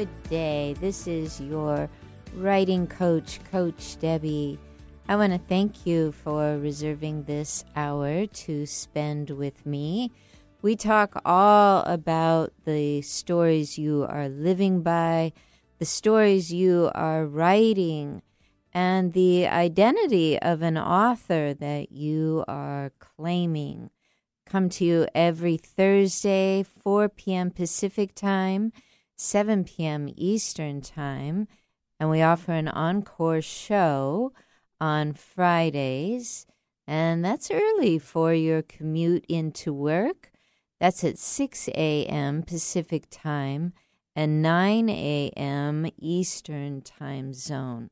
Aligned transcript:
Good 0.00 0.30
day. 0.30 0.74
This 0.80 1.06
is 1.06 1.42
your 1.42 1.90
writing 2.32 2.86
coach, 2.86 3.38
Coach 3.52 3.98
Debby. 4.00 4.58
I 5.06 5.16
want 5.16 5.34
to 5.34 5.38
thank 5.38 5.84
you 5.84 6.12
for 6.12 6.56
reserving 6.56 7.24
this 7.24 7.66
hour 7.76 8.24
to 8.24 8.64
spend 8.64 9.28
with 9.28 9.66
me. 9.66 10.10
We 10.62 10.74
talk 10.74 11.20
all 11.22 11.82
about 11.82 12.54
the 12.64 13.02
stories 13.02 13.76
you 13.76 14.06
are 14.08 14.30
living 14.30 14.80
by, 14.80 15.34
the 15.78 15.84
stories 15.84 16.50
you 16.50 16.90
are 16.94 17.26
writing, 17.26 18.22
and 18.72 19.12
the 19.12 19.48
identity 19.48 20.38
of 20.40 20.62
an 20.62 20.78
author 20.78 21.52
that 21.52 21.92
you 21.92 22.42
are 22.48 22.92
claiming. 23.00 23.90
Come 24.46 24.70
to 24.70 24.84
you 24.86 25.08
every 25.14 25.58
Thursday, 25.58 26.62
4 26.62 27.10
p.m. 27.10 27.50
Pacific 27.50 28.14
Time, 28.14 28.72
7 29.20 29.64
p.m. 29.64 30.08
Eastern 30.16 30.80
Time, 30.80 31.46
and 31.98 32.08
we 32.08 32.22
offer 32.22 32.52
an 32.52 32.68
encore 32.68 33.42
show 33.42 34.32
on 34.80 35.12
Fridays, 35.12 36.46
and 36.86 37.22
that's 37.22 37.50
early 37.50 37.98
for 37.98 38.32
your 38.32 38.62
commute 38.62 39.26
into 39.28 39.74
work. 39.74 40.32
That's 40.80 41.04
at 41.04 41.18
6 41.18 41.68
a.m. 41.74 42.42
Pacific 42.42 43.08
Time 43.10 43.74
and 44.16 44.40
9 44.40 44.88
a.m. 44.88 45.86
Eastern 45.98 46.80
Time 46.80 47.34
Zone. 47.34 47.90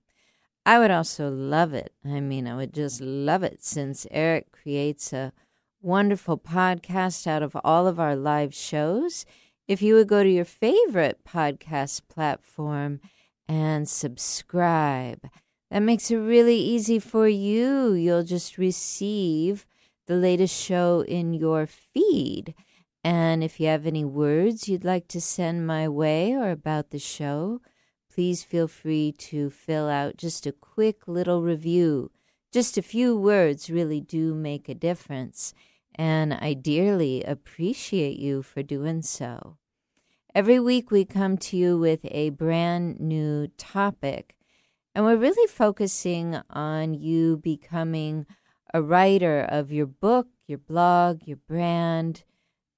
I 0.65 0.79
would 0.79 0.91
also 0.91 1.29
love 1.29 1.75
it. 1.75 1.93
I 2.07 2.21
mean, 2.21 2.49
I 2.49 2.57
would 2.57 2.73
just 2.73 3.03
love 3.03 3.43
it 3.43 3.63
since 3.63 4.07
Eric 4.11 4.51
creates 4.51 5.13
a 5.13 5.35
wonderful 5.83 6.39
podcast 6.39 7.27
out 7.27 7.43
of 7.43 7.55
all 7.63 7.87
of 7.87 8.01
our 8.01 8.17
live 8.17 8.55
shows. 8.55 9.27
If 9.69 9.83
you 9.83 9.97
would 9.97 10.09
go 10.09 10.23
to 10.23 10.31
your 10.31 10.47
favorite 10.47 11.25
podcast 11.29 12.09
platform 12.09 13.01
and 13.47 13.87
subscribe, 13.87 15.29
that 15.71 15.81
makes 15.81 16.11
it 16.11 16.17
really 16.17 16.57
easy 16.57 16.99
for 16.99 17.29
you. 17.29 17.93
You'll 17.93 18.23
just 18.23 18.57
receive 18.57 19.67
the 20.07 20.15
latest 20.15 20.59
show 20.59 21.05
in 21.07 21.35
your 21.35 21.67
feed. 21.67 22.55
And 23.05 23.45
if 23.45 23.61
you 23.61 23.67
have 23.67 23.87
any 23.87 24.07
words 24.07 24.71
you'd 24.71 24.85
like 24.85 25.07
to 25.09 25.21
send 25.21 25.67
my 25.67 25.87
way 25.87 26.33
or 26.33 26.51
about 26.51 26.89
the 26.89 26.99
show, 26.99 27.61
please 28.11 28.43
feel 28.43 28.69
free 28.69 29.13
to 29.19 29.51
fill 29.51 29.91
out 29.91 30.17
just 30.17 30.47
a 30.47 30.53
quick 30.53 31.07
little 31.07 31.43
review. 31.43 32.11
Just 32.51 32.79
a 32.79 32.83
few 32.83 33.15
words 33.15 33.69
really 33.69 34.01
do 34.01 34.35
make 34.35 34.71
a 34.71 34.75
difference, 34.75 35.53
and 35.99 36.33
I 36.33 36.55
dearly 36.55 37.25
appreciate 37.25 38.19
you 38.19 38.43
for 38.43 38.63
doing 38.63 39.03
so. 39.03 39.57
Every 40.35 40.61
week, 40.61 40.93
we 40.93 41.05
come 41.05 41.37
to 41.39 41.57
you 41.57 41.77
with 41.77 42.01
a 42.05 42.31
brand 42.31 43.01
new 43.01 43.49
topic, 43.59 44.37
and 44.95 45.05
we're 45.05 45.17
really 45.17 45.49
focusing 45.49 46.41
on 46.49 46.95
you 46.95 47.37
becoming 47.39 48.27
a 48.73 48.81
writer 48.81 49.41
of 49.41 49.73
your 49.73 49.87
book, 49.87 50.29
your 50.47 50.59
blog, 50.59 51.23
your 51.25 51.39
brand. 51.39 52.25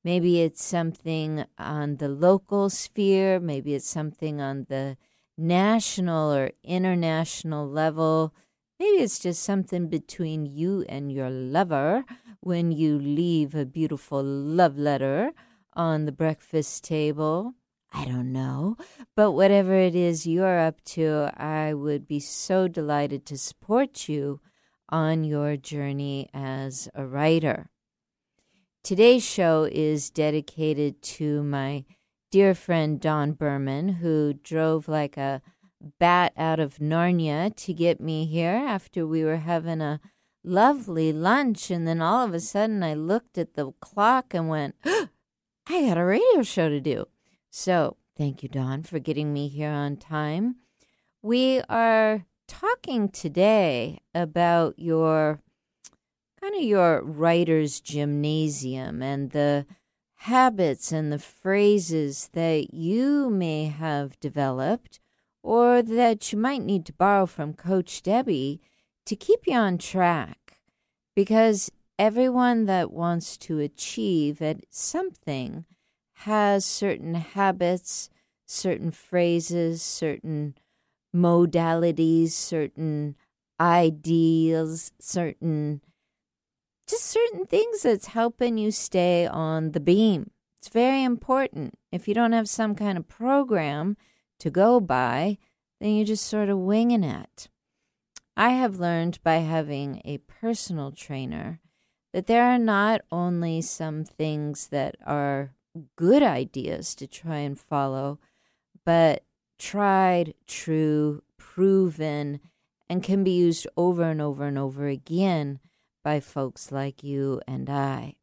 Maybe 0.03 0.41
it's 0.41 0.65
something 0.65 1.45
on 1.59 1.97
the 1.97 2.09
local 2.09 2.71
sphere, 2.71 3.39
maybe 3.39 3.75
it's 3.75 3.89
something 3.89 4.41
on 4.41 4.67
the 4.71 4.97
national 5.37 6.33
or 6.33 6.53
international 6.65 7.69
level. 7.69 8.33
Maybe 8.81 9.03
it's 9.03 9.19
just 9.19 9.43
something 9.43 9.89
between 9.89 10.47
you 10.47 10.87
and 10.89 11.13
your 11.13 11.29
lover 11.29 12.03
when 12.41 12.73
you 12.73 12.99
leave 12.99 13.55
a 13.55 13.67
beautiful 13.67 14.23
love 14.23 14.79
letter 14.79 15.33
on 15.75 16.07
the 16.07 16.13
breakfast 16.13 16.83
table. 16.83 17.53
I 17.93 18.07
don't 18.07 18.33
know. 18.33 18.79
But 19.15 19.33
whatever 19.33 19.75
it 19.75 19.95
is 19.95 20.27
you're 20.27 20.59
up 20.59 20.83
to, 20.97 21.31
I 21.37 21.75
would 21.75 22.09
be 22.09 22.21
so 22.21 22.69
delighted 22.69 23.27
to 23.27 23.37
support 23.37 24.09
you 24.09 24.41
on 24.89 25.25
your 25.25 25.59
journey 25.59 26.31
as 26.33 26.89
a 26.95 27.05
writer. 27.05 27.69
Today's 28.83 29.23
show 29.23 29.69
is 29.71 30.09
dedicated 30.09 31.03
to 31.03 31.43
my 31.43 31.85
dear 32.31 32.55
friend 32.55 32.99
Don 32.99 33.33
Berman, 33.33 33.91
who 34.01 34.33
drove 34.33 34.89
like 34.89 35.19
a 35.19 35.43
bat 35.99 36.33
out 36.37 36.61
of 36.61 36.79
Narnia 36.79 37.55
to 37.57 37.73
get 37.73 38.01
me 38.01 38.27
here 38.27 38.55
after 38.55 39.07
we 39.07 39.25
were 39.25 39.39
having 39.39 39.81
a 39.81 40.01
lovely 40.45 41.13
lunch. 41.13 41.71
And 41.71 41.87
then 41.87 42.01
all 42.01 42.25
of 42.25 42.35
a 42.35 42.41
sudden, 42.41 42.83
I 42.83 42.95
looked 42.95 43.39
at 43.39 43.55
the 43.55 43.73
clock 43.81 44.35
and 44.35 44.49
went, 44.49 44.75
I 44.85 45.09
got 45.69 45.99
a 45.99 46.05
radio 46.05 46.43
show 46.43 46.69
to 46.69 46.81
do. 46.81 47.07
So 47.51 47.97
thank 48.17 48.43
you, 48.43 48.49
Don, 48.49 48.83
for 48.83 48.99
getting 48.99 49.33
me 49.33 49.49
here 49.49 49.71
on 49.71 49.97
time. 49.97 50.57
We 51.23 51.61
are 51.69 52.27
talking 52.49 53.09
today 53.09 54.01
about 54.15 54.79
your 54.79 55.41
kind 56.41 56.55
of 56.55 56.63
your 56.63 57.03
writer's 57.03 57.81
gymnasium 57.81 59.03
and 59.03 59.31
the 59.31 59.67
habits 60.15 60.93
and 60.93 61.13
the 61.13 61.19
phrases 61.19 62.31
that 62.33 62.75
you 62.75 63.31
may 63.31 63.67
have 63.67 64.19
developed 64.21 65.01
or 65.43 65.83
that 65.83 66.33
you 66.33 66.39
might 66.39 66.63
need 66.63 66.87
to 66.87 66.93
borrow 66.93 67.27
from 67.27 67.55
Coach 67.55 68.03
Debby 68.03 68.61
to 69.07 69.17
keep 69.17 69.47
you 69.47 69.55
on 69.55 69.79
track. 69.79 70.59
Because 71.17 71.71
everyone 71.99 72.67
that 72.67 72.93
wants 72.93 73.37
to 73.37 73.59
achieve 73.59 74.41
at 74.41 74.61
something 74.71 75.65
has 76.25 76.65
certain 76.65 77.15
habits, 77.15 78.11
certain 78.47 78.91
phrases, 78.91 79.83
certain 79.83 80.55
modalities, 81.15 82.31
certain 82.31 83.17
ideals, 83.61 84.93
certain 84.99 85.81
just 86.89 87.07
certain 87.07 87.47
things 87.47 87.83
that's 87.83 88.09
helping 88.09 88.59
you 88.59 88.73
stay 88.73 89.25
on 89.25 89.71
the 89.71 89.81
beam. 89.81 90.31
It's 90.59 90.69
very 90.69 91.05
important. 91.05 91.79
If 91.93 92.09
you 92.09 92.15
don't 92.15 92.33
have 92.33 92.49
some 92.49 92.75
kind 92.75 92.99
of 92.99 93.07
program 93.07 93.97
to 94.41 94.51
go 94.51 94.81
by, 94.81 95.39
then 95.81 95.95
you're 95.95 96.05
just 96.05 96.27
sort 96.27 96.49
of 96.49 96.59
winging 96.59 97.05
it. 97.05 97.49
I 98.37 98.51
have 98.51 98.81
learned 98.81 99.19
by 99.23 99.37
having 99.37 100.03
a 100.05 100.19
personal 100.19 100.93
trainer 100.93 101.61
that 102.13 102.27
there 102.27 102.45
are 102.45 102.59
not 102.59 103.03
only 103.13 103.61
some 103.61 104.05
things 104.05 104.69
that 104.69 104.97
are 105.07 105.53
good 105.97 106.23
ideas 106.23 106.95
to 106.97 107.07
try 107.07 107.39
and 107.39 107.59
follow, 107.59 108.19
but 108.85 109.25
tried, 109.59 110.35
true, 110.47 111.23
proven, 111.37 112.41
and 112.89 113.03
can 113.03 113.23
be 113.23 113.31
used 113.31 113.67
over 113.77 114.03
and 114.03 114.21
over 114.21 114.47
and 114.47 114.59
over 114.59 114.89
again 114.89 115.61
by 116.03 116.19
folks 116.19 116.73
like 116.73 117.05
you 117.05 117.41
and 117.47 117.71
I. 117.71 118.17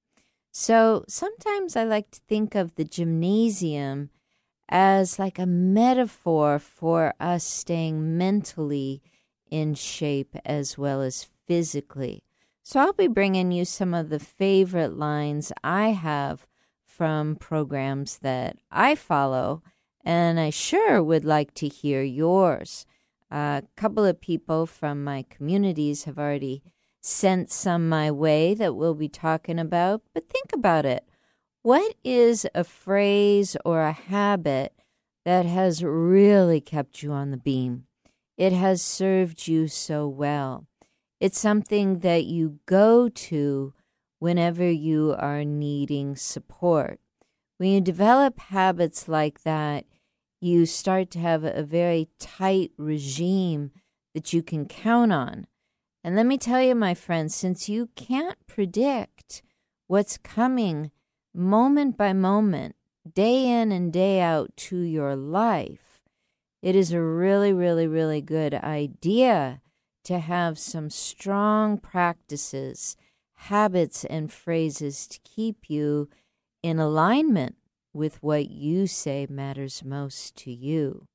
So 0.51 1.05
sometimes 1.07 1.75
I 1.75 1.83
like 1.83 2.11
to 2.11 2.21
think 2.27 2.55
of 2.55 2.75
the 2.75 2.83
gymnasium 2.83 4.09
as 4.69 5.17
like 5.17 5.39
a 5.39 5.45
metaphor 5.45 6.59
for 6.59 7.13
us 7.19 7.43
staying 7.43 8.17
mentally 8.17 9.01
in 9.49 9.73
shape 9.73 10.35
as 10.45 10.77
well 10.77 11.01
as 11.01 11.27
physically. 11.45 12.23
So 12.63 12.81
I'll 12.81 12.93
be 12.93 13.07
bringing 13.07 13.51
you 13.51 13.63
some 13.63 13.93
of 13.93 14.09
the 14.09 14.19
favorite 14.19 14.97
lines 14.97 15.53
I 15.63 15.89
have 15.89 16.45
from 16.85 17.35
programs 17.35 18.17
that 18.19 18.57
I 18.69 18.95
follow, 18.95 19.63
and 20.03 20.39
I 20.39 20.49
sure 20.49 21.01
would 21.01 21.23
like 21.23 21.53
to 21.55 21.67
hear 21.67 22.01
yours. 22.01 22.85
A 23.31 23.63
couple 23.77 24.03
of 24.03 24.19
people 24.19 24.65
from 24.65 25.03
my 25.03 25.23
communities 25.29 26.03
have 26.03 26.17
already 26.17 26.63
sent 26.99 27.51
some 27.51 27.87
my 27.87 28.11
way 28.11 28.53
that 28.53 28.75
we'll 28.75 28.95
be 28.95 29.07
talking 29.07 29.59
about, 29.59 30.01
but 30.13 30.27
think 30.27 30.51
about 30.51 30.85
it. 30.85 31.06
What 31.67 31.95
is 32.01 32.47
a 32.55 32.63
phrase 32.63 33.57
or 33.65 33.81
a 33.81 33.91
habit 33.91 34.71
that 35.25 35.45
has 35.45 35.83
really 35.83 36.61
kept 36.61 37.03
you 37.03 37.11
on 37.11 37.29
the 37.29 37.35
beam? 37.35 37.87
It 38.37 38.53
has 38.53 38.81
served 38.81 39.49
you 39.49 39.67
so 39.67 40.07
well. 40.07 40.65
It's 41.19 41.37
something 41.37 41.99
that 41.99 42.23
you 42.23 42.59
go 42.67 43.09
to 43.09 43.73
whenever 44.19 44.71
you 44.71 45.13
are 45.19 45.43
needing 45.43 46.15
support. 46.15 47.01
When 47.57 47.71
you 47.71 47.81
develop 47.81 48.39
habits 48.39 49.09
like 49.09 49.43
that, 49.43 49.83
you 50.39 50.65
start 50.65 51.11
to 51.11 51.19
have 51.19 51.43
a 51.43 51.63
very 51.63 52.07
tight 52.17 52.71
regime 52.77 53.71
that 54.15 54.31
you 54.31 54.41
can 54.41 54.67
count 54.67 55.11
on. 55.11 55.47
And 56.01 56.15
let 56.15 56.27
me 56.27 56.37
tell 56.37 56.61
you, 56.61 56.75
my 56.75 56.93
friends, 56.93 57.35
since 57.35 57.67
you 57.67 57.89
can't 57.97 58.37
predict 58.47 59.41
what's 59.87 60.17
coming 60.17 60.91
moment 61.37 61.95
by 61.95 62.13
moment, 62.13 62.75
day 63.13 63.47
in 63.47 63.71
and 63.71 63.93
day 63.93 64.19
out 64.19 64.51
to 64.57 64.77
your 64.77 65.15
life, 65.15 66.01
it 66.61 66.75
is 66.75 66.91
a 66.91 67.01
really, 67.01 67.53
really, 67.53 67.87
really 67.87 68.21
good 68.21 68.53
idea 68.55 69.61
to 70.03 70.19
have 70.19 70.57
some 70.57 70.89
strong 70.89 71.77
practices, 71.77 72.97
habits, 73.35 74.03
and 74.05 74.31
phrases 74.31 75.05
to 75.07 75.19
keep 75.23 75.69
you 75.69 76.09
in 76.63 76.79
alignment 76.79 77.55
with 77.93 78.21
what 78.23 78.49
you 78.49 78.87
say 78.87 79.27
matters 79.29 79.83
most 79.83 80.35
to 80.35 80.51
you. 80.51 81.07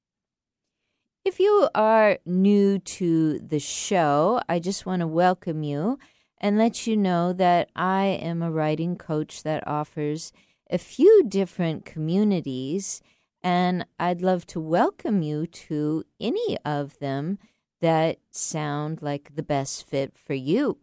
If 1.24 1.38
you 1.38 1.68
are 1.74 2.18
new 2.26 2.78
to 2.80 3.38
the 3.38 3.60
show, 3.60 4.40
I 4.48 4.58
just 4.58 4.86
want 4.86 5.00
to 5.00 5.06
welcome 5.06 5.62
you 5.62 5.98
and 6.42 6.58
let 6.58 6.86
you 6.86 6.96
know 6.96 7.32
that 7.32 7.70
I 7.76 8.04
am 8.06 8.42
a 8.42 8.50
writing 8.50 8.96
coach 8.96 9.44
that 9.44 9.66
offers 9.66 10.32
a 10.68 10.76
few 10.76 11.22
different 11.22 11.84
communities, 11.84 13.00
and 13.42 13.86
I'd 14.00 14.22
love 14.22 14.46
to 14.48 14.60
welcome 14.60 15.22
you 15.22 15.46
to 15.46 16.04
any 16.20 16.58
of 16.64 16.98
them 16.98 17.38
that 17.80 18.18
sound 18.30 19.02
like 19.02 19.36
the 19.36 19.42
best 19.42 19.88
fit 19.88 20.16
for 20.16 20.34
you. 20.34 20.78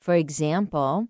For 0.00 0.14
example, 0.14 1.08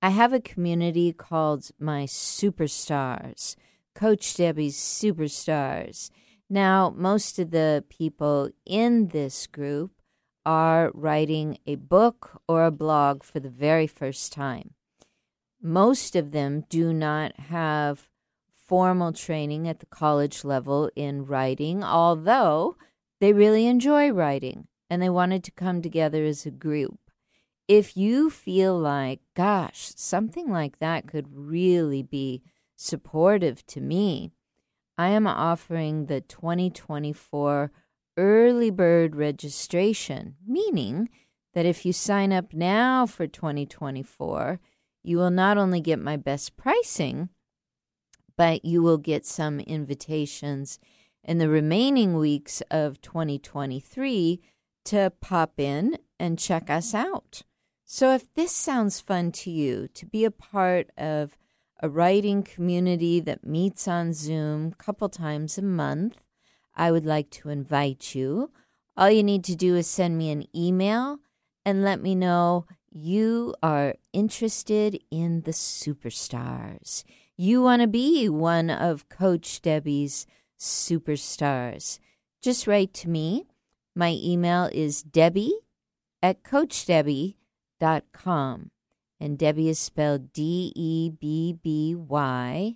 I 0.00 0.10
have 0.10 0.32
a 0.32 0.40
community 0.40 1.12
called 1.12 1.70
My 1.78 2.04
Superstars, 2.04 3.56
Coach 3.94 4.36
Debby's 4.36 4.76
Superstars. 4.76 6.10
Now, 6.50 6.94
most 6.96 7.38
of 7.38 7.50
the 7.50 7.84
people 7.88 8.50
in 8.66 9.08
this 9.08 9.46
group 9.46 9.92
are 10.46 10.90
writing 10.94 11.58
a 11.66 11.76
book 11.76 12.42
or 12.48 12.64
a 12.64 12.70
blog 12.70 13.22
for 13.22 13.40
the 13.40 13.50
very 13.50 13.86
first 13.86 14.32
time. 14.32 14.74
Most 15.62 16.14
of 16.14 16.32
them 16.32 16.64
do 16.68 16.92
not 16.92 17.38
have 17.38 18.08
formal 18.66 19.12
training 19.12 19.68
at 19.68 19.80
the 19.80 19.86
college 19.86 20.44
level 20.44 20.90
in 20.94 21.26
writing, 21.26 21.82
although 21.82 22.76
they 23.20 23.32
really 23.32 23.66
enjoy 23.66 24.10
writing 24.10 24.66
and 24.90 25.00
they 25.00 25.10
wanted 25.10 25.42
to 25.44 25.50
come 25.50 25.80
together 25.80 26.24
as 26.24 26.44
a 26.44 26.50
group. 26.50 26.98
If 27.66 27.96
you 27.96 28.28
feel 28.28 28.78
like, 28.78 29.20
gosh, 29.34 29.92
something 29.96 30.50
like 30.50 30.78
that 30.80 31.06
could 31.06 31.28
really 31.30 32.02
be 32.02 32.42
supportive 32.76 33.64
to 33.68 33.80
me, 33.80 34.32
I 34.98 35.08
am 35.08 35.26
offering 35.26 36.06
the 36.06 36.20
2024 36.20 37.72
early 38.16 38.70
bird 38.70 39.16
registration, 39.16 40.36
meaning 40.46 41.08
that 41.54 41.66
if 41.66 41.86
you 41.86 41.92
sign 41.92 42.32
up 42.32 42.52
now 42.52 43.06
for 43.06 43.26
2024, 43.26 44.60
you 45.02 45.16
will 45.16 45.30
not 45.30 45.58
only 45.58 45.80
get 45.80 45.98
my 45.98 46.16
best 46.16 46.56
pricing, 46.56 47.28
but 48.36 48.64
you 48.64 48.82
will 48.82 48.98
get 48.98 49.24
some 49.24 49.60
invitations 49.60 50.78
in 51.22 51.38
the 51.38 51.48
remaining 51.48 52.14
weeks 52.14 52.62
of 52.70 53.00
2023 53.00 54.40
to 54.84 55.12
pop 55.20 55.58
in 55.58 55.98
and 56.18 56.38
check 56.38 56.68
us 56.68 56.94
out. 56.94 57.42
So, 57.84 58.14
if 58.14 58.32
this 58.34 58.52
sounds 58.52 59.00
fun 59.00 59.30
to 59.32 59.50
you 59.50 59.88
to 59.88 60.06
be 60.06 60.24
a 60.24 60.30
part 60.30 60.90
of 60.96 61.36
a 61.80 61.88
writing 61.88 62.42
community 62.42 63.20
that 63.20 63.46
meets 63.46 63.86
on 63.86 64.12
Zoom 64.12 64.72
a 64.72 64.82
couple 64.82 65.08
times 65.08 65.58
a 65.58 65.62
month, 65.62 66.23
I 66.76 66.90
would 66.90 67.04
like 67.04 67.30
to 67.30 67.50
invite 67.50 68.14
you. 68.14 68.50
All 68.96 69.10
you 69.10 69.22
need 69.22 69.44
to 69.44 69.56
do 69.56 69.76
is 69.76 69.86
send 69.86 70.18
me 70.18 70.30
an 70.30 70.44
email 70.56 71.18
and 71.64 71.82
let 71.82 72.00
me 72.00 72.14
know 72.14 72.66
you 72.90 73.54
are 73.62 73.94
interested 74.12 75.00
in 75.10 75.40
the 75.42 75.52
superstars. 75.52 77.04
You 77.36 77.62
want 77.62 77.82
to 77.82 77.88
be 77.88 78.28
one 78.28 78.70
of 78.70 79.08
Coach 79.08 79.62
Debby's 79.62 80.26
superstars. 80.58 82.00
Just 82.42 82.66
write 82.66 82.92
to 82.94 83.08
me. 83.08 83.46
My 83.96 84.18
email 84.22 84.68
is 84.72 85.02
debby 85.02 85.52
at 86.22 86.42
coachdebby.com 86.42 88.70
and 89.20 89.38
Debby 89.38 89.68
is 89.68 89.78
spelled 89.78 90.32
D 90.32 90.72
E 90.74 91.10
B 91.10 91.56
B 91.62 91.94
Y, 91.94 92.74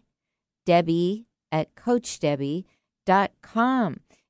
Debby 0.64 1.26
at 1.52 1.74
CoachDebby.com. 1.74 2.77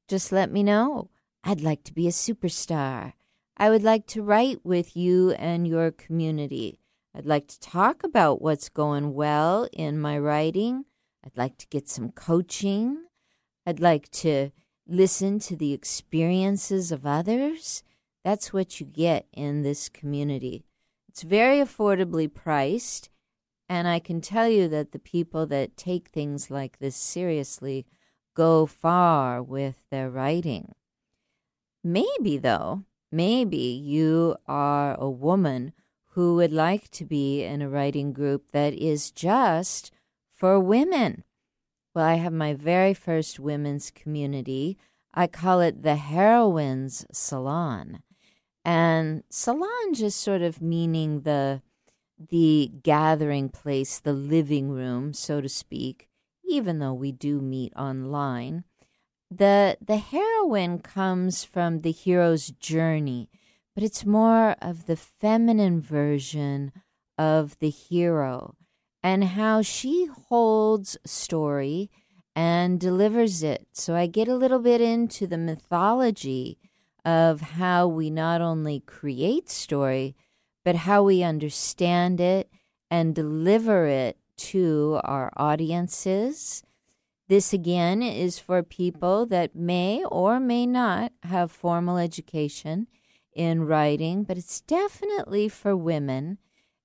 Just 0.07 0.31
let 0.31 0.53
me 0.53 0.63
know. 0.63 1.11
I'd 1.43 1.61
like 1.61 1.83
to 1.85 1.93
be 1.93 2.07
a 2.07 2.13
superstar. 2.13 3.15
I 3.57 3.71
would 3.71 3.83
like 3.83 4.07
to 4.09 4.23
write 4.23 4.65
with 4.65 4.97
you 4.97 5.33
and 5.33 5.67
your 5.67 5.91
community. 5.91 6.79
I'd 7.13 7.27
like 7.27 7.49
to 7.49 7.59
talk 7.59 8.05
about 8.05 8.41
what's 8.41 8.69
going 8.69 9.15
well 9.15 9.69
in 9.73 9.99
my 9.99 10.17
writing. 10.17 10.85
I'd 11.25 11.37
like 11.37 11.59
to 11.59 11.67
get 11.67 11.89
some 11.89 12.13
coaching. 12.13 13.07
I'd 13.67 13.81
like 13.81 14.11
to 14.13 14.51
listen 14.87 15.41
to 15.41 15.57
the 15.57 15.73
experiences 15.73 16.93
of 16.93 17.05
others. 17.05 17.83
That's 18.25 18.53
what 18.53 18.79
you 18.79 18.87
get 18.87 19.27
in 19.33 19.63
this 19.63 19.89
community. 19.89 20.65
It's 21.09 21.23
very 21.23 21.59
affordably 21.59 22.33
priced, 22.33 23.11
and 23.69 23.89
I 23.89 23.99
can 23.99 24.21
tell 24.21 24.49
you 24.49 24.69
that 24.69 24.93
the 24.93 25.01
people 25.01 25.47
that 25.47 25.77
take 25.77 26.09
things 26.09 26.49
like 26.51 26.79
this 26.79 26.95
seriously 26.95 27.87
go 28.39 28.67
far 28.67 29.43
with 29.43 29.83
their 29.91 30.09
writing. 30.09 30.77
Maybe, 31.83 32.39
though, 32.39 32.85
maybe 33.11 33.57
you 33.57 34.37
are 34.47 34.95
a 34.99 35.11
woman 35.11 35.73
who 36.13 36.37
would 36.37 36.53
like 36.53 36.89
to 36.93 37.05
be 37.05 37.43
in 37.43 37.61
a 37.61 37.69
writing 37.69 38.13
group 38.13 38.53
that 38.53 38.75
is 38.75 39.11
just 39.11 39.91
for 40.33 40.61
women. 40.61 41.25
Well, 41.95 42.05
I 42.05 42.15
have 42.15 42.33
my 42.33 42.55
very 42.55 42.95
first 42.95 43.41
women's 43.41 43.91
community. 43.91 44.79
I 45.13 45.27
call 45.27 45.61
it 45.61 45.83
the 45.83 45.97
Heroines 45.97 47.05
Salon 47.13 48.03
and 48.65 49.23
salon 49.31 49.95
just 49.95 50.21
sort 50.21 50.43
of 50.43 50.61
meaning 50.61 51.23
the 51.23 51.63
the 52.19 52.71
gathering 52.83 53.49
place, 53.49 53.99
the 54.01 54.13
living 54.13 54.69
room, 54.71 55.15
so 55.15 55.41
to 55.41 55.49
speak, 55.49 56.08
even 56.49 56.79
though 56.79 56.95
we 56.95 57.13
do 57.13 57.41
meet 57.41 57.73
online. 57.77 58.65
The 59.31 59.77
the 59.85 59.99
heroine 59.99 60.79
comes 60.79 61.45
from 61.45 61.81
the 61.81 61.93
hero's 61.93 62.49
journey, 62.49 63.29
but 63.75 63.85
it's 63.85 64.07
more 64.07 64.57
of 64.63 64.87
the 64.87 64.97
feminine 64.97 65.81
version 65.81 66.73
of 67.19 67.59
the 67.59 67.71
hero 67.71 68.55
and 69.03 69.25
how 69.25 69.63
she 69.63 70.07
holds 70.07 70.97
story 71.05 71.91
and 72.35 72.79
delivers 72.79 73.43
it. 73.43 73.67
So 73.73 73.95
I 73.95 74.07
get 74.07 74.29
a 74.29 74.37
little 74.37 74.61
bit 74.61 74.81
into 74.81 75.27
the 75.27 75.39
mythology 75.39 76.59
of 77.05 77.41
how 77.41 77.89
we 77.89 78.11
not 78.11 78.41
only 78.41 78.81
create 78.81 79.49
story, 79.49 80.15
but 80.65 80.77
how 80.77 81.03
we 81.03 81.23
understand 81.23 82.21
it 82.21 82.51
and 82.91 83.15
deliver 83.15 83.87
it 83.87 84.18
to 84.39 85.01
our 85.05 85.33
audiences. 85.37 86.63
This 87.29 87.53
again 87.53 88.03
is 88.03 88.39
for 88.39 88.63
people 88.63 89.27
that 89.27 89.55
may 89.55 90.03
or 90.05 90.41
may 90.41 90.65
not 90.65 91.13
have 91.25 91.53
formal 91.53 91.99
education 91.99 92.87
in 93.35 93.65
writing, 93.65 94.25
but 94.25 94.39
it's 94.39 94.61
definitely 94.63 95.49
for 95.49 95.77
women. 95.77 96.39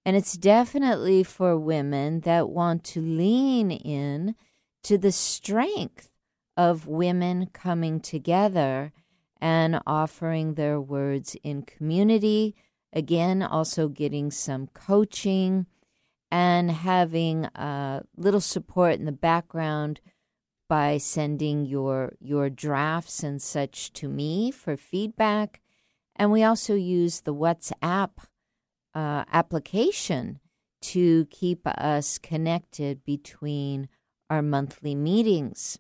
And 0.05 0.17
it's 0.17 0.35
definitely 0.35 1.23
for 1.23 1.57
women 1.57 2.21
that 2.21 2.49
want 2.49 2.83
to 2.85 3.01
lean 3.01 3.71
in 3.71 4.35
to 4.83 4.97
the 4.97 5.13
strength 5.13 6.09
of 6.57 6.87
women 6.87 7.47
coming 7.53 8.01
together 8.01 8.91
and 9.39 9.81
offering 9.87 10.53
their 10.53 10.79
words 10.79 11.35
in 11.43 11.63
community. 11.63 12.53
Again, 12.91 13.41
also 13.41 13.87
getting 13.87 14.29
some 14.29 14.67
coaching 14.67 15.67
and 16.33 16.71
having 16.71 17.45
a 17.45 18.01
little 18.17 18.41
support 18.41 18.95
in 18.95 19.05
the 19.05 19.11
background 19.11 20.01
by 20.67 20.97
sending 20.97 21.63
your 21.63 22.13
your 22.19 22.49
drafts 22.49 23.21
and 23.21 23.39
such 23.39 23.93
to 23.93 24.09
me 24.09 24.49
for 24.49 24.75
feedback. 24.75 25.61
And 26.15 26.31
we 26.31 26.41
also 26.41 26.73
use 26.73 27.21
the 27.21 27.35
WhatsApp 27.35 28.09
uh, 28.95 29.25
application 29.31 30.39
to 30.81 31.25
keep 31.25 31.67
us 31.67 32.17
connected 32.17 33.05
between 33.05 33.87
our 34.31 34.41
monthly 34.41 34.95
meetings. 34.95 35.77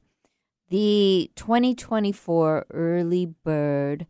The 0.69 1.31
2024 1.35 2.67
early 2.69 3.25
bird, 3.25 4.05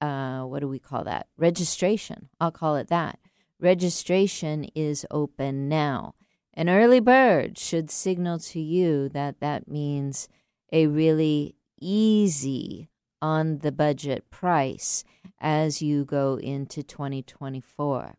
uh, 0.00 0.42
what 0.42 0.60
do 0.60 0.68
we 0.68 0.78
call 0.78 1.02
that? 1.04 1.26
Registration. 1.36 2.28
I'll 2.40 2.52
call 2.52 2.76
it 2.76 2.86
that. 2.86 3.18
Registration 3.60 4.64
is 4.74 5.06
open 5.10 5.68
now. 5.68 6.14
An 6.52 6.68
early 6.68 7.00
bird 7.00 7.58
should 7.58 7.90
signal 7.90 8.38
to 8.38 8.60
you 8.60 9.08
that 9.10 9.40
that 9.40 9.68
means 9.68 10.28
a 10.72 10.86
really 10.86 11.54
easy 11.80 12.88
on 13.22 13.58
the 13.58 13.72
budget 13.72 14.30
price 14.30 15.04
as 15.40 15.80
you 15.80 16.04
go 16.04 16.38
into 16.38 16.82
2024. 16.82 18.16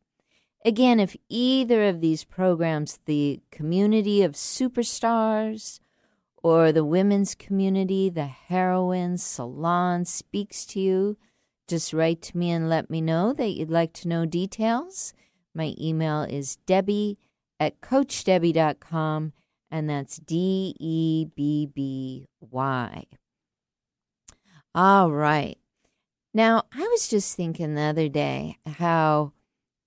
Again, 0.65 0.99
if 0.99 1.15
either 1.29 1.85
of 1.85 2.01
these 2.01 2.23
programs, 2.23 2.99
the 3.05 3.39
community 3.51 4.23
of 4.23 4.33
superstars 4.33 5.79
or 6.43 6.71
the 6.71 6.83
women's 6.83 7.35
community, 7.35 8.09
the 8.09 8.25
heroines 8.25 9.23
salon 9.23 10.05
speaks 10.05 10.65
to 10.67 10.79
you, 10.79 11.17
just 11.67 11.93
write 11.93 12.21
to 12.23 12.37
me 12.37 12.49
and 12.49 12.69
let 12.69 12.89
me 12.89 13.01
know 13.01 13.33
that 13.33 13.49
you'd 13.49 13.71
like 13.71 13.93
to 13.93 14.07
know 14.07 14.25
details. 14.25 15.13
My 15.57 15.73
email 15.81 16.21
is 16.21 16.57
debby 16.67 17.17
at 17.59 17.81
coachdebby.com, 17.81 19.33
and 19.71 19.89
that's 19.89 20.17
D 20.17 20.75
E 20.79 21.25
B 21.35 21.65
B 21.65 22.27
Y. 22.39 23.05
All 24.75 25.11
right. 25.11 25.57
Now, 26.31 26.65
I 26.71 26.81
was 26.81 27.07
just 27.07 27.35
thinking 27.35 27.73
the 27.73 27.81
other 27.81 28.07
day 28.07 28.59
how 28.67 29.33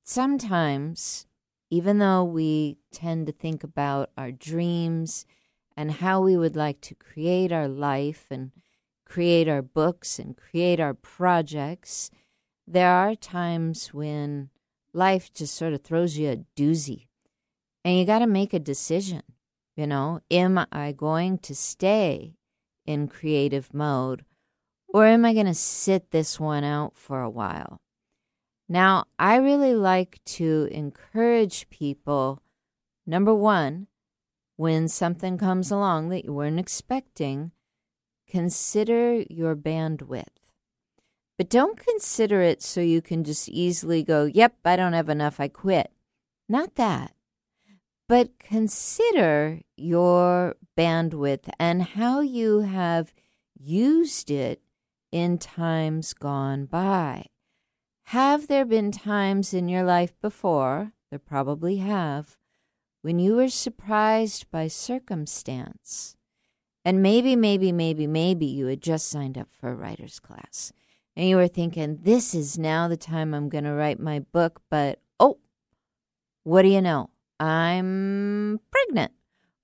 sometimes, 0.03 1.29
even 1.71 1.99
though 1.99 2.25
we 2.25 2.79
tend 2.91 3.29
to 3.29 3.33
think 3.33 3.63
about 3.63 4.11
our 4.17 4.33
dreams 4.33 5.25
and 5.77 5.93
how 5.93 6.21
we 6.21 6.37
would 6.37 6.57
like 6.57 6.81
to 6.81 6.97
create 6.97 7.53
our 7.53 7.69
life 7.69 8.27
and 8.29 8.51
create 9.07 9.47
our 9.47 9.63
books 9.63 10.19
and 10.19 10.37
create 10.37 10.81
our 10.81 10.95
projects, 10.95 12.11
there 12.67 12.91
are 12.91 13.15
times 13.15 13.95
when 13.95 14.51
life 14.93 15.33
just 15.33 15.55
sort 15.55 15.73
of 15.73 15.83
throws 15.83 16.19
you 16.19 16.31
a 16.31 16.45
doozy 16.61 17.07
and 17.85 17.97
you 17.97 18.05
got 18.05 18.21
to 18.21 18.27
make 18.27 18.53
a 18.53 18.59
decision. 18.59 19.23
You 19.77 19.87
know, 19.87 20.21
am 20.31 20.67
I 20.73 20.93
going 20.93 21.39
to 21.39 21.55
stay 21.55 22.35
in 22.85 23.09
creative 23.09 23.73
mode 23.73 24.25
or 24.89 25.07
am 25.07 25.25
I 25.25 25.33
going 25.33 25.47
to 25.47 25.55
sit 25.55 26.11
this 26.11 26.39
one 26.39 26.65
out 26.65 26.97
for 26.97 27.23
a 27.23 27.31
while? 27.31 27.81
Now, 28.69 29.05
I 29.19 29.37
really 29.37 29.75
like 29.75 30.21
to 30.27 30.69
encourage 30.71 31.71
people 31.71 32.43
number 33.07 33.35
one, 33.35 33.89
when 34.57 34.89
something 34.89 35.39
comes 35.39 35.71
along 35.71 36.11
that 36.11 36.25
you 36.25 36.33
weren't 36.33 36.61
expecting, 36.61 37.51
consider 38.29 39.25
your 39.29 39.57
bandwidth. 39.57 40.40
But 41.41 41.49
don't 41.49 41.79
consider 41.79 42.43
it 42.43 42.61
so 42.61 42.83
you 42.83 43.01
can 43.01 43.25
just 43.25 43.49
easily 43.49 44.03
go, 44.03 44.27
yep, 44.27 44.57
I 44.63 44.77
don't 44.77 44.93
have 44.93 45.09
enough, 45.09 45.41
I 45.41 45.49
quit. 45.49 45.91
Not 46.51 46.75
that. 46.75 47.15
But 48.07 48.39
consider 48.39 49.63
your 49.75 50.57
bandwidth 50.77 51.49
and 51.59 51.83
how 51.83 52.21
you 52.21 52.61
have 52.61 53.15
used 53.59 54.31
it 54.31 54.61
in 55.11 55.39
times 55.39 56.13
gone 56.13 56.67
by. 56.67 57.25
Have 58.09 58.47
there 58.47 58.67
been 58.67 58.93
times 58.93 59.55
in 59.55 59.67
your 59.67 59.83
life 59.83 60.13
before, 60.21 60.93
there 61.09 61.19
probably 61.19 61.79
have, 61.79 62.37
when 63.01 63.19
you 63.19 63.37
were 63.37 63.49
surprised 63.49 64.51
by 64.51 64.69
circumstance? 64.69 66.19
And 66.85 67.03
maybe, 67.03 67.35
maybe, 67.35 67.73
maybe, 67.73 68.07
maybe 68.07 68.45
you 68.45 68.67
had 68.67 68.83
just 68.83 69.09
signed 69.09 69.39
up 69.39 69.49
for 69.51 69.71
a 69.71 69.75
writer's 69.75 70.21
class 70.21 70.75
and 71.21 71.29
you 71.29 71.37
were 71.37 71.49
thinking, 71.49 71.99
this 72.01 72.35
is 72.35 72.57
now 72.57 72.89
the 72.89 72.97
time 72.97 73.35
I'm 73.35 73.51
going 73.51 73.65
to 73.65 73.75
write 73.75 74.01
my 74.01 74.21
book, 74.21 74.63
but 74.71 75.03
oh, 75.21 75.37
what 76.45 76.63
do 76.63 76.69
you 76.69 76.81
know? 76.81 77.11
I'm 77.39 78.59
pregnant. 78.71 79.13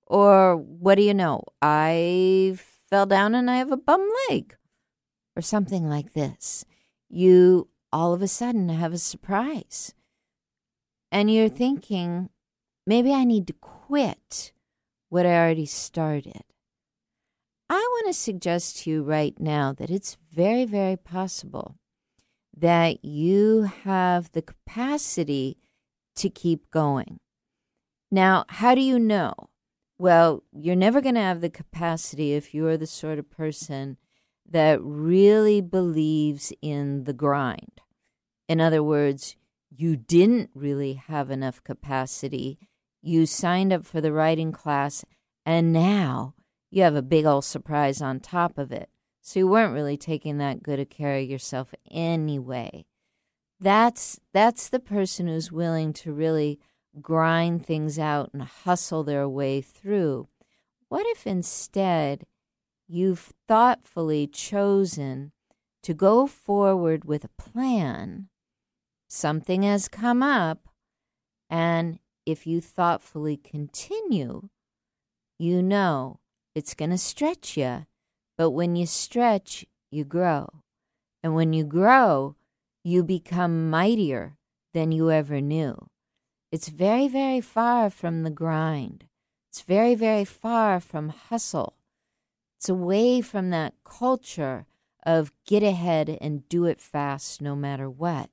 Or 0.06 0.54
what 0.54 0.96
do 0.96 1.02
you 1.02 1.14
know? 1.14 1.44
I 1.62 2.58
fell 2.90 3.06
down 3.06 3.34
and 3.34 3.50
I 3.50 3.56
have 3.56 3.72
a 3.72 3.78
bum 3.78 4.06
leg 4.28 4.54
or 5.34 5.40
something 5.40 5.88
like 5.88 6.12
this. 6.12 6.66
You 7.08 7.68
all 7.90 8.12
of 8.12 8.20
a 8.20 8.28
sudden 8.28 8.68
have 8.68 8.92
a 8.92 8.98
surprise. 8.98 9.94
And 11.10 11.32
you're 11.32 11.48
thinking, 11.48 12.28
maybe 12.86 13.14
I 13.14 13.24
need 13.24 13.46
to 13.46 13.54
quit 13.54 14.52
what 15.08 15.24
I 15.24 15.34
already 15.34 15.64
started. 15.64 16.44
I 17.68 17.74
want 17.74 18.06
to 18.06 18.12
suggest 18.12 18.78
to 18.78 18.90
you 18.90 19.02
right 19.02 19.34
now 19.38 19.72
that 19.72 19.90
it's 19.90 20.16
very, 20.32 20.64
very 20.64 20.96
possible 20.96 21.76
that 22.56 23.04
you 23.04 23.68
have 23.84 24.32
the 24.32 24.42
capacity 24.42 25.58
to 26.16 26.30
keep 26.30 26.70
going. 26.70 27.20
Now, 28.10 28.44
how 28.48 28.74
do 28.74 28.80
you 28.80 28.98
know? 28.98 29.34
Well, 29.98 30.42
you're 30.52 30.76
never 30.76 31.00
going 31.00 31.16
to 31.16 31.20
have 31.20 31.40
the 31.40 31.50
capacity 31.50 32.32
if 32.32 32.54
you're 32.54 32.76
the 32.76 32.86
sort 32.86 33.18
of 33.18 33.30
person 33.30 33.98
that 34.48 34.80
really 34.80 35.60
believes 35.60 36.52
in 36.62 37.04
the 37.04 37.12
grind. 37.12 37.80
In 38.48 38.60
other 38.60 38.82
words, 38.82 39.36
you 39.70 39.96
didn't 39.96 40.50
really 40.54 40.94
have 40.94 41.30
enough 41.30 41.62
capacity. 41.64 42.58
You 43.02 43.26
signed 43.26 43.72
up 43.72 43.84
for 43.84 44.00
the 44.00 44.12
writing 44.12 44.52
class, 44.52 45.04
and 45.44 45.72
now 45.72 46.34
you 46.76 46.82
have 46.82 46.94
a 46.94 47.00
big 47.00 47.24
old 47.24 47.42
surprise 47.42 48.02
on 48.02 48.20
top 48.20 48.58
of 48.58 48.70
it. 48.70 48.90
So 49.22 49.40
you 49.40 49.48
weren't 49.48 49.72
really 49.72 49.96
taking 49.96 50.36
that 50.38 50.62
good 50.62 50.78
a 50.78 50.84
care 50.84 51.16
of 51.16 51.24
yourself 51.24 51.74
anyway. 51.90 52.84
That's 53.58 54.20
that's 54.34 54.68
the 54.68 54.78
person 54.78 55.26
who's 55.26 55.50
willing 55.50 55.94
to 55.94 56.12
really 56.12 56.60
grind 57.00 57.64
things 57.64 57.98
out 57.98 58.28
and 58.34 58.42
hustle 58.42 59.04
their 59.04 59.26
way 59.26 59.62
through. 59.62 60.28
What 60.90 61.06
if 61.06 61.26
instead 61.26 62.26
you've 62.86 63.32
thoughtfully 63.48 64.26
chosen 64.26 65.32
to 65.82 65.94
go 65.94 66.26
forward 66.26 67.06
with 67.06 67.24
a 67.24 67.42
plan, 67.42 68.28
something 69.08 69.62
has 69.62 69.88
come 69.88 70.22
up, 70.22 70.68
and 71.48 72.00
if 72.26 72.46
you 72.46 72.60
thoughtfully 72.60 73.38
continue, 73.38 74.50
you 75.38 75.62
know 75.62 76.20
it's 76.56 76.72
going 76.72 76.90
to 76.90 76.96
stretch 76.98 77.58
you. 77.58 77.84
But 78.38 78.50
when 78.50 78.76
you 78.76 78.86
stretch, 78.86 79.66
you 79.90 80.04
grow. 80.04 80.48
And 81.22 81.34
when 81.34 81.52
you 81.52 81.64
grow, 81.64 82.34
you 82.82 83.04
become 83.04 83.68
mightier 83.68 84.38
than 84.72 84.90
you 84.90 85.10
ever 85.10 85.42
knew. 85.42 85.90
It's 86.50 86.68
very, 86.68 87.08
very 87.08 87.42
far 87.42 87.90
from 87.90 88.22
the 88.22 88.30
grind. 88.30 89.04
It's 89.50 89.60
very, 89.60 89.94
very 89.94 90.24
far 90.24 90.80
from 90.80 91.10
hustle. 91.10 91.74
It's 92.58 92.70
away 92.70 93.20
from 93.20 93.50
that 93.50 93.74
culture 93.84 94.64
of 95.04 95.32
get 95.46 95.62
ahead 95.62 96.16
and 96.22 96.48
do 96.48 96.64
it 96.64 96.80
fast 96.80 97.42
no 97.42 97.54
matter 97.54 97.90
what. 97.90 98.30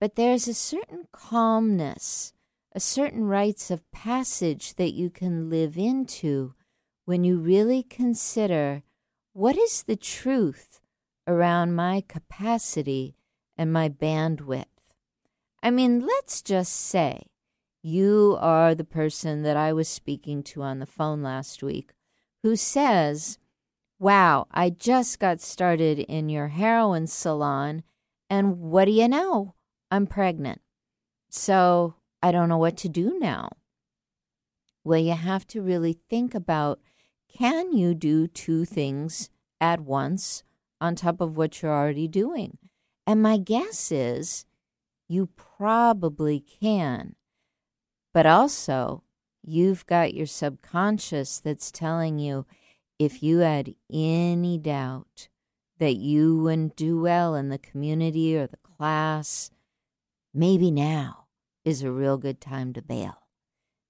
But 0.00 0.14
there's 0.14 0.48
a 0.48 0.54
certain 0.54 1.08
calmness, 1.12 2.32
a 2.72 2.80
certain 2.80 3.26
rites 3.26 3.70
of 3.70 3.90
passage 3.92 4.76
that 4.76 4.94
you 4.94 5.10
can 5.10 5.50
live 5.50 5.76
into 5.76 6.54
when 7.04 7.24
you 7.24 7.38
really 7.38 7.82
consider 7.82 8.82
what 9.32 9.56
is 9.56 9.82
the 9.82 9.96
truth 9.96 10.80
around 11.26 11.74
my 11.74 12.02
capacity 12.06 13.16
and 13.56 13.72
my 13.72 13.88
bandwidth. 13.88 14.64
I 15.62 15.70
mean, 15.70 16.00
let's 16.00 16.42
just 16.42 16.72
say 16.72 17.26
you 17.82 18.36
are 18.40 18.74
the 18.74 18.84
person 18.84 19.42
that 19.42 19.56
I 19.56 19.72
was 19.72 19.88
speaking 19.88 20.42
to 20.44 20.62
on 20.62 20.78
the 20.78 20.86
phone 20.86 21.22
last 21.22 21.62
week 21.62 21.92
who 22.42 22.56
says, 22.56 23.38
Wow, 23.98 24.46
I 24.50 24.70
just 24.70 25.18
got 25.18 25.40
started 25.40 26.00
in 26.00 26.28
your 26.28 26.48
heroine 26.48 27.06
salon, 27.06 27.82
and 28.28 28.58
what 28.58 28.86
do 28.86 28.90
you 28.90 29.08
know? 29.08 29.54
I'm 29.90 30.06
pregnant. 30.06 30.60
So 31.30 31.94
I 32.22 32.32
don't 32.32 32.48
know 32.48 32.58
what 32.58 32.76
to 32.78 32.88
do 32.88 33.18
now. 33.18 33.50
Well, 34.82 34.98
you 34.98 35.12
have 35.12 35.46
to 35.48 35.62
really 35.62 35.98
think 36.10 36.34
about 36.34 36.80
can 37.36 37.72
you 37.72 37.94
do 37.94 38.26
two 38.26 38.64
things 38.64 39.28
at 39.60 39.80
once 39.80 40.42
on 40.80 40.94
top 40.94 41.20
of 41.20 41.36
what 41.36 41.60
you're 41.60 41.72
already 41.72 42.08
doing? 42.08 42.58
And 43.06 43.22
my 43.22 43.38
guess 43.38 43.90
is 43.90 44.46
you 45.08 45.28
probably 45.36 46.40
can. 46.40 47.16
But 48.12 48.26
also, 48.26 49.02
you've 49.42 49.84
got 49.86 50.14
your 50.14 50.26
subconscious 50.26 51.40
that's 51.40 51.70
telling 51.70 52.18
you 52.18 52.46
if 52.98 53.22
you 53.22 53.38
had 53.38 53.74
any 53.92 54.56
doubt 54.58 55.28
that 55.78 55.96
you 55.96 56.38
wouldn't 56.38 56.76
do 56.76 57.00
well 57.00 57.34
in 57.34 57.48
the 57.48 57.58
community 57.58 58.36
or 58.36 58.46
the 58.46 58.56
class, 58.58 59.50
maybe 60.32 60.70
now 60.70 61.26
is 61.64 61.82
a 61.82 61.90
real 61.90 62.16
good 62.16 62.40
time 62.40 62.72
to 62.72 62.80
bail. 62.82 63.26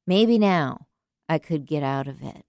Maybe 0.06 0.38
now 0.38 0.86
I 1.28 1.38
could 1.38 1.66
get 1.66 1.82
out 1.82 2.08
of 2.08 2.22
it. 2.22 2.44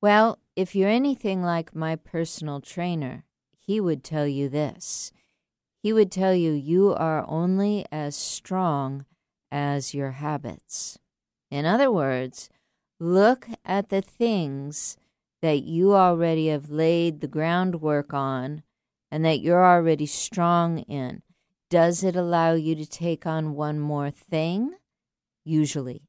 Well, 0.00 0.38
if 0.54 0.74
you're 0.74 0.88
anything 0.88 1.42
like 1.42 1.74
my 1.74 1.96
personal 1.96 2.60
trainer, 2.60 3.24
he 3.56 3.80
would 3.80 4.04
tell 4.04 4.26
you 4.26 4.48
this. 4.48 5.12
He 5.82 5.92
would 5.92 6.10
tell 6.10 6.34
you 6.34 6.52
you 6.52 6.92
are 6.94 7.24
only 7.28 7.86
as 7.90 8.16
strong 8.16 9.06
as 9.50 9.94
your 9.94 10.12
habits. 10.12 10.98
In 11.50 11.64
other 11.64 11.90
words, 11.90 12.50
look 12.98 13.48
at 13.64 13.88
the 13.88 14.02
things 14.02 14.96
that 15.42 15.62
you 15.62 15.94
already 15.94 16.48
have 16.48 16.70
laid 16.70 17.20
the 17.20 17.28
groundwork 17.28 18.12
on 18.12 18.62
and 19.10 19.24
that 19.24 19.40
you're 19.40 19.64
already 19.64 20.06
strong 20.06 20.80
in. 20.80 21.22
Does 21.70 22.02
it 22.02 22.16
allow 22.16 22.54
you 22.54 22.74
to 22.74 22.86
take 22.86 23.26
on 23.26 23.54
one 23.54 23.78
more 23.78 24.10
thing? 24.10 24.74
Usually. 25.44 26.02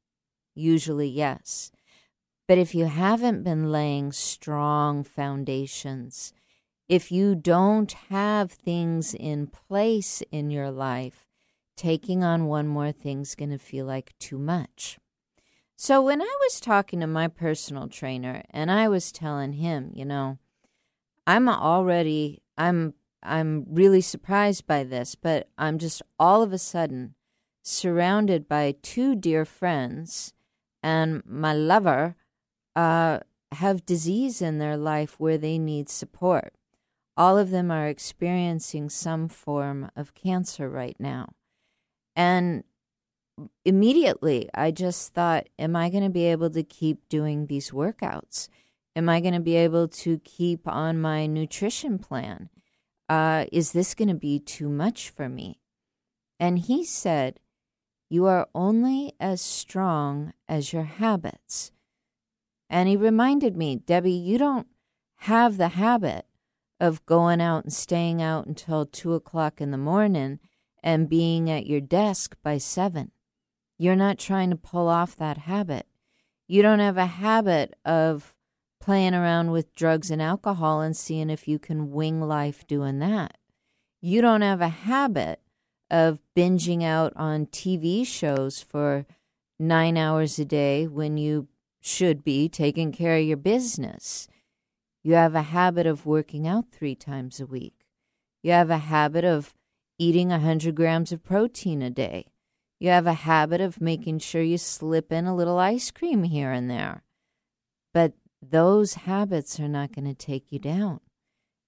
Usually, 0.54 1.08
yes. 1.08 1.70
But 2.48 2.58
if 2.58 2.74
you 2.74 2.86
haven't 2.86 3.44
been 3.44 3.70
laying 3.70 4.10
strong 4.10 5.04
foundations, 5.04 6.32
if 6.88 7.12
you 7.12 7.34
don't 7.34 7.92
have 8.08 8.50
things 8.50 9.14
in 9.14 9.48
place 9.48 10.22
in 10.32 10.50
your 10.50 10.70
life, 10.70 11.26
taking 11.76 12.24
on 12.24 12.46
one 12.46 12.66
more 12.66 12.90
thing's 12.90 13.34
going 13.34 13.50
to 13.50 13.58
feel 13.58 13.84
like 13.84 14.18
too 14.18 14.38
much. 14.38 14.98
So 15.76 16.02
when 16.02 16.22
I 16.22 16.36
was 16.40 16.58
talking 16.58 17.00
to 17.00 17.06
my 17.06 17.28
personal 17.28 17.86
trainer 17.86 18.42
and 18.50 18.70
I 18.70 18.88
was 18.88 19.12
telling 19.12 19.52
him, 19.52 19.92
you 19.94 20.06
know, 20.06 20.38
I'm 21.26 21.48
already 21.48 22.42
I'm 22.56 22.94
I'm 23.22 23.66
really 23.68 24.00
surprised 24.00 24.66
by 24.66 24.84
this, 24.84 25.14
but 25.14 25.50
I'm 25.58 25.78
just 25.78 26.00
all 26.18 26.42
of 26.42 26.52
a 26.54 26.58
sudden 26.58 27.14
surrounded 27.62 28.48
by 28.48 28.74
two 28.82 29.14
dear 29.14 29.44
friends 29.44 30.32
and 30.82 31.22
my 31.26 31.52
lover 31.52 32.16
uh, 32.78 33.18
have 33.50 33.84
disease 33.84 34.40
in 34.40 34.58
their 34.58 34.76
life 34.76 35.18
where 35.18 35.36
they 35.36 35.58
need 35.58 35.88
support. 35.88 36.54
All 37.16 37.36
of 37.36 37.50
them 37.50 37.72
are 37.72 37.88
experiencing 37.88 38.88
some 38.88 39.26
form 39.26 39.90
of 39.96 40.14
cancer 40.14 40.68
right 40.68 40.94
now. 41.00 41.32
And 42.14 42.62
immediately 43.64 44.48
I 44.54 44.70
just 44.70 45.12
thought, 45.12 45.48
am 45.58 45.74
I 45.74 45.90
going 45.90 46.04
to 46.04 46.08
be 46.08 46.26
able 46.26 46.50
to 46.50 46.62
keep 46.62 47.08
doing 47.08 47.46
these 47.46 47.72
workouts? 47.72 48.48
Am 48.94 49.08
I 49.08 49.18
going 49.18 49.34
to 49.34 49.40
be 49.40 49.56
able 49.56 49.88
to 49.88 50.20
keep 50.20 50.68
on 50.68 51.00
my 51.00 51.26
nutrition 51.26 51.98
plan? 51.98 52.48
Uh, 53.08 53.46
is 53.50 53.72
this 53.72 53.96
going 53.96 54.08
to 54.08 54.14
be 54.14 54.38
too 54.38 54.68
much 54.68 55.10
for 55.10 55.28
me? 55.28 55.58
And 56.38 56.60
he 56.60 56.84
said, 56.84 57.40
You 58.08 58.26
are 58.26 58.48
only 58.54 59.14
as 59.18 59.40
strong 59.40 60.32
as 60.48 60.72
your 60.72 60.84
habits. 60.84 61.72
And 62.70 62.88
he 62.88 62.96
reminded 62.96 63.56
me, 63.56 63.76
Debby, 63.76 64.12
you 64.12 64.38
don't 64.38 64.66
have 65.22 65.56
the 65.56 65.68
habit 65.68 66.26
of 66.80 67.04
going 67.06 67.40
out 67.40 67.64
and 67.64 67.72
staying 67.72 68.22
out 68.22 68.46
until 68.46 68.86
two 68.86 69.14
o'clock 69.14 69.60
in 69.60 69.70
the 69.70 69.78
morning 69.78 70.38
and 70.82 71.08
being 71.08 71.50
at 71.50 71.66
your 71.66 71.80
desk 71.80 72.36
by 72.42 72.58
seven. 72.58 73.10
You're 73.78 73.96
not 73.96 74.18
trying 74.18 74.50
to 74.50 74.56
pull 74.56 74.88
off 74.88 75.16
that 75.16 75.38
habit. 75.38 75.86
You 76.46 76.62
don't 76.62 76.78
have 76.78 76.96
a 76.96 77.06
habit 77.06 77.74
of 77.84 78.34
playing 78.80 79.14
around 79.14 79.50
with 79.50 79.74
drugs 79.74 80.10
and 80.10 80.22
alcohol 80.22 80.80
and 80.80 80.96
seeing 80.96 81.30
if 81.30 81.48
you 81.48 81.58
can 81.58 81.90
wing 81.90 82.20
life 82.20 82.66
doing 82.66 82.98
that. 83.00 83.36
You 84.00 84.20
don't 84.22 84.42
have 84.42 84.60
a 84.60 84.68
habit 84.68 85.40
of 85.90 86.20
binging 86.36 86.82
out 86.82 87.12
on 87.16 87.46
TV 87.46 88.06
shows 88.06 88.62
for 88.62 89.06
nine 89.58 89.96
hours 89.96 90.38
a 90.38 90.44
day 90.44 90.86
when 90.86 91.16
you 91.16 91.48
should 91.88 92.22
be 92.22 92.48
taking 92.48 92.92
care 92.92 93.16
of 93.16 93.24
your 93.24 93.36
business. 93.36 94.28
You 95.02 95.14
have 95.14 95.34
a 95.34 95.42
habit 95.42 95.86
of 95.86 96.06
working 96.06 96.46
out 96.46 96.66
three 96.70 96.94
times 96.94 97.40
a 97.40 97.46
week. 97.46 97.86
You 98.42 98.52
have 98.52 98.70
a 98.70 98.78
habit 98.78 99.24
of 99.24 99.54
eating 99.98 100.28
100 100.28 100.74
grams 100.74 101.12
of 101.12 101.24
protein 101.24 101.82
a 101.82 101.90
day. 101.90 102.26
You 102.78 102.90
have 102.90 103.06
a 103.06 103.14
habit 103.14 103.60
of 103.60 103.80
making 103.80 104.20
sure 104.20 104.42
you 104.42 104.58
slip 104.58 105.10
in 105.10 105.26
a 105.26 105.34
little 105.34 105.58
ice 105.58 105.90
cream 105.90 106.22
here 106.22 106.52
and 106.52 106.70
there. 106.70 107.02
But 107.92 108.12
those 108.40 108.94
habits 108.94 109.58
are 109.58 109.68
not 109.68 109.92
going 109.92 110.06
to 110.06 110.14
take 110.14 110.52
you 110.52 110.58
down. 110.58 111.00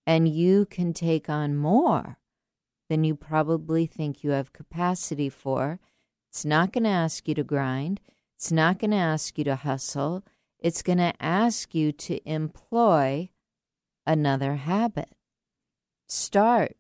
And 0.07 0.29
you 0.29 0.67
can 0.67 0.93
take 0.93 1.29
on 1.29 1.57
more 1.57 2.19
than 2.89 3.05
you 3.05 3.15
probably 3.15 3.87
think 3.87 4.23
you 4.23 4.31
have 4.31 4.53
capacity 4.53 5.29
for. 5.29 5.81
It's 6.29 6.45
not 6.45 6.73
going 6.73 6.85
to 6.85 6.91
ask 6.91 7.27
you 7.27 7.35
to 7.35 7.45
grind. 7.45 8.01
It's 8.41 8.51
not 8.51 8.79
going 8.79 8.93
to 8.93 8.97
ask 8.97 9.37
you 9.37 9.45
to 9.45 9.55
hustle. 9.55 10.25
It's 10.59 10.81
going 10.81 10.97
to 10.97 11.13
ask 11.21 11.75
you 11.75 11.93
to 11.93 12.27
employ 12.27 13.29
another 14.07 14.55
habit. 14.55 15.11
Start 16.07 16.75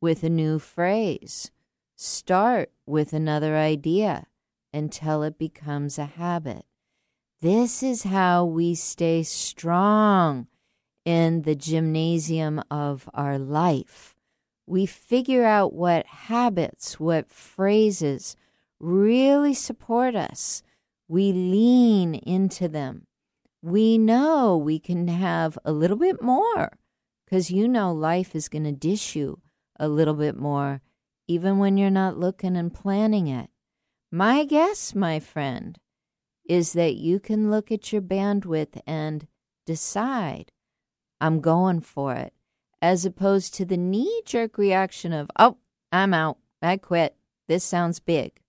with 0.00 0.24
a 0.24 0.30
new 0.30 0.58
phrase. 0.58 1.50
Start 1.96 2.70
with 2.86 3.12
another 3.12 3.58
idea 3.58 4.26
until 4.72 5.22
it 5.22 5.36
becomes 5.36 5.98
a 5.98 6.06
habit. 6.06 6.64
This 7.42 7.82
is 7.82 8.04
how 8.04 8.46
we 8.46 8.74
stay 8.74 9.22
strong 9.22 10.46
in 11.04 11.42
the 11.42 11.54
gymnasium 11.54 12.62
of 12.70 13.06
our 13.12 13.38
life. 13.38 14.16
We 14.66 14.86
figure 14.86 15.44
out 15.44 15.74
what 15.74 16.06
habits, 16.06 16.98
what 16.98 17.30
phrases 17.30 18.34
really 18.80 19.52
support 19.52 20.14
us. 20.14 20.62
We 21.12 21.30
lean 21.34 22.14
into 22.14 22.68
them. 22.68 23.06
We 23.60 23.98
know 23.98 24.56
we 24.56 24.78
can 24.78 25.08
have 25.08 25.58
a 25.62 25.70
little 25.70 25.98
bit 25.98 26.22
more 26.22 26.78
because 27.26 27.50
you 27.50 27.68
know 27.68 27.92
life 27.92 28.34
is 28.34 28.48
going 28.48 28.64
to 28.64 28.72
dish 28.72 29.14
you 29.14 29.42
a 29.78 29.88
little 29.88 30.14
bit 30.14 30.38
more, 30.38 30.80
even 31.28 31.58
when 31.58 31.76
you're 31.76 31.90
not 31.90 32.16
looking 32.16 32.56
and 32.56 32.72
planning 32.72 33.26
it. 33.26 33.50
My 34.10 34.46
guess, 34.46 34.94
my 34.94 35.20
friend, 35.20 35.78
is 36.48 36.72
that 36.72 36.94
you 36.94 37.20
can 37.20 37.50
look 37.50 37.70
at 37.70 37.92
your 37.92 38.00
bandwidth 38.00 38.80
and 38.86 39.26
decide, 39.66 40.50
I'm 41.20 41.42
going 41.42 41.82
for 41.82 42.14
it, 42.14 42.32
as 42.80 43.04
opposed 43.04 43.52
to 43.56 43.66
the 43.66 43.76
knee 43.76 44.22
jerk 44.24 44.56
reaction 44.56 45.12
of, 45.12 45.30
oh, 45.38 45.58
I'm 45.92 46.14
out, 46.14 46.38
I 46.62 46.78
quit, 46.78 47.16
this 47.48 47.64
sounds 47.64 48.00
big. 48.00 48.41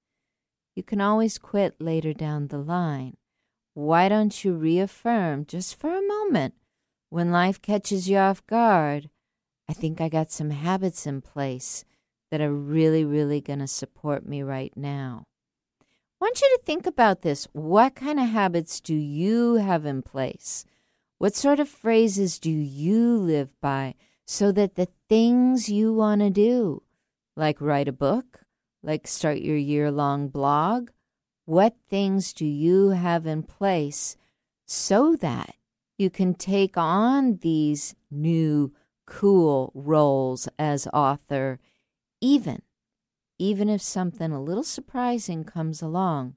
You 0.76 0.84
can 0.84 1.02
always 1.02 1.38
quit 1.38 1.80
later 1.80 2.14
down 2.14 2.48
the 2.48 2.58
line. 2.58 3.18
Why 3.76 4.10
don't 4.10 4.44
you 4.44 4.54
reaffirm 4.54 5.46
just 5.46 5.80
for 5.80 5.96
a 5.96 6.08
moment 6.08 6.56
when 7.10 7.32
life 7.32 7.62
catches 7.62 8.10
you 8.10 8.18
off 8.18 8.46
guard? 8.48 9.10
I 9.70 9.74
think 9.74 10.02
I 10.02 10.10
got 10.10 10.32
some 10.32 10.50
habits 10.50 11.06
in 11.06 11.22
place 11.22 11.86
that 12.32 12.42
are 12.42 12.54
really, 12.54 13.06
really 13.06 13.42
going 13.42 13.60
to 13.60 13.68
support 13.68 14.26
me 14.26 14.42
right 14.42 14.74
now. 14.76 15.26
I 15.82 16.26
want 16.26 16.42
you 16.42 16.58
to 16.58 16.64
think 16.66 16.88
about 16.88 17.22
this. 17.22 17.48
What 17.52 17.96
kind 17.96 18.20
of 18.20 18.30
habits 18.30 18.80
do 18.80 18.96
you 18.96 19.56
have 19.56 19.86
in 19.86 20.02
place? 20.02 20.66
What 21.18 21.36
sort 21.36 21.60
of 21.60 21.70
phrases 21.70 22.40
do 22.40 22.50
you 22.50 23.18
live 23.18 23.54
by 23.62 23.96
so 24.26 24.52
that 24.54 24.76
the 24.76 24.88
things 25.10 25.70
you 25.70 25.94
want 25.94 26.22
to 26.22 26.30
do, 26.30 26.84
like 27.36 27.62
write 27.62 27.88
a 27.88 27.94
book, 27.94 28.43
like 28.84 29.08
start 29.08 29.40
your 29.40 29.58
year 29.58 29.90
long 29.90 30.28
blog, 30.28 30.90
what 31.46 31.76
things 31.90 32.34
do 32.34 32.46
you 32.46 32.90
have 32.90 33.26
in 33.26 33.44
place 33.44 34.16
so 34.66 35.16
that 35.16 35.56
you 35.98 36.10
can 36.10 36.34
take 36.34 36.78
on 36.78 37.38
these 37.38 37.96
new 38.12 38.74
cool 39.06 39.72
roles 39.74 40.48
as 40.60 40.88
author, 40.94 41.60
even 42.22 42.62
even 43.40 43.68
if 43.68 43.82
something 43.82 44.32
a 44.32 44.42
little 44.42 44.64
surprising 44.64 45.44
comes 45.44 45.82
along 45.82 46.36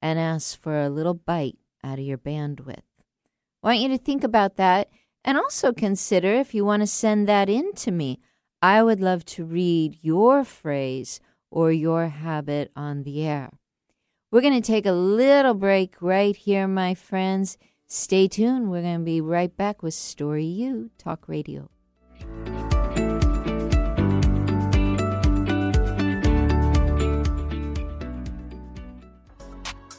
and 0.00 0.18
asks 0.18 0.54
for 0.54 0.80
a 0.80 0.88
little 0.88 1.14
bite 1.14 1.58
out 1.82 1.98
of 1.98 2.04
your 2.04 2.18
bandwidth. 2.18 2.82
I 3.62 3.66
want 3.66 3.80
you 3.80 3.88
to 3.88 3.98
think 3.98 4.22
about 4.22 4.56
that 4.56 4.88
and 5.24 5.38
also 5.38 5.72
consider 5.72 6.32
if 6.34 6.54
you 6.54 6.64
want 6.64 6.82
to 6.82 6.86
send 6.86 7.26
that 7.28 7.48
in 7.48 7.72
to 7.74 7.90
me. 7.90 8.20
I 8.60 8.82
would 8.82 9.00
love 9.00 9.24
to 9.26 9.44
read 9.44 9.98
your 10.00 10.44
phrase 10.44 11.18
or 11.54 11.70
your 11.70 12.08
habit 12.08 12.72
on 12.74 13.04
the 13.04 13.24
air. 13.24 13.48
We're 14.32 14.40
going 14.40 14.60
to 14.60 14.66
take 14.66 14.86
a 14.86 14.92
little 14.92 15.54
break 15.54 15.94
right 16.00 16.34
here, 16.34 16.66
my 16.66 16.96
friends. 16.96 17.56
Stay 17.86 18.26
tuned. 18.26 18.72
We're 18.72 18.82
going 18.82 18.98
to 18.98 19.04
be 19.04 19.20
right 19.20 19.56
back 19.56 19.80
with 19.80 19.94
Story 19.94 20.46
U 20.46 20.90
Talk 20.98 21.28
Radio. 21.28 21.70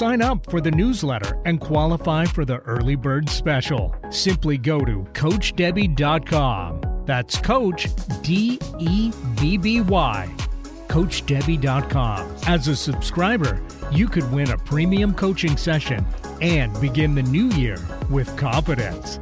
sign 0.00 0.22
up 0.22 0.50
for 0.50 0.62
the 0.62 0.70
newsletter 0.70 1.38
and 1.44 1.60
qualify 1.60 2.24
for 2.24 2.46
the 2.46 2.56
early 2.60 2.96
bird 2.96 3.28
special. 3.28 3.94
Simply 4.08 4.56
go 4.56 4.82
to 4.82 5.06
CoachDebby.com. 5.12 7.04
That's 7.04 7.36
Coach 7.36 7.86
D 8.22 8.58
E 8.78 9.12
B 9.38 9.58
B 9.58 9.82
Y. 9.82 10.34
CoachDebby.com. 10.88 12.36
As 12.46 12.66
a 12.68 12.76
subscriber, 12.76 13.62
you 13.92 14.08
could 14.08 14.32
win 14.32 14.50
a 14.50 14.56
premium 14.56 15.12
coaching 15.12 15.58
session 15.58 16.02
and 16.40 16.72
begin 16.80 17.14
the 17.14 17.22
new 17.24 17.50
year 17.50 17.76
with 18.08 18.34
confidence. 18.38 19.20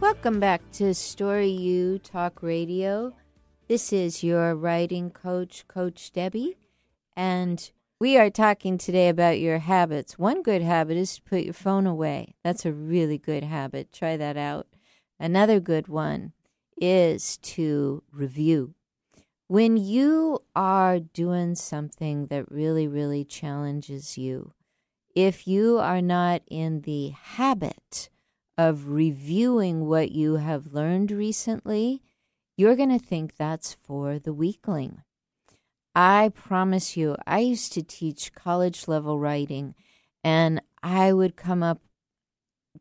Welcome 0.00 0.40
back 0.40 0.68
to 0.72 0.92
Story 0.94 1.50
U 1.50 2.00
Talk 2.00 2.42
Radio. 2.42 3.14
This 3.68 3.92
is 3.92 4.24
your 4.24 4.54
writing 4.54 5.10
coach, 5.10 5.68
Coach 5.68 6.10
Debby, 6.10 6.56
And 7.14 7.70
we 8.00 8.16
are 8.16 8.30
talking 8.30 8.78
today 8.78 9.10
about 9.10 9.40
your 9.40 9.58
habits. 9.58 10.18
One 10.18 10.42
good 10.42 10.62
habit 10.62 10.96
is 10.96 11.16
to 11.16 11.22
put 11.22 11.42
your 11.42 11.52
phone 11.52 11.86
away. 11.86 12.34
That's 12.42 12.64
a 12.64 12.72
really 12.72 13.18
good 13.18 13.44
habit. 13.44 13.92
Try 13.92 14.16
that 14.16 14.38
out. 14.38 14.68
Another 15.20 15.60
good 15.60 15.86
one 15.86 16.32
is 16.80 17.36
to 17.38 18.02
review. 18.10 18.72
When 19.48 19.76
you 19.76 20.44
are 20.56 20.98
doing 20.98 21.54
something 21.54 22.28
that 22.28 22.50
really, 22.50 22.88
really 22.88 23.22
challenges 23.22 24.16
you, 24.16 24.54
if 25.14 25.46
you 25.46 25.78
are 25.78 26.00
not 26.00 26.40
in 26.48 26.80
the 26.82 27.10
habit 27.10 28.08
of 28.56 28.88
reviewing 28.88 29.84
what 29.84 30.10
you 30.10 30.36
have 30.36 30.72
learned 30.72 31.10
recently, 31.10 32.00
you're 32.58 32.76
going 32.76 32.90
to 32.90 32.98
think 32.98 33.36
that's 33.36 33.72
for 33.72 34.18
the 34.18 34.32
weakling. 34.32 35.02
I 35.94 36.32
promise 36.34 36.96
you, 36.96 37.16
I 37.24 37.38
used 37.38 37.72
to 37.74 37.82
teach 37.84 38.34
college 38.34 38.88
level 38.88 39.18
writing, 39.18 39.76
and 40.24 40.60
I 40.82 41.12
would 41.12 41.36
come 41.36 41.62
up 41.62 41.80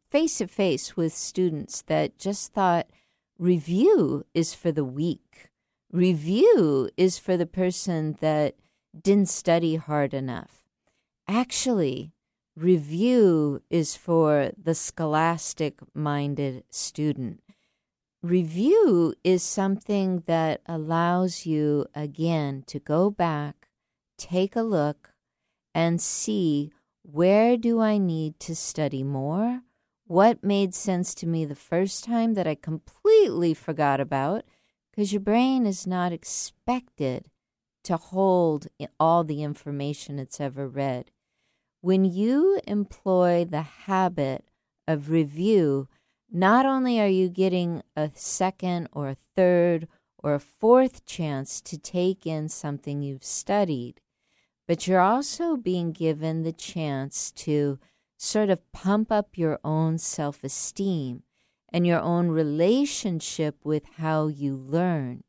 face 0.09 0.39
to 0.39 0.47
face 0.47 0.97
with 0.97 1.13
students 1.13 1.83
that 1.83 2.17
just 2.17 2.53
thought 2.53 2.87
review 3.37 4.25
is 4.33 4.55
for 4.55 4.71
the 4.71 4.83
weak. 4.83 5.49
Review 5.91 6.89
is 6.97 7.19
for 7.19 7.37
the 7.37 7.45
person 7.45 8.17
that 8.19 8.55
didn't 8.99 9.29
study 9.29 9.75
hard 9.75 10.11
enough. 10.13 10.63
Actually, 11.27 12.13
review 12.55 13.61
is 13.69 13.95
for 13.95 14.51
the 14.61 14.73
scholastic 14.73 15.79
minded 15.93 16.63
student. 16.71 17.41
Review 18.21 19.13
is 19.23 19.43
something 19.43 20.23
that 20.25 20.61
allows 20.65 21.45
you 21.45 21.85
again 21.93 22.63
to 22.67 22.79
go 22.79 23.09
back, 23.09 23.69
take 24.17 24.55
a 24.55 24.61
look, 24.61 25.13
and 25.73 26.01
see 26.01 26.71
where 27.03 27.57
do 27.57 27.79
I 27.79 27.97
need 27.97 28.39
to 28.41 28.55
study 28.55 29.03
more? 29.03 29.61
what 30.07 30.41
made 30.43 30.73
sense 30.73 31.13
to 31.13 31.27
me 31.27 31.43
the 31.43 31.55
first 31.55 32.03
time 32.03 32.33
that 32.33 32.47
I 32.47 32.55
completely 32.55 33.53
forgot 33.53 33.99
about, 33.99 34.45
because 34.89 35.11
your 35.11 35.21
brain 35.21 35.65
is 35.65 35.85
not 35.85 36.13
expected 36.13 37.25
to 37.83 37.97
hold 37.97 38.67
all 38.99 39.23
the 39.23 39.43
information 39.43 40.17
it's 40.17 40.39
ever 40.39 40.67
read. 40.67 41.11
When 41.81 42.05
you 42.05 42.59
employ 42.65 43.45
the 43.45 43.61
habit 43.61 44.45
of 44.87 45.09
review, 45.09 45.89
not 46.31 46.65
only 46.65 46.99
are 46.99 47.07
you 47.07 47.29
getting 47.29 47.83
a 47.95 48.11
second 48.13 48.89
or 48.91 49.09
a 49.09 49.17
third 49.35 49.87
or 50.17 50.33
a 50.33 50.39
fourth 50.39 51.05
chance 51.05 51.61
to 51.61 51.77
take 51.77 52.25
in 52.25 52.49
something 52.49 53.01
you've 53.01 53.23
studied, 53.23 54.01
but 54.67 54.87
you're 54.87 54.99
also 54.99 55.55
being 55.55 55.91
given 55.91 56.43
the 56.43 56.51
chance 56.51 57.31
to 57.31 57.79
sort 58.17 58.49
of 58.49 58.71
pump 58.71 59.11
up 59.11 59.37
your 59.37 59.59
own 59.63 59.97
self 59.97 60.43
esteem 60.43 61.23
and 61.69 61.85
your 61.85 62.01
own 62.01 62.29
relationship 62.29 63.57
with 63.63 63.83
how 63.97 64.27
you 64.27 64.55
learn. 64.55 65.23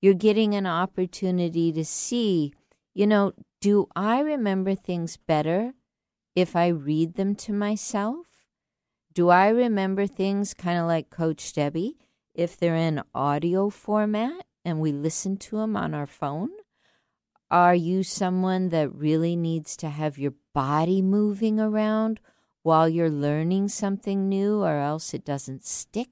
You're 0.00 0.14
getting 0.14 0.54
an 0.54 0.66
opportunity 0.66 1.72
to 1.72 1.84
see, 1.84 2.52
you 2.92 3.06
know, 3.06 3.32
do 3.60 3.88
I 3.94 4.20
remember 4.20 4.74
things 4.74 5.16
better 5.16 5.74
if 6.34 6.56
I 6.56 6.68
read 6.68 7.14
them 7.14 7.34
to 7.36 7.52
myself? 7.52 8.33
Do 9.14 9.28
I 9.28 9.46
remember 9.48 10.08
things 10.08 10.54
kind 10.54 10.76
of 10.76 10.86
like 10.86 11.08
Coach 11.08 11.52
Debby 11.52 11.96
if 12.34 12.56
they're 12.56 12.74
in 12.74 13.00
audio 13.14 13.70
format 13.70 14.44
and 14.64 14.80
we 14.80 14.90
listen 14.90 15.36
to 15.36 15.58
them 15.58 15.76
on 15.76 15.94
our 15.94 16.06
phone? 16.06 16.50
Are 17.48 17.76
you 17.76 18.02
someone 18.02 18.70
that 18.70 18.92
really 18.92 19.36
needs 19.36 19.76
to 19.76 19.88
have 19.88 20.18
your 20.18 20.34
body 20.52 21.00
moving 21.00 21.60
around 21.60 22.18
while 22.64 22.88
you're 22.88 23.08
learning 23.08 23.68
something 23.68 24.28
new, 24.28 24.62
or 24.64 24.80
else 24.80 25.14
it 25.14 25.24
doesn't 25.24 25.64
stick? 25.64 26.08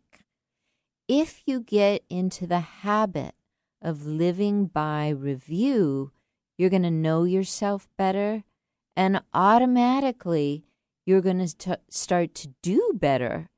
If 1.09 1.43
you 1.45 1.61
get 1.61 2.05
into 2.09 2.47
the 2.47 2.61
habit 2.61 3.35
of 3.81 4.07
living 4.07 4.67
by 4.67 5.09
review, 5.09 6.13
you're 6.57 6.71
going 6.71 6.85
to 6.85 6.91
know 6.91 7.25
yourself 7.25 7.89
better, 7.97 8.45
and 8.97 9.23
automatically 9.35 10.67
you're 11.05 11.21
going 11.21 11.47
to 11.47 11.79
start 11.89 12.35
to 12.37 12.49
do 12.63 12.93
better 12.95 13.49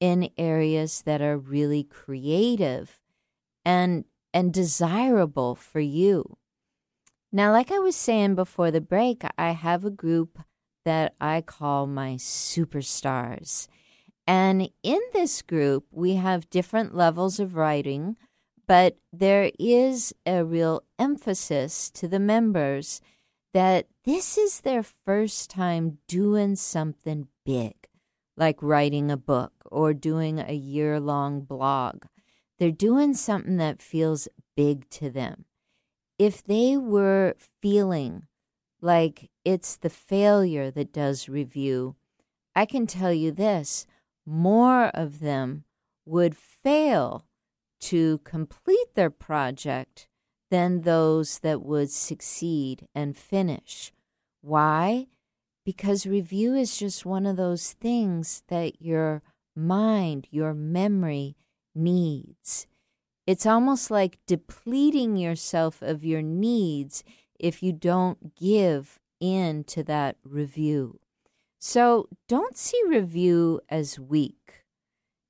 in 0.00 0.30
areas 0.38 1.02
that 1.02 1.20
are 1.20 1.36
really 1.36 1.84
creative 1.84 3.00
and 3.64 4.04
and 4.32 4.52
desirable 4.52 5.54
for 5.54 5.80
you. 5.80 6.36
Now, 7.32 7.50
like 7.52 7.70
I 7.70 7.78
was 7.78 7.96
saying 7.96 8.34
before 8.34 8.70
the 8.70 8.80
break, 8.80 9.22
I 9.36 9.50
have 9.50 9.84
a 9.84 9.90
group 9.90 10.38
that 10.84 11.14
I 11.20 11.40
call 11.40 11.86
my 11.86 12.14
superstars. 12.14 13.68
And 14.26 14.70
in 14.82 15.00
this 15.12 15.42
group, 15.42 15.86
we 15.90 16.14
have 16.14 16.50
different 16.50 16.94
levels 16.94 17.40
of 17.40 17.56
writing, 17.56 18.16
but 18.66 18.98
there 19.12 19.50
is 19.58 20.14
a 20.24 20.44
real 20.44 20.84
emphasis 20.98 21.90
to 21.90 22.06
the 22.06 22.20
members 22.20 23.00
that 23.52 23.86
this 24.04 24.38
is 24.38 24.60
their 24.60 24.82
first 24.82 25.50
time 25.50 25.98
doing 26.06 26.56
something 26.56 27.28
big, 27.44 27.74
like 28.36 28.62
writing 28.62 29.10
a 29.10 29.16
book 29.16 29.52
or 29.70 29.92
doing 29.92 30.38
a 30.38 30.54
year 30.54 31.00
long 31.00 31.40
blog. 31.40 32.04
They're 32.58 32.70
doing 32.70 33.14
something 33.14 33.56
that 33.56 33.82
feels 33.82 34.28
big 34.56 34.88
to 34.90 35.10
them 35.10 35.46
if 36.20 36.44
they 36.44 36.76
were 36.76 37.34
feeling 37.62 38.24
like 38.82 39.30
it's 39.42 39.74
the 39.78 39.88
failure 39.88 40.70
that 40.70 40.92
does 40.92 41.30
review, 41.30 41.96
I 42.54 42.66
can 42.66 42.86
tell 42.86 43.10
you 43.10 43.32
this 43.32 43.86
more 44.26 44.88
of 44.88 45.20
them 45.20 45.64
would 46.04 46.36
fail 46.36 47.24
to 47.80 48.18
complete 48.18 48.94
their 48.94 49.08
project 49.08 50.08
than 50.50 50.82
those 50.82 51.38
that 51.40 51.62
would 51.62 51.90
succeed 51.90 52.88
and 52.94 53.16
finish. 53.16 53.92
Why? 54.42 55.06
Because 55.64 56.06
review 56.06 56.54
is 56.54 56.76
just 56.76 57.06
one 57.06 57.26
of 57.26 57.36
those 57.36 57.72
things 57.72 58.42
that 58.48 58.82
your 58.82 59.22
mind, 59.54 60.26
your 60.30 60.54
memory 60.54 61.36
needs. 61.74 62.66
It's 63.26 63.46
almost 63.46 63.90
like 63.90 64.18
depleting 64.26 65.16
yourself 65.16 65.82
of 65.82 66.04
your 66.04 66.22
needs 66.22 67.04
if 67.38 67.62
you 67.62 67.72
don't 67.72 68.34
give 68.34 68.98
in 69.20 69.64
to 69.64 69.82
that 69.84 70.16
review. 70.24 70.98
So 71.58 72.08
don't 72.26 72.56
see 72.56 72.80
review 72.88 73.60
as 73.68 74.00
weak. 74.00 74.64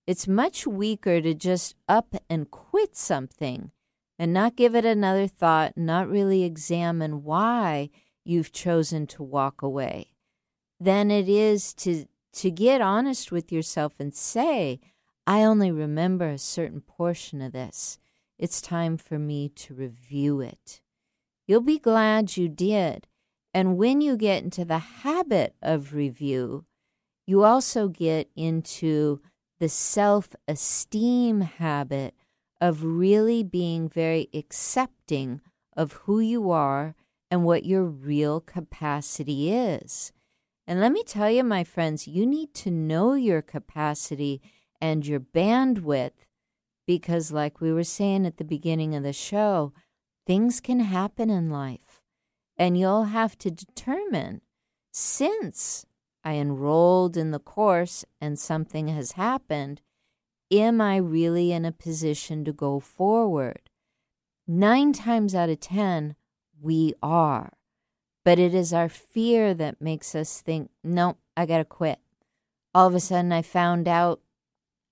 It's 0.07 0.27
much 0.27 0.67
weaker 0.67 1.21
to 1.21 1.35
just 1.35 1.75
up 1.89 2.15
and 2.31 2.51
quit 2.51 2.97
something 2.97 3.73
and 4.21 4.35
not 4.35 4.55
give 4.55 4.75
it 4.75 4.85
another 4.85 5.27
thought, 5.27 5.79
not 5.79 6.07
really 6.07 6.45
examine 6.45 7.25
why 7.25 7.89
you've 8.23 8.53
chosen 8.53 9.07
to 9.07 9.23
walk 9.23 9.63
away, 9.63 10.13
than 10.79 11.11
it 11.11 11.27
is 11.27 11.73
to, 11.73 12.05
to 12.35 12.51
get 12.51 12.83
honest 12.83 13.33
with 13.33 13.51
yourself 13.51 13.95
and 13.99 14.15
say, 14.15 14.79
I 15.27 15.43
only 15.43 15.71
remember 15.71 16.29
a 16.29 16.37
certain 16.37 16.83
portion 16.83 17.41
of 17.41 17.53
this. 17.53 17.99
It's 18.39 18.61
time 18.61 18.99
for 18.99 19.19
me 19.19 19.49
to 19.57 19.73
review 19.73 20.43
it. 20.43 20.83
You'll 21.47 21.63
be 21.63 21.79
glad 21.79 22.37
you 22.37 22.47
did. 22.47 23.07
And 23.55 23.79
when 23.79 24.03
you 24.03 24.19
get 24.19 24.45
into 24.45 24.67
the 24.67 24.79
habit 24.79 25.55
of 25.63 25.95
review, 25.95 26.67
you 27.27 27.43
also 27.43 27.89
get 27.89 28.29
into 28.37 29.23
the 29.61 29.71
self 29.71 30.37
esteem 30.47 31.41
habit 31.41 32.15
of 32.61 32.85
really 32.85 33.43
being 33.43 33.89
very 33.89 34.29
accepting 34.35 35.41
of 35.77 35.93
who 35.93 36.21
you 36.21 36.51
are 36.51 36.95
and 37.31 37.45
what 37.45 37.65
your 37.65 37.85
real 37.85 38.41
capacity 38.41 39.53
is. 39.53 40.13
And 40.67 40.81
let 40.81 40.93
me 40.93 41.03
tell 41.05 41.31
you, 41.31 41.43
my 41.43 41.65
friends, 41.65 42.07
you 42.07 42.27
need 42.27 42.55
to 42.55 42.71
know 42.71 43.15
your 43.15 43.43
capacity 43.43 44.41
and 44.81 45.07
your 45.07 45.21
bandwidth 45.21 46.27
because, 46.87 47.33
like 47.33 47.61
we 47.61 47.73
were 47.73 47.85
saying 47.85 48.27
at 48.27 48.37
the 48.37 48.45
beginning 48.45 48.95
of 48.95 49.03
the 49.03 49.13
show, 49.13 49.73
things 50.27 50.61
can 50.61 50.81
happen 50.81 51.31
in 51.31 51.51
life. 51.51 52.01
And 52.57 52.79
you'll 52.79 53.05
have 53.05 53.39
to 53.39 53.51
determine 53.51 54.43
since 54.93 55.87
I 56.23 56.35
enrolled 56.35 57.17
in 57.17 57.31
the 57.31 57.39
course 57.39 58.05
and 58.21 58.39
something 58.39 58.89
has 58.89 59.13
happened, 59.13 59.81
am 60.51 60.81
I 60.81 60.97
really 60.97 61.53
in 61.53 61.65
a 61.65 61.73
position 61.73 62.45
to 62.45 62.53
go 62.53 62.81
forward? 62.81 63.61
Nine 64.47 64.93
times 64.93 65.35
out 65.35 65.49
of 65.49 65.61
ten, 65.61 66.17
we 66.61 66.95
are. 67.03 67.53
But 68.25 68.39
it 68.39 68.55
is 68.55 68.73
our 68.73 68.89
fear 68.89 69.55
that 69.55 69.81
makes 69.81 70.15
us 70.15 70.41
think, 70.41 70.71
nope, 70.85 71.19
I 71.37 71.47
got 71.47 71.59
to 71.59 71.65
quit. 71.65 71.99
All 72.75 72.87
of 72.87 72.95
a 72.95 73.01
sudden, 73.01 73.33
I 73.33 73.43
found 73.43 73.89
out 73.89 74.21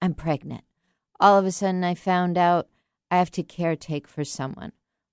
I'm 0.01 0.14
pregnant. 0.14 0.64
All 1.21 1.38
of 1.38 1.44
a 1.44 1.53
sudden, 1.53 1.85
I 1.85 1.94
found 1.94 2.38
out 2.38 2.68
I 3.11 3.18
have 3.18 3.31
to 3.33 3.42
caretake 3.42 4.07
for 4.07 4.25
someone. 4.25 4.73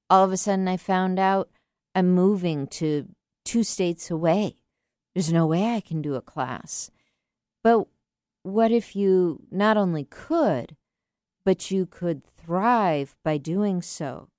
All 0.10 0.24
of 0.24 0.32
a 0.32 0.38
sudden, 0.38 0.68
I 0.68 0.78
found 0.78 1.20
out 1.20 1.50
I'm 1.94 2.10
moving 2.14 2.68
to 2.68 3.08
two 3.44 3.64
states 3.64 4.10
away. 4.12 4.58
There's 5.14 5.34
no 5.34 5.48
way 5.48 5.76
I 5.76 5.80
can 5.82 6.02
do 6.02 6.16
a 6.16 6.22
class. 6.22 6.92
But 7.64 7.88
what 8.46 8.72
if 8.72 8.96
you 8.96 9.42
not 9.50 9.76
only 9.76 10.04
could, 10.04 10.76
but 11.44 11.72
you 11.72 11.88
could 11.88 12.22
thrive 12.24 13.18
by 13.24 13.38
doing 13.38 13.82
so? 13.82 14.30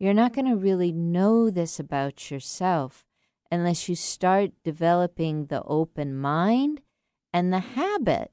You're 0.00 0.12
not 0.12 0.32
going 0.32 0.48
to 0.48 0.56
really 0.56 0.90
know 0.90 1.48
this 1.48 1.78
about 1.78 2.32
yourself 2.32 3.06
unless 3.50 3.88
you 3.88 3.94
start 3.94 4.50
developing 4.64 5.46
the 5.46 5.62
open 5.62 6.16
mind 6.16 6.80
and 7.32 7.52
the 7.52 7.60
habit 7.60 8.32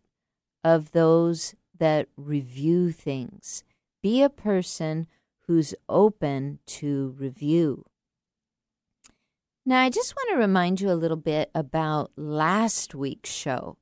of 0.63 0.91
those 0.91 1.53
that 1.77 2.07
review 2.17 2.91
things. 2.91 3.63
Be 4.01 4.23
a 4.23 4.29
person 4.29 5.05
who's 5.45 5.75
open 5.87 6.57
to 6.65 7.15
review. 7.19 7.85
Now, 9.67 9.81
I 9.81 9.91
just 9.91 10.15
want 10.15 10.31
to 10.31 10.39
remind 10.39 10.81
you 10.81 10.89
a 10.89 10.93
little 10.93 11.17
bit 11.17 11.51
about 11.53 12.11
last 12.15 12.95
week's 12.95 13.31
show. 13.31 13.77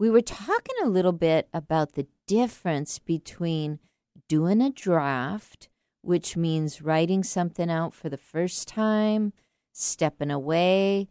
We 0.00 0.08
were 0.08 0.22
talking 0.22 0.76
a 0.82 0.88
little 0.88 1.12
bit 1.12 1.46
about 1.52 1.92
the 1.92 2.06
difference 2.26 2.98
between 2.98 3.80
doing 4.30 4.62
a 4.62 4.70
draft, 4.70 5.68
which 6.00 6.38
means 6.38 6.80
writing 6.80 7.22
something 7.22 7.70
out 7.70 7.92
for 7.92 8.08
the 8.08 8.16
first 8.16 8.66
time, 8.66 9.34
stepping 9.74 10.30
away, 10.30 11.08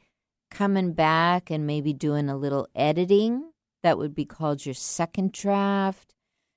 coming 0.49 0.93
back, 0.93 1.51
and 1.51 1.67
maybe 1.67 1.93
doing 1.93 2.29
a 2.29 2.35
little 2.35 2.67
editing. 2.73 3.51
That 3.83 3.99
would 3.99 4.15
be 4.15 4.25
called 4.25 4.65
your 4.65 4.73
second 4.73 5.33
draft, 5.33 6.15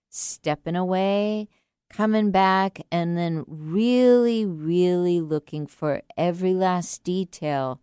stepping 0.09 0.75
away, 0.75 1.51
coming 1.91 2.31
back 2.31 2.81
and 2.91 3.15
then 3.15 3.45
really, 3.47 4.47
really 4.47 5.21
looking 5.21 5.67
for 5.67 6.01
every 6.17 6.55
last 6.55 7.05
detail 7.05 7.79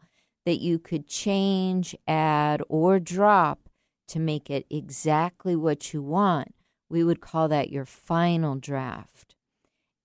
that 0.48 0.60
you 0.60 0.80
could 0.80 1.06
change, 1.06 1.96
add, 2.08 2.64
or 2.68 3.00
drop 3.00 3.69
to 4.10 4.19
make 4.19 4.50
it 4.50 4.65
exactly 4.69 5.56
what 5.56 5.93
you 5.93 6.02
want. 6.02 6.54
We 6.89 7.04
would 7.04 7.22
call 7.22 7.48
that 7.50 7.72
your 7.72 7.86
final 7.86 8.56
draft. 8.56 9.36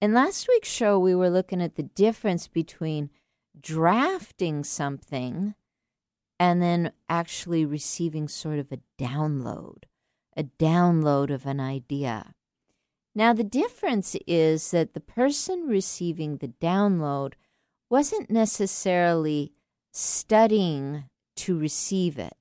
In 0.00 0.12
last 0.12 0.48
week's 0.48 0.68
show, 0.68 0.98
we 0.98 1.14
were 1.14 1.30
looking 1.30 1.62
at 1.62 1.76
the 1.76 1.82
difference 1.82 2.46
between 2.46 3.10
drafting 3.58 4.62
something 4.64 5.54
and 6.38 6.60
then 6.60 6.92
actually 7.08 7.64
receiving 7.64 8.28
sort 8.28 8.58
of 8.58 8.70
a 8.72 8.80
download, 8.98 9.84
a 10.36 10.44
download 10.44 11.30
of 11.30 11.46
an 11.46 11.60
idea. 11.60 12.34
Now, 13.14 13.32
the 13.32 13.44
difference 13.44 14.16
is 14.26 14.72
that 14.72 14.92
the 14.92 15.00
person 15.00 15.68
receiving 15.68 16.38
the 16.38 16.48
download 16.48 17.34
wasn't 17.88 18.30
necessarily 18.30 19.52
studying 19.92 21.04
to 21.36 21.56
receive 21.56 22.18
it. 22.18 22.34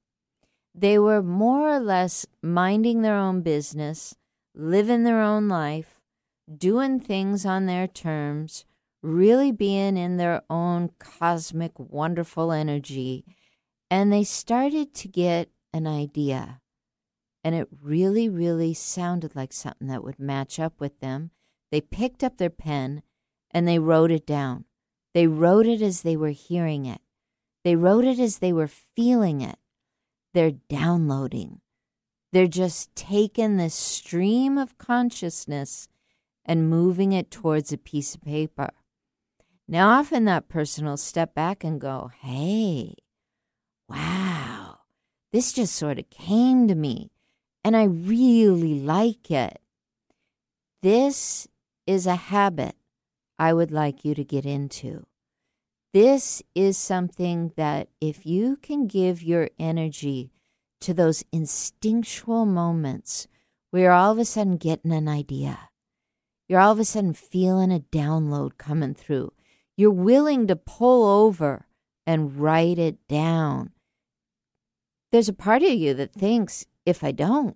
They 0.75 0.97
were 0.97 1.21
more 1.21 1.75
or 1.75 1.79
less 1.79 2.25
minding 2.41 3.01
their 3.01 3.15
own 3.15 3.41
business, 3.41 4.15
living 4.55 5.03
their 5.03 5.21
own 5.21 5.47
life, 5.47 5.99
doing 6.57 6.99
things 6.99 7.45
on 7.45 7.65
their 7.65 7.87
terms, 7.87 8.65
really 9.01 9.51
being 9.51 9.97
in 9.97 10.17
their 10.17 10.41
own 10.49 10.91
cosmic, 10.99 11.73
wonderful 11.77 12.51
energy. 12.51 13.23
And 13.91 14.11
they 14.11 14.23
started 14.23 14.93
to 14.95 15.07
get 15.07 15.49
an 15.73 15.85
idea 15.85 16.61
and 17.43 17.55
it 17.55 17.67
really, 17.81 18.29
really 18.29 18.73
sounded 18.73 19.35
like 19.35 19.51
something 19.51 19.87
that 19.87 20.03
would 20.03 20.19
match 20.19 20.59
up 20.59 20.79
with 20.79 20.99
them. 21.01 21.31
They 21.71 21.81
picked 21.81 22.23
up 22.23 22.37
their 22.37 22.49
pen 22.49 23.03
and 23.51 23.67
they 23.67 23.79
wrote 23.79 24.11
it 24.11 24.25
down. 24.25 24.65
They 25.13 25.27
wrote 25.27 25.67
it 25.67 25.81
as 25.81 26.01
they 26.01 26.15
were 26.15 26.29
hearing 26.29 26.85
it, 26.85 27.01
they 27.63 27.75
wrote 27.75 28.05
it 28.05 28.19
as 28.19 28.39
they 28.39 28.53
were 28.53 28.67
feeling 28.67 29.41
it. 29.41 29.57
They're 30.33 30.51
downloading. 30.69 31.61
They're 32.31 32.47
just 32.47 32.95
taking 32.95 33.57
this 33.57 33.75
stream 33.75 34.57
of 34.57 34.77
consciousness 34.77 35.87
and 36.45 36.69
moving 36.69 37.13
it 37.13 37.29
towards 37.29 37.71
a 37.71 37.77
piece 37.77 38.15
of 38.15 38.21
paper. 38.21 38.69
Now, 39.67 39.89
often 39.89 40.25
that 40.25 40.49
person 40.49 40.85
will 40.85 40.97
step 40.97 41.33
back 41.35 41.63
and 41.63 41.79
go, 41.79 42.11
Hey, 42.21 42.95
wow, 43.87 44.79
this 45.31 45.53
just 45.53 45.75
sort 45.75 45.99
of 45.99 46.09
came 46.09 46.67
to 46.67 46.75
me 46.75 47.11
and 47.63 47.77
I 47.77 47.83
really 47.83 48.79
like 48.79 49.31
it. 49.31 49.59
This 50.81 51.47
is 51.87 52.05
a 52.05 52.15
habit 52.15 52.75
I 53.39 53.53
would 53.53 53.71
like 53.71 54.03
you 54.03 54.15
to 54.15 54.23
get 54.23 54.45
into. 54.45 55.05
This 55.93 56.41
is 56.55 56.75
something 56.75 57.51
that 57.55 57.87
if 58.01 58.25
you 58.25 58.55
can 58.55 58.87
give 58.87 59.21
your 59.21 59.51
energy 59.59 60.31
to 60.81 60.91
those 60.91 61.23
instinctual 61.31 62.47
moments 62.47 63.27
where 63.69 63.83
you're 63.83 63.91
all 63.91 64.11
of 64.11 64.17
a 64.17 64.25
sudden 64.25 64.57
getting 64.57 64.91
an 64.91 65.07
idea, 65.07 65.69
you're 66.49 66.59
all 66.59 66.71
of 66.71 66.79
a 66.79 66.85
sudden 66.85 67.13
feeling 67.13 67.71
a 67.71 67.79
download 67.79 68.57
coming 68.57 68.95
through, 68.95 69.33
you're 69.77 69.91
willing 69.91 70.47
to 70.47 70.55
pull 70.55 71.07
over 71.07 71.67
and 72.07 72.39
write 72.39 72.79
it 72.79 72.97
down. 73.07 73.71
There's 75.11 75.29
a 75.29 75.33
part 75.33 75.61
of 75.61 75.73
you 75.73 75.93
that 75.93 76.11
thinks 76.11 76.65
if 76.87 77.03
I 77.03 77.11
don't, 77.11 77.55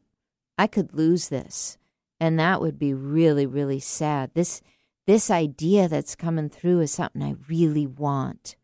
I 0.59 0.67
could 0.67 0.93
lose 0.93 1.29
this. 1.29 1.79
And 2.19 2.39
that 2.39 2.61
would 2.61 2.77
be 2.77 2.93
really, 2.93 3.47
really 3.47 3.79
sad. 3.79 4.31
This 4.35 4.61
this 5.07 5.31
idea 5.31 5.87
that's 5.87 6.15
coming 6.15 6.49
through 6.49 6.81
is 6.81 6.91
something 6.91 7.23
I 7.23 7.35
really 7.47 7.87
want. 7.87 8.57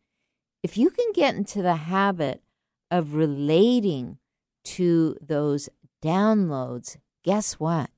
If 0.62 0.76
you 0.76 0.90
can 0.90 1.10
get 1.14 1.34
into 1.34 1.62
the 1.62 1.76
habit 1.76 2.42
of 2.90 3.14
relating 3.14 4.18
to 4.64 5.16
those 5.22 5.70
downloads, 6.02 6.98
guess 7.22 7.54
what? 7.54 7.88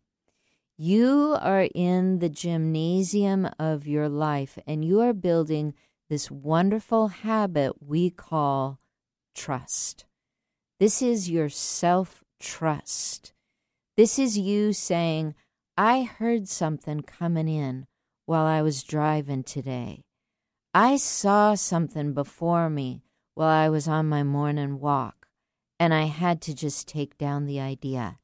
You 0.79 1.37
are 1.41 1.69
in 1.75 2.21
the 2.21 2.29
gymnasium 2.29 3.49
of 3.59 3.87
your 3.87 4.09
life 4.09 4.59
and 4.65 4.85
you 4.85 5.01
are 5.01 5.13
building 5.13 5.75
this 6.09 6.31
wonderful 6.31 7.09
habit 7.09 7.83
we 7.83 8.11
call 8.11 8.79
trust. 9.35 10.05
This 10.79 11.03
is 11.03 11.29
your 11.29 11.49
self 11.49 12.23
trust. 12.39 13.33
This 13.97 14.21
is 14.21 14.39
you 14.39 14.73
saying, 14.73 15.35
I 15.77 16.05
heard 16.05 16.47
something 16.49 17.01
coming 17.01 17.49
in 17.49 17.87
while 18.27 18.45
I 18.45 18.61
was 18.61 18.83
driving 18.83 19.43
today. 19.43 20.05
I 20.75 20.97
saw 20.97 21.55
something 21.55 22.13
before 22.13 22.69
me 22.69 23.03
while 23.35 23.49
I 23.49 23.69
was 23.69 23.89
on 23.89 24.09
my 24.09 24.23
morning 24.23 24.79
walk, 24.79 25.29
and 25.81 25.95
I 25.95 26.03
had 26.05 26.43
to 26.43 26.55
just 26.55 26.87
take 26.87 27.17
down 27.17 27.47
the 27.47 27.61
idea. 27.61 28.19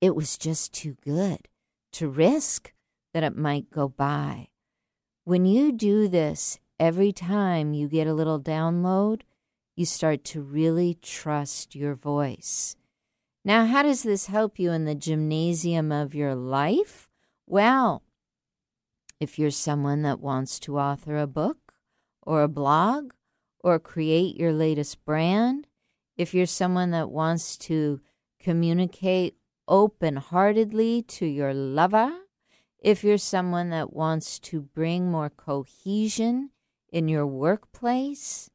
It 0.00 0.14
was 0.14 0.38
just 0.38 0.72
too 0.72 0.96
good 1.04 1.48
to 1.92 2.08
risk 2.08 2.72
that 3.12 3.22
it 3.22 3.36
might 3.36 3.70
go 3.70 3.88
by. 3.88 4.48
When 5.24 5.44
you 5.44 5.72
do 5.72 6.08
this 6.08 6.58
every 6.78 7.12
time 7.12 7.74
you 7.74 7.88
get 7.88 8.06
a 8.06 8.14
little 8.14 8.40
download, 8.40 9.22
you 9.76 9.84
start 9.84 10.24
to 10.24 10.40
really 10.40 10.98
trust 11.02 11.74
your 11.74 11.94
voice. 11.94 12.76
Now, 13.44 13.66
how 13.66 13.82
does 13.82 14.02
this 14.02 14.26
help 14.26 14.58
you 14.58 14.70
in 14.72 14.84
the 14.84 14.94
gymnasium 14.94 15.90
of 15.92 16.14
your 16.14 16.34
life? 16.34 17.08
Well, 17.46 18.02
if 19.20 19.38
you're 19.38 19.50
someone 19.50 20.02
that 20.02 20.20
wants 20.20 20.58
to 20.60 20.78
author 20.78 21.18
a 21.18 21.26
book 21.26 21.74
or 22.22 22.42
a 22.42 22.48
blog 22.48 23.12
or 23.62 23.78
create 23.78 24.36
your 24.36 24.52
latest 24.52 25.04
brand, 25.04 25.66
if 26.16 26.32
you're 26.32 26.46
someone 26.46 26.90
that 26.90 27.10
wants 27.10 27.58
to 27.58 28.00
communicate 28.40 29.36
open 29.68 30.16
heartedly 30.16 31.02
to 31.02 31.26
your 31.26 31.52
lover, 31.52 32.10
if 32.78 33.04
you're 33.04 33.18
someone 33.18 33.68
that 33.70 33.92
wants 33.92 34.38
to 34.38 34.62
bring 34.62 35.10
more 35.10 35.28
cohesion 35.28 36.50
in 36.90 37.06
your 37.06 37.26
workplace, 37.26 38.50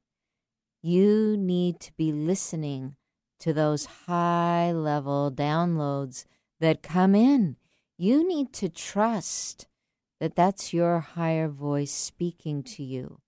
you 0.81 1.37
need 1.37 1.79
to 1.79 1.93
be 1.93 2.11
listening 2.11 2.95
to 3.39 3.53
those 3.53 3.85
high 4.07 4.71
level 4.71 5.31
downloads 5.31 6.25
that 6.59 6.81
come 6.81 7.13
in. 7.13 7.55
You 7.97 8.27
need 8.27 8.51
to 8.53 8.69
trust 8.69 9.67
that 10.19 10.35
that's 10.35 10.73
your 10.73 10.99
higher 10.99 11.47
voice 11.47 11.91
speaking 11.91 12.63
to 12.63 12.83
you. 12.83 13.19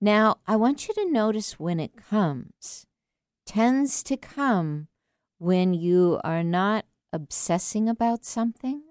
Now, 0.00 0.36
I 0.46 0.56
want 0.56 0.88
you 0.88 0.94
to 0.94 1.10
notice 1.10 1.58
when 1.58 1.80
it 1.80 1.96
comes. 1.96 2.86
Tends 3.46 4.02
to 4.04 4.16
come 4.16 4.88
when 5.38 5.74
you 5.74 6.20
are 6.24 6.44
not 6.44 6.84
obsessing 7.12 7.88
about 7.88 8.24
something, 8.24 8.82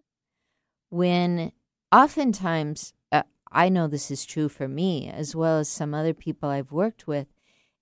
when 0.89 1.51
oftentimes, 1.91 2.93
uh, 3.11 3.23
I 3.51 3.69
know 3.69 3.87
this 3.87 4.09
is 4.09 4.25
true 4.25 4.49
for 4.49 4.67
me 4.67 5.09
as 5.09 5.35
well 5.35 5.59
as 5.59 5.69
some 5.69 5.93
other 5.93 6.13
people 6.13 6.49
I've 6.49 6.71
worked 6.71 7.07
with, 7.07 7.27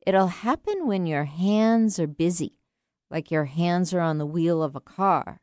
It'll 0.05 0.27
happen 0.27 0.85
when 0.85 1.07
your 1.07 1.23
hands 1.23 1.99
are 1.99 2.07
busy, 2.07 2.59
like 3.09 3.31
your 3.31 3.45
hands 3.45 3.91
are 3.91 4.01
on 4.01 4.19
the 4.19 4.25
wheel 4.25 4.61
of 4.61 4.75
a 4.75 4.79
car, 4.79 5.41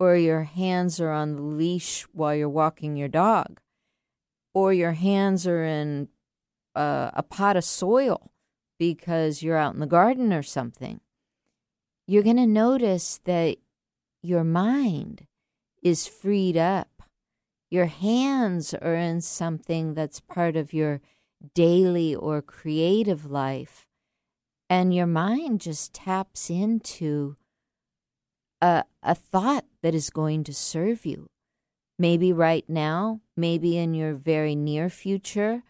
or 0.00 0.16
your 0.16 0.44
hands 0.44 0.98
are 0.98 1.12
on 1.12 1.36
the 1.36 1.42
leash 1.42 2.06
while 2.12 2.34
you're 2.34 2.48
walking 2.48 2.96
your 2.96 3.08
dog, 3.08 3.60
or 4.54 4.72
your 4.72 4.92
hands 4.92 5.46
are 5.46 5.62
in 5.62 6.08
uh, 6.74 7.10
a 7.12 7.22
pot 7.22 7.56
of 7.56 7.64
soil 7.64 8.32
because 8.78 9.42
you're 9.42 9.58
out 9.58 9.74
in 9.74 9.80
the 9.80 9.86
garden 9.86 10.32
or 10.32 10.42
something, 10.42 11.00
you're 12.06 12.22
going 12.22 12.36
to 12.36 12.46
notice 12.46 13.20
that 13.24 13.58
your 14.22 14.42
mind 14.42 15.26
is 15.82 16.06
freed 16.06 16.56
up. 16.56 17.02
Your 17.70 17.86
hands 17.86 18.74
are 18.74 18.94
in 18.94 19.20
something 19.20 19.94
that's 19.94 20.18
part 20.18 20.56
of 20.56 20.72
your 20.72 21.00
daily 21.54 22.14
or 22.14 22.42
creative 22.42 23.30
life. 23.30 23.86
And 24.68 24.94
your 24.94 25.06
mind 25.06 25.60
just 25.60 25.92
taps 25.92 26.48
into 26.48 27.36
a, 28.60 28.84
a 29.02 29.14
thought 29.14 29.64
that 29.82 29.94
is 29.94 30.10
going 30.10 30.44
to 30.44 30.54
serve 30.54 31.06
you. 31.06 31.28
Maybe 31.98 32.32
right 32.32 32.64
now, 32.68 33.20
maybe 33.36 33.76
in 33.76 33.94
your 33.94 34.14
very 34.14 34.54
near 34.54 34.88
future, 34.88 35.62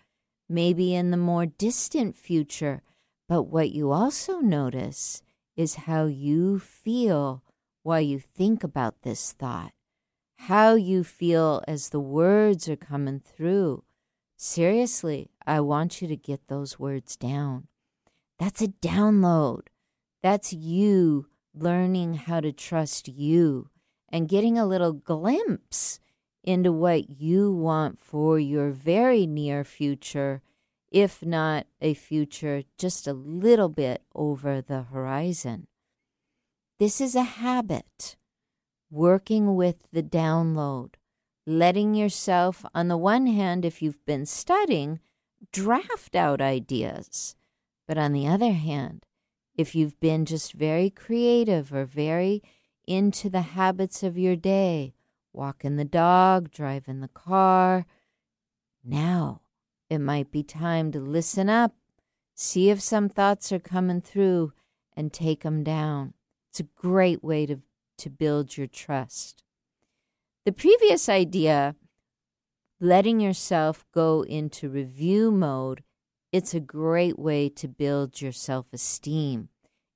maybe 0.48 0.94
in 0.94 1.10
the 1.10 1.16
more 1.16 1.46
distant 1.46 2.16
future. 2.16 2.82
But 3.28 3.44
what 3.44 3.70
you 3.70 3.90
also 3.90 4.38
notice 4.38 5.22
is 5.56 5.86
how 5.86 6.06
you 6.06 6.58
feel 6.58 7.42
while 7.82 8.00
you 8.00 8.18
think 8.18 8.62
about 8.62 9.02
this 9.02 9.32
thought, 9.32 9.72
how 10.36 10.74
you 10.74 11.04
feel 11.04 11.62
as 11.66 11.88
the 11.88 12.00
words 12.00 12.68
are 12.68 12.76
coming 12.76 13.20
through. 13.20 13.84
Seriously, 14.36 15.30
I 15.46 15.60
want 15.60 16.00
you 16.00 16.08
to 16.08 16.16
get 16.16 16.48
those 16.48 16.78
words 16.78 17.16
down. 17.16 17.68
That's 18.38 18.62
a 18.62 18.68
download. 18.68 19.66
That's 20.22 20.52
you 20.52 21.26
learning 21.54 22.14
how 22.14 22.40
to 22.40 22.52
trust 22.52 23.08
you 23.08 23.70
and 24.08 24.28
getting 24.28 24.58
a 24.58 24.66
little 24.66 24.92
glimpse 24.92 26.00
into 26.42 26.72
what 26.72 27.10
you 27.20 27.52
want 27.52 28.00
for 28.00 28.38
your 28.38 28.70
very 28.70 29.26
near 29.26 29.64
future, 29.64 30.42
if 30.90 31.24
not 31.24 31.66
a 31.80 31.94
future 31.94 32.62
just 32.78 33.06
a 33.06 33.12
little 33.12 33.68
bit 33.68 34.02
over 34.14 34.60
the 34.60 34.82
horizon. 34.82 35.66
This 36.78 37.00
is 37.00 37.14
a 37.14 37.22
habit, 37.22 38.16
working 38.90 39.54
with 39.54 39.76
the 39.92 40.02
download, 40.02 40.94
letting 41.46 41.94
yourself, 41.94 42.64
on 42.74 42.88
the 42.88 42.96
one 42.96 43.26
hand, 43.26 43.64
if 43.64 43.82
you've 43.82 44.04
been 44.06 44.24
studying, 44.24 45.00
draft 45.52 46.14
out 46.16 46.40
ideas. 46.40 47.36
But 47.86 47.98
on 47.98 48.12
the 48.12 48.26
other 48.26 48.52
hand, 48.52 49.04
if 49.54 49.74
you've 49.74 49.98
been 50.00 50.24
just 50.24 50.52
very 50.52 50.90
creative 50.90 51.72
or 51.72 51.84
very 51.84 52.42
into 52.86 53.28
the 53.28 53.42
habits 53.42 54.02
of 54.02 54.18
your 54.18 54.36
day, 54.36 54.94
walking 55.32 55.76
the 55.76 55.84
dog, 55.84 56.50
driving 56.50 57.00
the 57.00 57.08
car, 57.08 57.86
now 58.84 59.42
it 59.88 59.98
might 59.98 60.30
be 60.30 60.42
time 60.42 60.92
to 60.92 61.00
listen 61.00 61.48
up, 61.48 61.74
see 62.34 62.70
if 62.70 62.80
some 62.80 63.08
thoughts 63.08 63.52
are 63.52 63.58
coming 63.58 64.00
through, 64.00 64.52
and 64.96 65.12
take 65.12 65.42
them 65.42 65.62
down. 65.62 66.14
It's 66.50 66.60
a 66.60 66.64
great 66.64 67.22
way 67.22 67.46
to, 67.46 67.58
to 67.98 68.10
build 68.10 68.56
your 68.56 68.66
trust. 68.66 69.42
The 70.44 70.52
previous 70.52 71.08
idea, 71.08 71.76
letting 72.80 73.20
yourself 73.20 73.84
go 73.92 74.22
into 74.22 74.68
review 74.68 75.30
mode, 75.30 75.84
it's 76.32 76.54
a 76.54 76.60
great 76.60 77.18
way 77.18 77.48
to 77.48 77.68
build 77.68 78.20
your 78.20 78.32
self 78.32 78.66
esteem. 78.72 79.48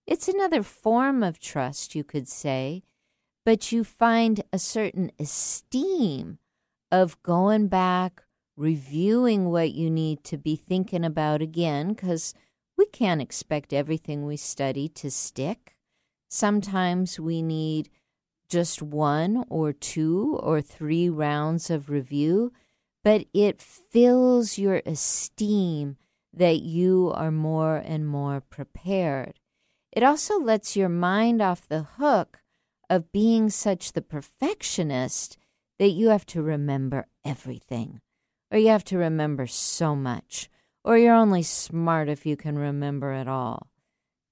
It's 0.07 0.29
another 0.29 0.62
form 0.62 1.23
of 1.23 1.38
trust, 1.38 1.94
you 1.94 2.05
could 2.05 2.29
say, 2.29 2.83
but 3.44 3.73
you 3.73 3.85
find 3.85 4.42
a 4.53 4.59
certain 4.59 5.11
esteem 5.18 6.38
of 6.90 7.23
going 7.23 7.68
back, 7.68 8.23
reviewing 8.57 9.51
what 9.51 9.73
you 9.73 9.90
need 9.90 10.25
to 10.25 10.37
be 10.37 10.57
thinking 10.57 11.05
about 11.05 11.40
again, 11.40 11.94
because 11.94 12.35
we 12.77 12.87
can't 12.87 13.23
expect 13.23 13.73
everything 13.73 14.27
we 14.27 14.37
study 14.37 14.88
to 14.88 15.11
stick. 15.11 15.77
Sometimes 16.29 17.20
we 17.20 17.42
need 17.42 17.88
just 18.49 18.83
one 18.83 19.44
or 19.49 19.73
two 19.73 20.38
or 20.42 20.61
three 20.61 21.09
rounds 21.09 21.70
of 21.70 21.88
review, 21.88 22.53
but 23.03 23.25
it 23.33 23.61
fills 23.61 24.59
your 24.59 24.83
esteem 24.85 25.97
that 26.37 26.61
you 26.61 27.12
are 27.14 27.31
more 27.31 27.77
and 27.77 28.07
more 28.07 28.40
prepared. 28.40 29.40
It 29.92 30.03
also 30.03 30.38
lets 30.38 30.77
your 30.77 30.88
mind 30.88 31.40
off 31.40 31.68
the 31.68 31.83
hook 31.83 32.40
of 32.90 33.12
being 33.12 33.51
such 33.51 33.92
the 33.92 34.03
perfectionist 34.03 35.38
that 35.79 35.90
you 35.90 36.09
have 36.09 36.27
to 36.27 36.42
remember 36.42 37.07
everything, 37.25 38.01
or 38.51 38.59
you 38.59 38.68
have 38.68 38.85
to 38.85 38.99
remember 38.99 39.47
so 39.47 39.94
much, 39.94 40.49
or 40.85 40.99
you're 40.99 41.14
only 41.14 41.42
smart 41.42 42.09
if 42.09 42.27
you 42.27 42.37
can 42.37 42.59
remember 42.59 43.12
it 43.12 43.29
all. 43.29 43.68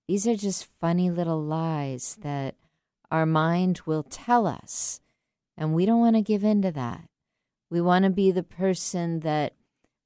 These 0.09 0.27
are 0.27 0.37
just 0.37 0.69
funny 0.81 1.11
little 1.11 1.43
lies 1.43 2.19
that 2.23 2.57
our 3.11 3.27
mind 3.27 3.83
will 3.87 4.03
tell 4.03 4.47
us. 4.47 5.01
And 5.57 5.75
we 5.75 5.87
don't 5.87 6.01
want 6.01 6.17
to 6.17 6.23
give 6.23 6.45
in 6.45 6.63
to 6.63 6.73
that. 6.73 7.05
We 7.71 7.81
want 7.81 8.05
to 8.05 8.11
be 8.11 8.31
the 8.31 8.43
person 8.43 9.21
that 9.21 9.55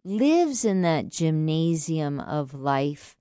lives 0.07 0.65
in 0.65 0.83
that 0.83 1.09
gymnasium 1.09 2.21
of 2.21 2.55
life, 2.55 3.17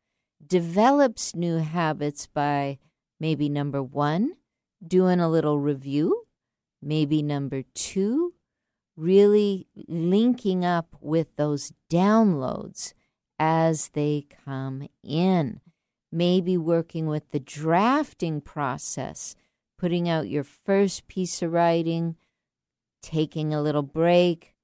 develops 0.45 1.35
new 1.35 1.57
habits 1.57 2.27
by 2.27 2.77
maybe 3.19 3.49
number 3.49 3.81
one, 3.81 4.33
doing 4.85 5.19
a 5.19 5.29
little 5.29 5.59
review, 5.59 6.27
maybe 6.81 7.23
number 7.23 7.63
two, 7.73 8.33
really 8.95 9.67
linking 9.87 10.63
up 10.63 10.95
with 11.01 11.35
those 11.37 11.73
downloads 11.89 12.93
as 13.39 13.89
they 13.89 14.27
come 14.45 14.87
in. 15.03 15.61
Maybe 16.11 16.55
working 16.55 17.07
with 17.07 17.31
the 17.31 17.39
drafting 17.39 18.39
process, 18.41 19.35
putting 19.77 20.07
out 20.07 20.29
your 20.29 20.43
first 20.43 21.07
piece 21.07 21.41
of 21.41 21.51
writing, 21.51 22.15
taking 23.01 23.53
a 23.53 23.61
little 23.61 23.81
break, 23.81 24.54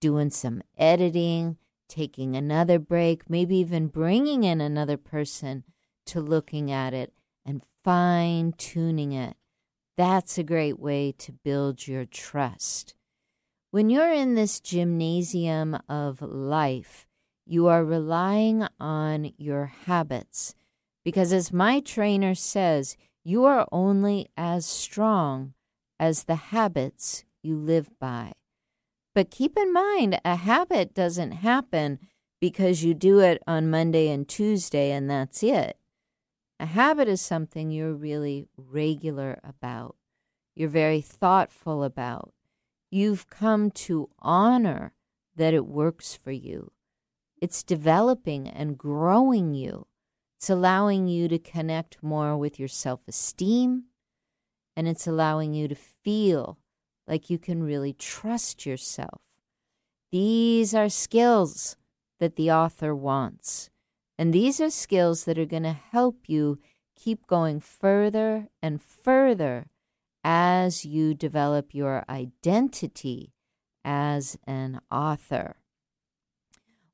doing 0.00 0.30
some 0.30 0.62
editing, 0.76 1.56
taking 1.88 2.36
another 2.36 2.78
break, 2.78 3.28
maybe 3.28 3.56
even 3.56 3.88
bringing 3.88 4.44
in 4.44 4.60
another 4.60 4.96
person 4.96 5.64
to 6.06 6.20
looking 6.20 6.70
at 6.70 6.94
it 6.94 7.12
and 7.44 7.62
fine 7.84 8.52
tuning 8.52 9.12
it. 9.12 9.36
That's 9.96 10.38
a 10.38 10.44
great 10.44 10.78
way 10.78 11.12
to 11.18 11.32
build 11.32 11.88
your 11.88 12.04
trust. 12.04 12.94
When 13.70 13.90
you're 13.90 14.12
in 14.12 14.34
this 14.34 14.60
gymnasium 14.60 15.78
of 15.88 16.22
life, 16.22 17.06
you 17.44 17.66
are 17.66 17.84
relying 17.84 18.66
on 18.78 19.32
your 19.36 19.66
habits 19.66 20.54
because 21.04 21.32
as 21.32 21.52
my 21.52 21.80
trainer 21.80 22.34
says, 22.34 22.96
you 23.24 23.44
are 23.44 23.66
only 23.72 24.28
as 24.36 24.64
strong 24.66 25.54
as 25.98 26.24
the 26.24 26.36
habits 26.36 27.24
you 27.42 27.56
live 27.56 27.90
by. 27.98 28.32
But 29.14 29.30
keep 29.30 29.56
in 29.56 29.72
mind, 29.72 30.20
a 30.24 30.36
habit 30.36 30.94
doesn't 30.94 31.32
happen 31.32 31.98
because 32.40 32.84
you 32.84 32.94
do 32.94 33.18
it 33.20 33.42
on 33.46 33.70
Monday 33.70 34.08
and 34.10 34.28
Tuesday 34.28 34.92
and 34.92 35.10
that's 35.10 35.42
it. 35.42 35.76
A 36.60 36.66
habit 36.66 37.08
is 37.08 37.20
something 37.20 37.70
you're 37.70 37.94
really 37.94 38.48
regular 38.56 39.38
about, 39.44 39.96
you're 40.54 40.68
very 40.68 41.00
thoughtful 41.00 41.84
about. 41.84 42.32
You've 42.90 43.28
come 43.28 43.70
to 43.72 44.08
honor 44.18 44.92
that 45.36 45.54
it 45.54 45.66
works 45.66 46.14
for 46.14 46.32
you. 46.32 46.72
It's 47.40 47.62
developing 47.62 48.48
and 48.48 48.78
growing 48.78 49.54
you. 49.54 49.86
It's 50.36 50.50
allowing 50.50 51.06
you 51.06 51.28
to 51.28 51.38
connect 51.38 52.02
more 52.02 52.36
with 52.36 52.58
your 52.58 52.68
self 52.68 53.00
esteem, 53.06 53.84
and 54.76 54.88
it's 54.88 55.06
allowing 55.06 55.52
you 55.52 55.68
to 55.68 55.74
feel 55.74 56.58
like 57.08 57.30
you 57.30 57.38
can 57.38 57.62
really 57.62 57.92
trust 57.92 58.66
yourself. 58.66 59.20
These 60.12 60.74
are 60.74 60.88
skills 60.88 61.76
that 62.20 62.36
the 62.36 62.50
author 62.50 62.94
wants. 62.94 63.70
And 64.18 64.32
these 64.32 64.60
are 64.60 64.70
skills 64.70 65.24
that 65.24 65.38
are 65.38 65.46
going 65.46 65.62
to 65.62 65.72
help 65.72 66.28
you 66.28 66.58
keep 66.96 67.26
going 67.26 67.60
further 67.60 68.48
and 68.60 68.82
further 68.82 69.66
as 70.24 70.84
you 70.84 71.14
develop 71.14 71.74
your 71.74 72.04
identity 72.08 73.32
as 73.84 74.36
an 74.46 74.80
author. 74.90 75.56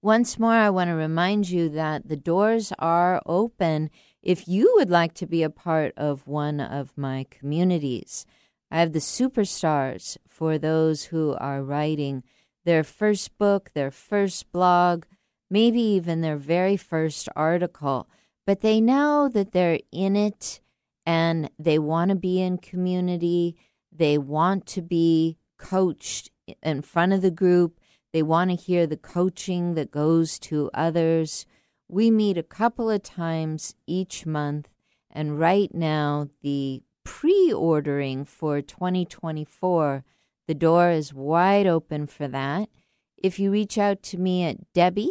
Once 0.03 0.39
more, 0.39 0.53
I 0.53 0.69
want 0.69 0.89
to 0.89 0.95
remind 0.95 1.49
you 1.49 1.71
that 1.71 2.09
the 2.09 2.17
doors 2.17 2.73
are 2.79 3.23
open 3.25 3.91
if 4.23 4.47
you 4.47 4.71
would 4.77 4.91
like 4.91 5.15
to 5.15 5.27
be 5.27 5.43
a 5.43 5.49
part 5.49 5.95
of 5.97 6.27
one 6.27 6.61
of 6.61 6.93
my 6.97 7.25
communities. 7.31 8.27
I 8.75 8.81
have 8.81 8.93
the 8.93 8.99
superstars 8.99 10.17
for 10.27 10.59
those 10.59 11.05
who 11.05 11.37
are 11.39 11.63
writing 11.63 12.25
their 12.65 12.83
first 12.83 13.39
book, 13.39 13.71
their 13.73 13.93
first 13.93 14.51
blog, 14.51 15.05
maybe 15.49 15.81
even 15.81 16.23
their 16.23 16.37
very 16.37 16.77
first 16.77 17.29
article, 17.37 18.09
but 18.45 18.63
they 18.63 18.81
know 18.81 19.31
that 19.33 19.53
they're 19.53 19.79
in 19.93 20.17
it 20.17 20.61
and 21.07 21.51
they 21.57 21.79
want 21.79 22.09
to 22.09 22.17
be 22.17 22.43
in 22.43 22.59
community. 22.59 23.55
They 23.93 24.19
want 24.19 24.67
to 24.75 24.83
be 24.83 25.39
coached 25.57 26.33
in 26.61 26.83
front 26.83 27.13
of 27.13 27.23
the 27.23 27.31
group 27.31 27.79
They 28.15 28.23
want 28.23 28.51
to 28.51 28.57
hear 28.57 28.87
the 28.87 28.97
coaching 28.97 29.75
that 29.75 29.91
goes 29.91 30.39
to 30.39 30.71
others. 30.73 31.47
We 31.89 32.13
meet 32.13 32.39
a 32.39 32.45
couple 32.45 32.89
of 32.89 33.03
times 33.03 33.75
each 33.89 34.25
month, 34.25 34.69
and 35.11 35.37
right 35.37 35.75
now, 35.75 36.29
the 36.41 36.84
pre 37.05 37.53
ordering 37.53 38.25
for 38.25 38.61
2024, 38.61 40.05
the 40.49 40.55
door 40.55 40.91
is 40.91 41.15
wide 41.15 41.67
open 41.67 42.07
for 42.07 42.29
that. 42.29 42.69
If 43.17 43.39
you 43.39 43.51
reach 43.51 43.79
out 43.79 44.03
to 44.05 44.19
me 44.19 44.45
at 44.45 44.73
Debby 44.73 45.11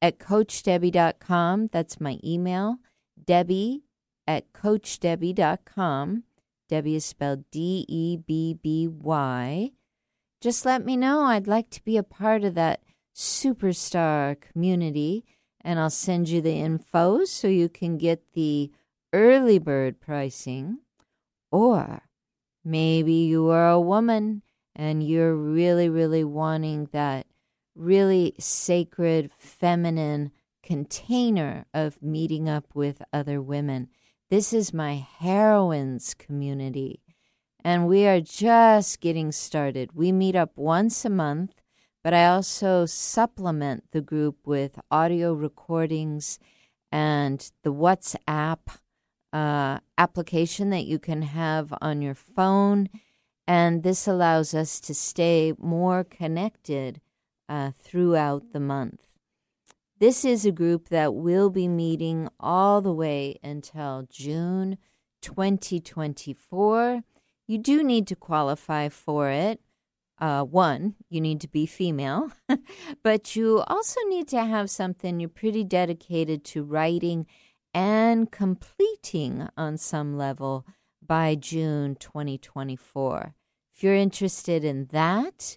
at 0.00 0.18
CoachDebby.com, 0.18 1.70
that's 1.72 2.00
my 2.00 2.18
email, 2.22 2.78
Debby 3.24 3.82
at 4.26 4.52
CoachDebby.com. 4.52 6.24
Debby 6.68 6.94
is 6.94 7.04
spelled 7.04 7.50
D 7.50 7.86
E 7.88 8.16
B 8.16 8.54
B 8.54 8.86
Y. 8.86 9.72
Just 10.40 10.64
let 10.64 10.84
me 10.84 10.96
know. 10.96 11.22
I'd 11.22 11.48
like 11.48 11.70
to 11.70 11.84
be 11.84 11.96
a 11.96 12.02
part 12.02 12.44
of 12.44 12.54
that 12.54 12.82
superstar 13.16 14.40
community, 14.40 15.24
and 15.60 15.80
I'll 15.80 15.90
send 15.90 16.28
you 16.28 16.40
the 16.40 16.54
info 16.54 17.24
so 17.24 17.48
you 17.48 17.68
can 17.68 17.96
get 17.96 18.34
the 18.34 18.70
early 19.12 19.58
bird 19.58 20.00
pricing. 20.00 20.78
Or 21.50 22.02
maybe 22.64 23.12
you 23.12 23.48
are 23.48 23.70
a 23.70 23.80
woman 23.80 24.42
and 24.74 25.02
you're 25.02 25.34
really, 25.34 25.88
really 25.88 26.24
wanting 26.24 26.88
that 26.92 27.26
really 27.74 28.34
sacred 28.38 29.30
feminine 29.36 30.32
container 30.62 31.64
of 31.72 32.02
meeting 32.02 32.48
up 32.48 32.74
with 32.74 33.02
other 33.12 33.40
women. 33.40 33.88
This 34.30 34.52
is 34.52 34.74
my 34.74 35.06
heroines 35.18 36.12
community, 36.12 37.00
and 37.64 37.86
we 37.86 38.06
are 38.06 38.20
just 38.20 39.00
getting 39.00 39.32
started. 39.32 39.92
We 39.94 40.12
meet 40.12 40.36
up 40.36 40.58
once 40.58 41.04
a 41.04 41.10
month, 41.10 41.54
but 42.04 42.12
I 42.12 42.26
also 42.26 42.84
supplement 42.84 43.84
the 43.92 44.02
group 44.02 44.46
with 44.46 44.78
audio 44.90 45.32
recordings 45.32 46.38
and 46.92 47.50
the 47.62 47.72
WhatsApp 47.72 48.58
uh, 49.32 49.78
application 49.96 50.70
that 50.70 50.84
you 50.84 50.98
can 50.98 51.22
have 51.22 51.72
on 51.80 52.02
your 52.02 52.14
phone. 52.14 52.88
And 53.46 53.82
this 53.82 54.06
allows 54.06 54.54
us 54.54 54.80
to 54.80 54.94
stay 54.94 55.54
more 55.58 56.04
connected 56.04 57.00
uh, 57.48 57.72
throughout 57.78 58.52
the 58.52 58.60
month. 58.60 59.06
This 59.98 60.24
is 60.24 60.44
a 60.44 60.52
group 60.52 60.90
that 60.90 61.14
will 61.14 61.50
be 61.50 61.66
meeting 61.66 62.28
all 62.38 62.80
the 62.80 62.92
way 62.92 63.38
until 63.42 64.06
June 64.08 64.78
2024. 65.22 67.02
You 67.48 67.58
do 67.58 67.82
need 67.82 68.06
to 68.06 68.14
qualify 68.14 68.90
for 68.90 69.30
it. 69.30 69.60
Uh, 70.20 70.42
one, 70.42 70.94
you 71.08 71.20
need 71.20 71.40
to 71.40 71.48
be 71.48 71.64
female, 71.64 72.30
but 73.02 73.36
you 73.36 73.62
also 73.66 74.00
need 74.08 74.28
to 74.28 74.44
have 74.44 74.68
something 74.68 75.20
you're 75.20 75.28
pretty 75.28 75.64
dedicated 75.64 76.44
to 76.44 76.62
writing 76.62 77.26
and 77.78 78.32
completing 78.32 79.48
on 79.56 79.76
some 79.76 80.18
level 80.18 80.66
by 81.00 81.36
June 81.36 81.94
2024. 81.94 83.36
If 83.72 83.84
you're 83.84 83.94
interested 83.94 84.64
in 84.64 84.86
that, 84.86 85.56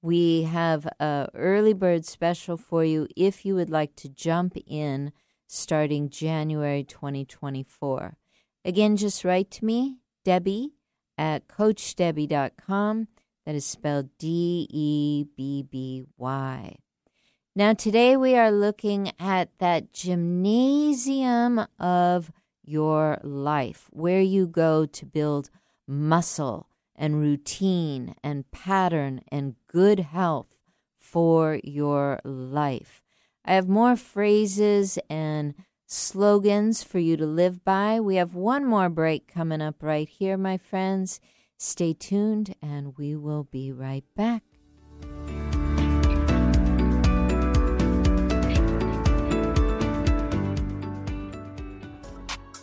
we 0.00 0.44
have 0.44 0.86
a 1.00 1.26
early 1.34 1.72
bird 1.72 2.04
special 2.04 2.56
for 2.56 2.84
you 2.84 3.08
if 3.16 3.44
you 3.44 3.56
would 3.56 3.68
like 3.68 3.96
to 3.96 4.08
jump 4.08 4.56
in 4.64 5.10
starting 5.48 6.08
January 6.08 6.84
2024. 6.84 8.16
Again, 8.64 8.96
just 8.96 9.24
write 9.24 9.50
to 9.50 9.64
me, 9.64 9.96
Debby 10.24 10.70
at 11.18 11.48
CoachDebby.com. 11.48 13.08
That 13.44 13.54
is 13.56 13.64
spelled 13.64 14.10
D 14.18 14.68
E 14.70 15.24
B 15.36 15.64
B 15.68 16.04
Y. 16.16 16.76
Now, 17.58 17.72
today 17.72 18.18
we 18.18 18.36
are 18.36 18.50
looking 18.50 19.12
at 19.18 19.48
that 19.60 19.94
gymnasium 19.94 21.66
of 21.78 22.30
your 22.62 23.16
life, 23.22 23.86
where 23.92 24.20
you 24.20 24.46
go 24.46 24.84
to 24.84 25.06
build 25.06 25.48
muscle 25.88 26.68
and 26.94 27.18
routine 27.18 28.14
and 28.22 28.50
pattern 28.50 29.22
and 29.28 29.54
good 29.68 30.00
health 30.00 30.54
for 30.98 31.58
your 31.64 32.20
life. 32.24 33.02
I 33.42 33.54
have 33.54 33.70
more 33.70 33.96
phrases 33.96 34.98
and 35.08 35.54
slogans 35.86 36.84
for 36.84 36.98
you 36.98 37.16
to 37.16 37.24
live 37.24 37.64
by. 37.64 38.00
We 38.00 38.16
have 38.16 38.34
one 38.34 38.66
more 38.66 38.90
break 38.90 39.32
coming 39.32 39.62
up 39.62 39.82
right 39.82 40.10
here, 40.10 40.36
my 40.36 40.58
friends. 40.58 41.20
Stay 41.56 41.94
tuned, 41.94 42.54
and 42.60 42.98
we 42.98 43.16
will 43.16 43.44
be 43.44 43.72
right 43.72 44.04
back. 44.14 44.42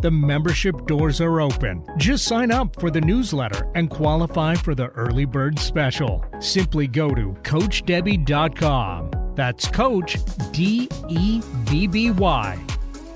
The 0.00 0.10
membership 0.12 0.86
doors 0.86 1.20
are 1.20 1.40
open. 1.40 1.84
Just 1.96 2.26
sign 2.26 2.52
up 2.52 2.78
for 2.80 2.88
the 2.88 3.00
newsletter 3.00 3.68
and 3.74 3.90
qualify 3.90 4.54
for 4.54 4.76
the 4.76 4.86
early 4.90 5.24
bird 5.24 5.58
special. 5.58 6.24
Simply 6.38 6.86
go 6.86 7.12
to 7.14 7.36
CoachDebby.com. 7.42 9.32
That's 9.34 9.66
Coach 9.66 10.16
D 10.52 10.88
E 11.08 11.42
B 11.68 11.88
B 11.88 12.12
Y. 12.12 12.58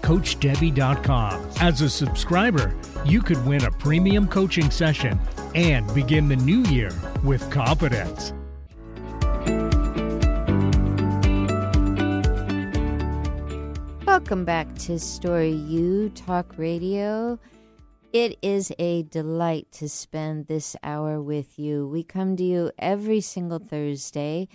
CoachDebby.com. 0.00 1.50
As 1.60 1.80
a 1.82 1.88
subscriber, 1.88 2.74
you 3.04 3.22
could 3.22 3.46
win 3.46 3.64
a 3.64 3.70
premium 3.70 4.26
coaching 4.26 4.68
session 4.68 5.20
and 5.54 5.92
begin 5.94 6.26
the 6.28 6.36
new 6.36 6.62
year 6.64 6.90
with 7.22 7.48
confidence. 7.52 8.32
Welcome 14.12 14.44
back 14.44 14.74
to 14.80 14.98
Story 14.98 15.52
U 15.52 16.10
Talk 16.10 16.58
Radio. 16.58 17.38
It 18.12 18.36
is 18.42 18.70
a 18.78 19.04
delight 19.04 19.68
to 19.72 19.88
spend 19.88 20.48
this 20.48 20.76
hour 20.82 21.18
with 21.18 21.58
you. 21.58 21.88
We 21.88 22.02
come 22.04 22.36
to 22.36 22.44
you 22.44 22.70
every 22.78 23.22
single 23.22 23.58
Thursday, 23.58 24.48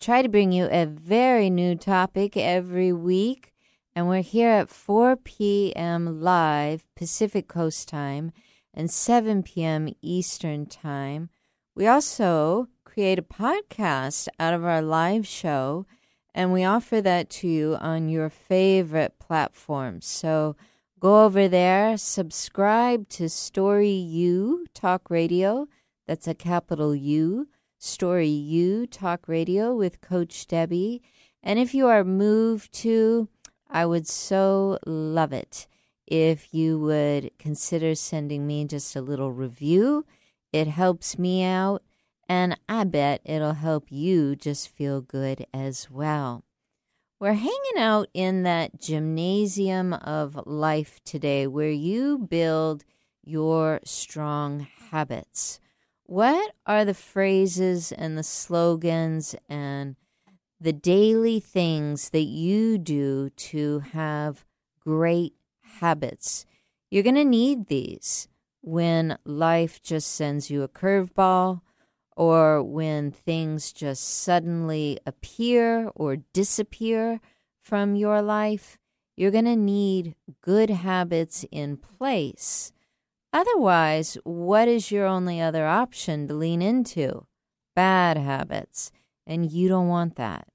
try 0.00 0.20
to 0.20 0.28
bring 0.28 0.50
you 0.50 0.66
a 0.68 0.86
very 0.86 1.48
new 1.48 1.76
topic 1.76 2.36
every 2.36 2.92
week, 2.92 3.52
and 3.94 4.08
we're 4.08 4.20
here 4.20 4.50
at 4.50 4.68
4 4.68 5.14
p.m. 5.14 6.20
live 6.20 6.84
Pacific 6.96 7.46
Coast 7.46 7.86
time 7.86 8.32
and 8.74 8.90
7 8.90 9.44
p.m. 9.44 9.94
Eastern 10.02 10.66
time. 10.66 11.30
We 11.76 11.86
also 11.86 12.66
create 12.82 13.20
a 13.20 13.22
podcast 13.22 14.26
out 14.40 14.54
of 14.54 14.64
our 14.64 14.82
live 14.82 15.24
show 15.24 15.86
and 16.34 16.52
we 16.52 16.64
offer 16.64 17.00
that 17.00 17.30
to 17.30 17.48
you 17.48 17.76
on 17.80 18.08
your 18.08 18.28
favorite 18.28 19.18
platforms. 19.18 20.06
So 20.06 20.56
go 20.98 21.24
over 21.24 21.46
there, 21.46 21.96
subscribe 21.96 23.08
to 23.10 23.28
Story 23.28 23.90
U 23.90 24.66
Talk 24.74 25.10
Radio. 25.10 25.68
That's 26.06 26.26
a 26.26 26.34
capital 26.34 26.94
U, 26.94 27.48
Story 27.78 28.28
U 28.28 28.86
Talk 28.86 29.28
Radio 29.28 29.74
with 29.74 30.00
Coach 30.00 30.46
Debby. 30.46 31.02
And 31.42 31.58
if 31.58 31.74
you 31.74 31.86
are 31.86 32.04
moved 32.04 32.72
to, 32.82 33.28
I 33.70 33.86
would 33.86 34.08
so 34.08 34.78
love 34.86 35.32
it 35.32 35.66
if 36.06 36.52
you 36.52 36.78
would 36.80 37.30
consider 37.38 37.94
sending 37.94 38.46
me 38.46 38.64
just 38.64 38.96
a 38.96 39.00
little 39.00 39.32
review. 39.32 40.04
It 40.52 40.66
helps 40.66 41.18
me 41.18 41.44
out 41.44 41.82
and 42.34 42.58
I 42.68 42.82
bet 42.82 43.20
it'll 43.24 43.52
help 43.52 43.92
you 43.92 44.34
just 44.34 44.68
feel 44.68 45.00
good 45.00 45.46
as 45.54 45.88
well. 45.88 46.42
We're 47.20 47.34
hanging 47.34 47.78
out 47.78 48.08
in 48.12 48.42
that 48.42 48.80
gymnasium 48.80 49.92
of 49.92 50.40
life 50.44 50.98
today 51.04 51.46
where 51.46 51.70
you 51.70 52.18
build 52.18 52.84
your 53.22 53.78
strong 53.84 54.66
habits. 54.90 55.60
What 56.06 56.56
are 56.66 56.84
the 56.84 56.92
phrases 56.92 57.92
and 57.92 58.18
the 58.18 58.24
slogans 58.24 59.36
and 59.48 59.94
the 60.60 60.72
daily 60.72 61.38
things 61.38 62.10
that 62.10 62.24
you 62.24 62.78
do 62.78 63.30
to 63.30 63.78
have 63.92 64.44
great 64.80 65.34
habits? 65.78 66.46
You're 66.90 67.04
going 67.04 67.14
to 67.14 67.24
need 67.24 67.68
these 67.68 68.26
when 68.60 69.18
life 69.24 69.80
just 69.80 70.10
sends 70.10 70.50
you 70.50 70.64
a 70.64 70.68
curveball 70.68 71.60
or 72.16 72.62
when 72.62 73.10
things 73.10 73.72
just 73.72 74.02
suddenly 74.04 74.98
appear 75.06 75.90
or 75.94 76.16
disappear 76.16 77.20
from 77.62 77.96
your 77.96 78.22
life, 78.22 78.78
you're 79.16 79.30
going 79.30 79.44
to 79.44 79.56
need 79.56 80.14
good 80.40 80.70
habits 80.70 81.44
in 81.50 81.76
place. 81.76 82.72
Otherwise, 83.32 84.16
what 84.24 84.68
is 84.68 84.90
your 84.90 85.06
only 85.06 85.40
other 85.40 85.66
option 85.66 86.28
to 86.28 86.34
lean 86.34 86.62
into? 86.62 87.26
Bad 87.74 88.16
habits. 88.16 88.92
And 89.26 89.50
you 89.50 89.68
don't 89.68 89.88
want 89.88 90.16
that. 90.16 90.46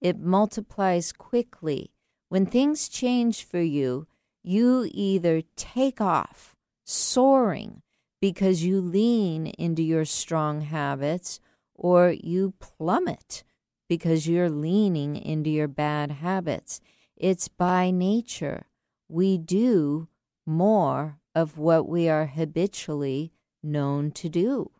It 0.00 0.18
multiplies 0.18 1.12
quickly. 1.12 1.92
When 2.28 2.44
things 2.44 2.88
change 2.88 3.44
for 3.44 3.60
you, 3.60 4.06
you 4.42 4.88
either 4.92 5.42
take 5.56 6.00
off, 6.00 6.56
soaring, 6.84 7.82
because 8.20 8.64
you 8.64 8.80
lean 8.80 9.46
into 9.46 9.82
your 9.82 10.04
strong 10.04 10.62
habits, 10.62 11.40
or 11.74 12.10
you 12.10 12.54
plummet 12.58 13.44
because 13.88 14.26
you're 14.26 14.50
leaning 14.50 15.16
into 15.16 15.50
your 15.50 15.68
bad 15.68 16.10
habits. 16.10 16.80
It's 17.16 17.48
by 17.48 17.90
nature. 17.90 18.66
We 19.08 19.38
do 19.38 20.08
more 20.44 21.18
of 21.34 21.58
what 21.58 21.88
we 21.88 22.08
are 22.08 22.26
habitually 22.26 23.32
known 23.62 24.10
to 24.12 24.28
do. 24.28 24.70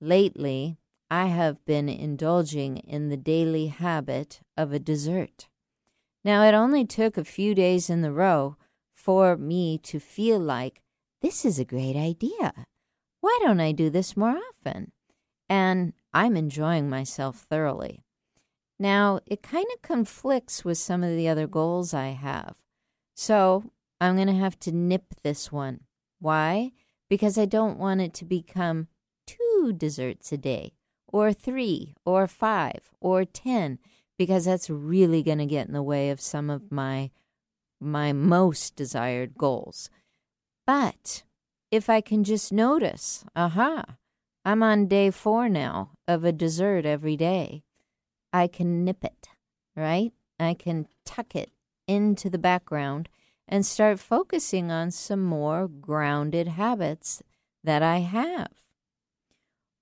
Lately, 0.00 0.78
I 1.10 1.26
have 1.26 1.64
been 1.64 1.88
indulging 1.88 2.78
in 2.78 3.08
the 3.08 3.16
daily 3.16 3.68
habit 3.68 4.40
of 4.56 4.72
a 4.72 4.78
dessert. 4.78 5.48
Now, 6.24 6.44
it 6.44 6.54
only 6.54 6.84
took 6.84 7.16
a 7.16 7.24
few 7.24 7.54
days 7.54 7.90
in 7.90 8.02
the 8.02 8.12
row 8.12 8.56
for 8.92 9.36
me 9.36 9.78
to 9.78 9.98
feel 9.98 10.38
like 10.38 10.82
this 11.22 11.44
is 11.44 11.58
a 11.58 11.64
great 11.64 11.96
idea. 11.96 12.66
Why 13.20 13.38
don't 13.42 13.60
I 13.60 13.72
do 13.72 13.88
this 13.88 14.16
more 14.16 14.36
often? 14.36 14.92
And 15.48 15.92
I'm 16.12 16.36
enjoying 16.36 16.90
myself 16.90 17.46
thoroughly. 17.48 18.02
Now, 18.78 19.20
it 19.26 19.42
kind 19.42 19.66
of 19.74 19.82
conflicts 19.82 20.64
with 20.64 20.78
some 20.78 21.04
of 21.04 21.16
the 21.16 21.28
other 21.28 21.46
goals 21.46 21.94
I 21.94 22.08
have. 22.08 22.56
So 23.14 23.70
I'm 24.00 24.16
going 24.16 24.26
to 24.26 24.34
have 24.34 24.58
to 24.60 24.72
nip 24.72 25.14
this 25.22 25.52
one. 25.52 25.82
Why? 26.18 26.72
Because 27.08 27.38
I 27.38 27.44
don't 27.44 27.78
want 27.78 28.00
it 28.00 28.12
to 28.14 28.24
become 28.24 28.88
two 29.26 29.72
desserts 29.76 30.32
a 30.32 30.36
day, 30.36 30.72
or 31.06 31.32
three, 31.32 31.94
or 32.04 32.26
five, 32.26 32.90
or 33.00 33.24
ten, 33.24 33.78
because 34.18 34.46
that's 34.46 34.68
really 34.68 35.22
going 35.22 35.38
to 35.38 35.46
get 35.46 35.68
in 35.68 35.74
the 35.74 35.82
way 35.82 36.10
of 36.10 36.20
some 36.20 36.50
of 36.50 36.72
my 36.72 37.10
my 37.80 38.12
most 38.12 38.76
desired 38.76 39.36
goals. 39.36 39.90
But 40.72 41.24
if 41.70 41.90
I 41.90 42.00
can 42.00 42.24
just 42.24 42.50
notice, 42.50 43.26
aha, 43.36 43.98
I'm 44.42 44.62
on 44.62 44.86
day 44.86 45.10
four 45.10 45.46
now 45.46 45.90
of 46.08 46.24
a 46.24 46.32
dessert 46.32 46.86
every 46.86 47.14
day. 47.14 47.64
I 48.32 48.46
can 48.46 48.82
nip 48.82 49.04
it, 49.04 49.28
right? 49.76 50.14
I 50.40 50.54
can 50.54 50.86
tuck 51.04 51.36
it 51.36 51.50
into 51.86 52.30
the 52.30 52.38
background 52.38 53.10
and 53.46 53.66
start 53.66 54.00
focusing 54.00 54.70
on 54.70 54.92
some 54.92 55.22
more 55.22 55.68
grounded 55.68 56.48
habits 56.48 57.22
that 57.62 57.82
I 57.82 57.98
have. 57.98 58.52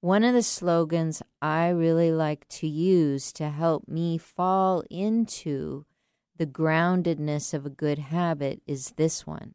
One 0.00 0.24
of 0.24 0.34
the 0.34 0.42
slogans 0.42 1.22
I 1.40 1.68
really 1.68 2.10
like 2.10 2.48
to 2.48 2.66
use 2.66 3.32
to 3.34 3.50
help 3.50 3.86
me 3.86 4.18
fall 4.18 4.82
into 4.90 5.86
the 6.36 6.46
groundedness 6.46 7.54
of 7.54 7.64
a 7.64 7.70
good 7.70 8.00
habit 8.00 8.60
is 8.66 8.94
this 8.96 9.24
one 9.24 9.54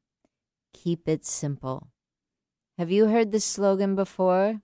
keep 0.76 1.08
it 1.08 1.26
simple. 1.26 1.88
Have 2.78 2.92
you 2.92 3.08
heard 3.08 3.32
this 3.32 3.46
slogan 3.46 3.96
before? 3.96 4.62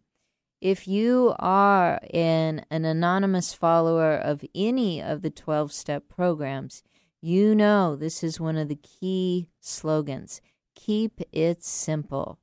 If 0.59 0.87
you 0.87 1.33
are 1.39 1.99
in 2.11 2.65
an 2.69 2.85
anonymous 2.85 3.53
follower 3.53 4.13
of 4.13 4.45
any 4.53 5.01
of 5.01 5.21
the 5.21 5.31
12 5.31 5.71
step 5.71 6.03
programs, 6.09 6.83
you 7.21 7.55
know 7.55 7.95
this 7.95 8.23
is 8.23 8.39
one 8.39 8.57
of 8.57 8.67
the 8.67 8.75
key 8.75 9.47
slogans. 9.59 10.41
Keep 10.75 11.21
it 11.31 11.63
simple. 11.63 12.37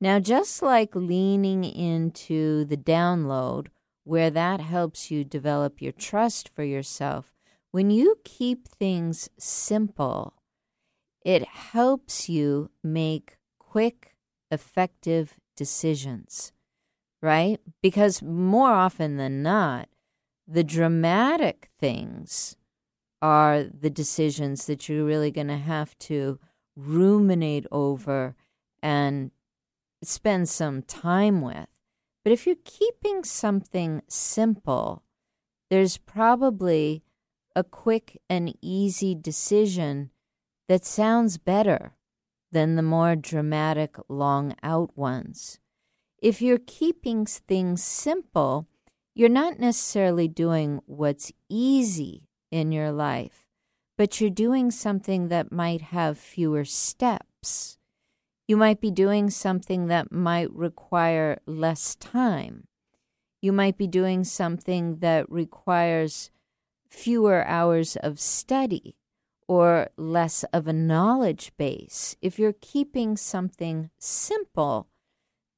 Now, 0.00 0.20
just 0.20 0.62
like 0.62 0.94
leaning 0.94 1.64
into 1.64 2.64
the 2.64 2.76
download, 2.76 3.68
where 4.04 4.30
that 4.30 4.60
helps 4.60 5.10
you 5.10 5.24
develop 5.24 5.82
your 5.82 5.92
trust 5.92 6.48
for 6.48 6.62
yourself, 6.62 7.34
when 7.72 7.90
you 7.90 8.18
keep 8.24 8.68
things 8.68 9.28
simple, 9.38 10.35
it 11.26 11.46
helps 11.46 12.28
you 12.28 12.70
make 12.82 13.36
quick, 13.58 14.14
effective 14.50 15.34
decisions 15.56 16.52
right? 17.26 17.60
Because 17.82 18.22
more 18.22 18.70
often 18.70 19.16
than 19.16 19.42
not, 19.42 19.88
the 20.46 20.64
dramatic 20.64 21.70
things 21.78 22.56
are 23.20 23.64
the 23.64 23.90
decisions 23.90 24.66
that 24.66 24.88
you're 24.88 25.04
really 25.04 25.30
going 25.30 25.48
to 25.48 25.56
have 25.56 25.98
to 25.98 26.38
ruminate 26.76 27.66
over 27.72 28.36
and 28.82 29.30
spend 30.02 30.48
some 30.48 30.82
time 30.82 31.40
with. 31.40 31.66
But 32.22 32.32
if 32.32 32.46
you're 32.46 32.56
keeping 32.64 33.24
something 33.24 34.02
simple, 34.08 35.02
there's 35.70 35.96
probably 35.96 37.02
a 37.56 37.64
quick 37.64 38.20
and 38.28 38.54
easy 38.60 39.14
decision 39.14 40.10
that 40.68 40.84
sounds 40.84 41.38
better 41.38 41.92
than 42.52 42.76
the 42.76 42.82
more 42.82 43.16
dramatic, 43.16 43.96
long 44.08 44.54
out 44.62 44.96
ones 44.96 45.58
if 46.26 46.40
you're 46.40 46.58
keeping 46.58 47.26
things 47.26 47.82
simple, 47.82 48.66
you're 49.14 49.28
not 49.28 49.58
necessarily 49.58 50.28
doing 50.28 50.80
what's 50.86 51.32
easy 51.48 52.28
in 52.50 52.72
your 52.72 52.90
life, 52.90 53.46
but 53.96 54.20
you're 54.20 54.30
doing 54.30 54.70
something 54.70 55.28
that 55.28 55.52
might 55.52 55.80
have 55.80 56.18
fewer 56.18 56.64
steps. 56.64 57.78
You 58.48 58.56
might 58.56 58.80
be 58.80 58.90
doing 58.90 59.30
something 59.30 59.86
that 59.86 60.12
might 60.12 60.50
require 60.52 61.38
less 61.46 61.94
time. 61.96 62.66
You 63.42 63.52
might 63.52 63.76
be 63.76 63.86
doing 63.86 64.24
something 64.24 64.98
that 64.98 65.30
requires 65.30 66.30
fewer 66.88 67.46
hours 67.46 67.96
of 67.96 68.20
study 68.20 68.96
or 69.48 69.88
less 69.96 70.44
of 70.52 70.66
a 70.66 70.72
knowledge 70.72 71.52
base. 71.56 72.16
If 72.20 72.38
you're 72.38 72.54
keeping 72.60 73.16
something 73.16 73.90
simple, 73.98 74.88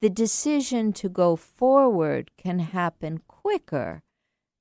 the 0.01 0.11
decision 0.11 0.93
to 0.95 1.09
go 1.09 1.36
forward 1.36 2.30
can 2.36 2.59
happen 2.61 3.22
quicker 3.26 4.03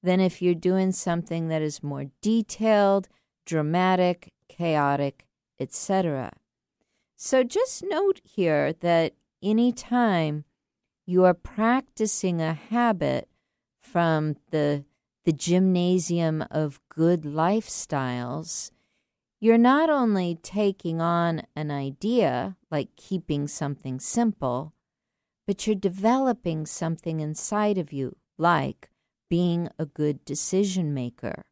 than 0.01 0.19
if 0.19 0.41
you're 0.41 0.55
doing 0.55 0.91
something 0.91 1.47
that 1.49 1.61
is 1.61 1.83
more 1.83 2.05
detailed, 2.21 3.07
dramatic, 3.45 4.31
chaotic, 4.47 5.25
etc. 5.59 6.31
So 7.15 7.43
just 7.43 7.83
note 7.87 8.21
here 8.23 8.73
that 8.73 9.13
anytime 9.43 10.45
you 11.05 11.25
are 11.25 11.33
practicing 11.33 12.41
a 12.41 12.53
habit 12.53 13.27
from 13.81 14.35
the 14.51 14.85
the 15.23 15.33
gymnasium 15.33 16.41
of 16.49 16.79
good 16.87 17.23
lifestyles, 17.23 18.71
you're 19.39 19.57
not 19.57 19.89
only 19.89 20.39
taking 20.41 20.99
on 20.99 21.43
an 21.55 21.69
idea 21.69 22.55
like 22.71 22.95
keeping 22.95 23.47
something 23.47 23.99
simple, 23.99 24.73
but 25.45 25.65
you're 25.65 25.75
developing 25.75 26.65
something 26.65 27.19
inside 27.19 27.77
of 27.77 27.93
you, 27.93 28.15
like 28.37 28.89
being 29.29 29.69
a 29.77 29.85
good 29.85 30.25
decision 30.25 30.93
maker. 30.93 31.43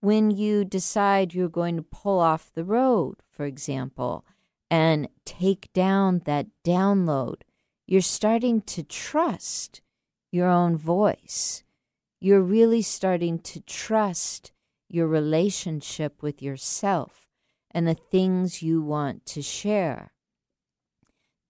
When 0.00 0.30
you 0.30 0.64
decide 0.64 1.34
you're 1.34 1.48
going 1.48 1.76
to 1.76 1.82
pull 1.82 2.20
off 2.20 2.52
the 2.54 2.64
road, 2.64 3.16
for 3.30 3.46
example, 3.46 4.24
and 4.70 5.08
take 5.24 5.72
down 5.72 6.22
that 6.24 6.46
download, 6.64 7.42
you're 7.86 8.00
starting 8.00 8.60
to 8.62 8.82
trust 8.82 9.80
your 10.30 10.48
own 10.48 10.76
voice. 10.76 11.64
You're 12.20 12.40
really 12.40 12.82
starting 12.82 13.38
to 13.40 13.60
trust 13.60 14.52
your 14.88 15.06
relationship 15.06 16.22
with 16.22 16.42
yourself 16.42 17.26
and 17.70 17.86
the 17.86 17.94
things 17.94 18.62
you 18.62 18.82
want 18.82 19.26
to 19.26 19.42
share. 19.42 20.12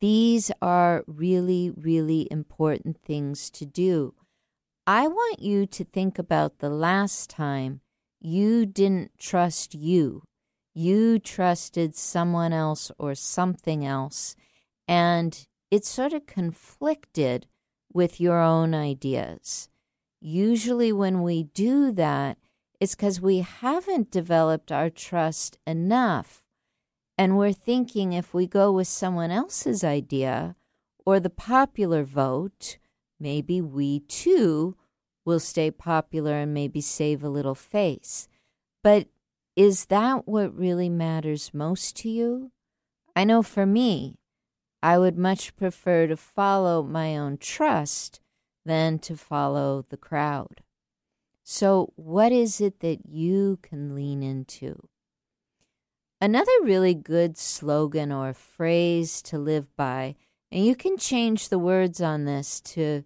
These 0.01 0.51
are 0.61 1.05
really, 1.07 1.71
really 1.71 2.29
important 2.31 2.99
things 3.03 3.51
to 3.51 3.65
do. 3.65 4.15
I 4.87 5.09
want 5.09 5.41
you 5.41 5.67
to 5.67 5.85
think 5.85 6.19
about 6.19 6.59
the 6.59 6.69
last 6.69 7.31
time 7.31 7.81
you 8.21 8.67
didn't 8.67 9.13
trust 9.19 9.75
you. 9.75 10.25
You 10.75 11.19
trusted 11.19 11.95
someone 11.95 12.53
else 12.53 12.91
or 12.99 13.15
something 13.15 13.85
else, 13.87 14.35
and 14.89 15.47
it 15.71 15.85
sort 15.85 16.13
of 16.13 16.27
conflicted 16.27 17.47
with 17.93 18.21
your 18.21 18.41
own 18.41 18.75
ideas. 18.75 19.69
Usually, 20.21 20.93
when 20.93 21.23
we 21.23 21.45
do 21.45 21.93
that, 21.93 22.39
it's 22.85 22.95
because 22.95 23.19
we 23.19 23.39
haven't 23.39 24.11
developed 24.11 24.71
our 24.71 24.91
trust 24.91 25.57
enough 25.67 26.43
and 27.17 27.39
we're 27.39 27.51
thinking 27.51 28.13
if 28.13 28.35
we 28.35 28.47
go 28.47 28.71
with 28.71 28.87
someone 28.87 29.31
else's 29.31 29.83
idea 29.83 30.55
or 31.07 31.19
the 31.19 31.31
popular 31.31 32.05
vote, 32.05 32.77
maybe 33.19 33.59
we 33.63 34.01
too 34.01 34.77
will 35.25 35.41
stay 35.41 35.71
popular 35.71 36.35
and 36.35 36.53
maybe 36.53 36.83
save 36.83 37.25
a 37.25 37.31
little 37.31 37.55
face. 37.55 38.29
But 38.83 39.09
is 39.57 39.87
that 39.87 40.29
what 40.29 40.55
really 40.55 40.91
matters 40.91 41.55
most 41.55 41.97
to 42.03 42.11
you? 42.11 42.53
I 43.17 43.25
know 43.25 43.43
for 43.43 43.65
me, 43.65 44.19
I 44.83 44.99
would 44.99 45.17
much 45.17 45.57
prefer 45.57 46.07
to 46.07 46.19
follow 46.19 46.83
my 46.83 47.17
own 47.17 47.39
trust 47.39 48.21
than 48.67 48.99
to 48.99 49.17
follow 49.17 49.81
the 49.89 49.97
crowd. 49.97 50.61
So, 51.47 51.93
what 51.97 52.33
is 52.33 52.59
it 52.59 52.81
that 52.81 53.07
you 53.07 53.59
can 53.61 53.95
lean 53.95 54.23
into? 54.23 54.89
Another 56.19 56.53
really 56.63 56.95
good 56.95 57.37
slogan 57.37 58.11
or 58.11 58.33
phrase 58.33 59.21
to 59.23 59.39
live 59.39 59.69
by, 59.77 60.17
and 60.51 60.65
you 60.65 60.75
can 60.75 60.97
change 60.97 61.51
the 61.51 61.59
words 61.59 62.01
on 62.01 62.25
this 62.25 62.63
to 62.63 63.05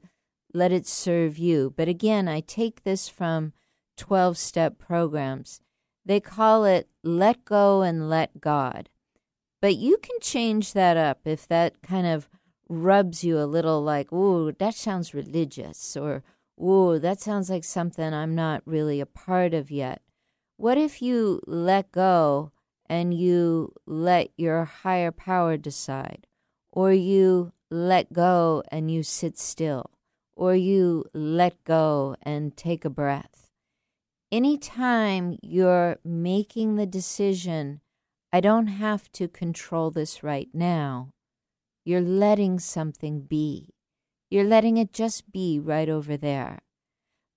let 0.55 0.70
it 0.70 0.86
serve 0.86 1.36
you. 1.36 1.74
But 1.76 1.89
again, 1.89 2.28
I 2.28 2.39
take 2.39 2.84
this 2.84 3.09
from 3.09 3.55
12 3.97 4.39
step 4.39 4.78
programs. 4.78 5.61
They 6.07 6.20
call 6.20 6.64
it 6.64 6.89
let 7.03 7.45
go 7.45 7.82
and 7.82 8.09
let 8.09 8.41
God. 8.41 8.89
But 9.61 9.74
you 9.74 9.97
can 9.97 10.20
change 10.20 10.74
that 10.74 10.97
up 10.97 11.22
if 11.24 11.49
that 11.49 11.82
kind 11.82 12.07
of 12.07 12.28
rubs 12.68 13.24
you 13.24 13.36
a 13.41 13.51
little 13.51 13.82
like, 13.82 14.12
ooh, 14.12 14.53
that 14.53 14.74
sounds 14.74 15.12
religious, 15.12 15.97
or 15.97 16.22
ooh, 16.61 16.98
that 16.98 17.20
sounds 17.20 17.50
like 17.50 17.64
something 17.64 18.12
I'm 18.12 18.34
not 18.34 18.62
really 18.64 19.00
a 19.00 19.06
part 19.06 19.54
of 19.54 19.70
yet. 19.70 20.02
What 20.56 20.78
if 20.78 21.00
you 21.00 21.40
let 21.46 21.92
go 21.92 22.52
and 22.86 23.14
you 23.14 23.72
let 23.86 24.30
your 24.36 24.64
higher 24.64 25.12
power 25.12 25.56
decide, 25.56 26.26
or 26.72 26.92
you 26.92 27.52
let 27.70 28.12
go 28.12 28.62
and 28.72 28.90
you 28.90 29.02
sit 29.02 29.38
still, 29.38 29.90
or 30.34 30.54
you 30.54 31.04
let 31.12 31.62
go 31.64 32.16
and 32.22 32.56
take 32.56 32.84
a 32.84 32.90
breath? 32.90 33.50
Anytime 34.32 35.38
you're 35.42 35.98
making 36.04 36.76
the 36.76 36.86
decision, 36.86 37.80
I 38.32 38.40
don't 38.40 38.66
have 38.66 39.11
to 39.12 39.28
control 39.28 39.90
this 39.90 40.22
right 40.22 40.48
now 40.52 41.11
you're 41.88 42.02
letting 42.02 42.59
something 42.59 43.22
be. 43.22 43.70
You're 44.30 44.44
letting 44.44 44.76
it 44.76 44.92
just 44.92 45.32
be 45.32 45.58
right 45.58 45.88
over 45.88 46.16
there. 46.16 46.60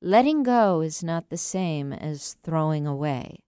Letting 0.02 0.44
go 0.44 0.82
is 0.82 1.04
not 1.04 1.30
the 1.30 1.38
same 1.38 1.94
as 1.94 2.36
throwing 2.44 2.86
away. 2.86 3.44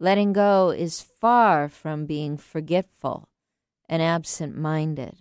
Letting 0.00 0.32
go 0.32 0.70
is 0.70 1.00
far 1.00 1.68
from 1.68 2.06
being 2.06 2.36
forgetful 2.36 3.28
and 3.88 4.02
absent 4.02 4.56
minded. 4.56 5.20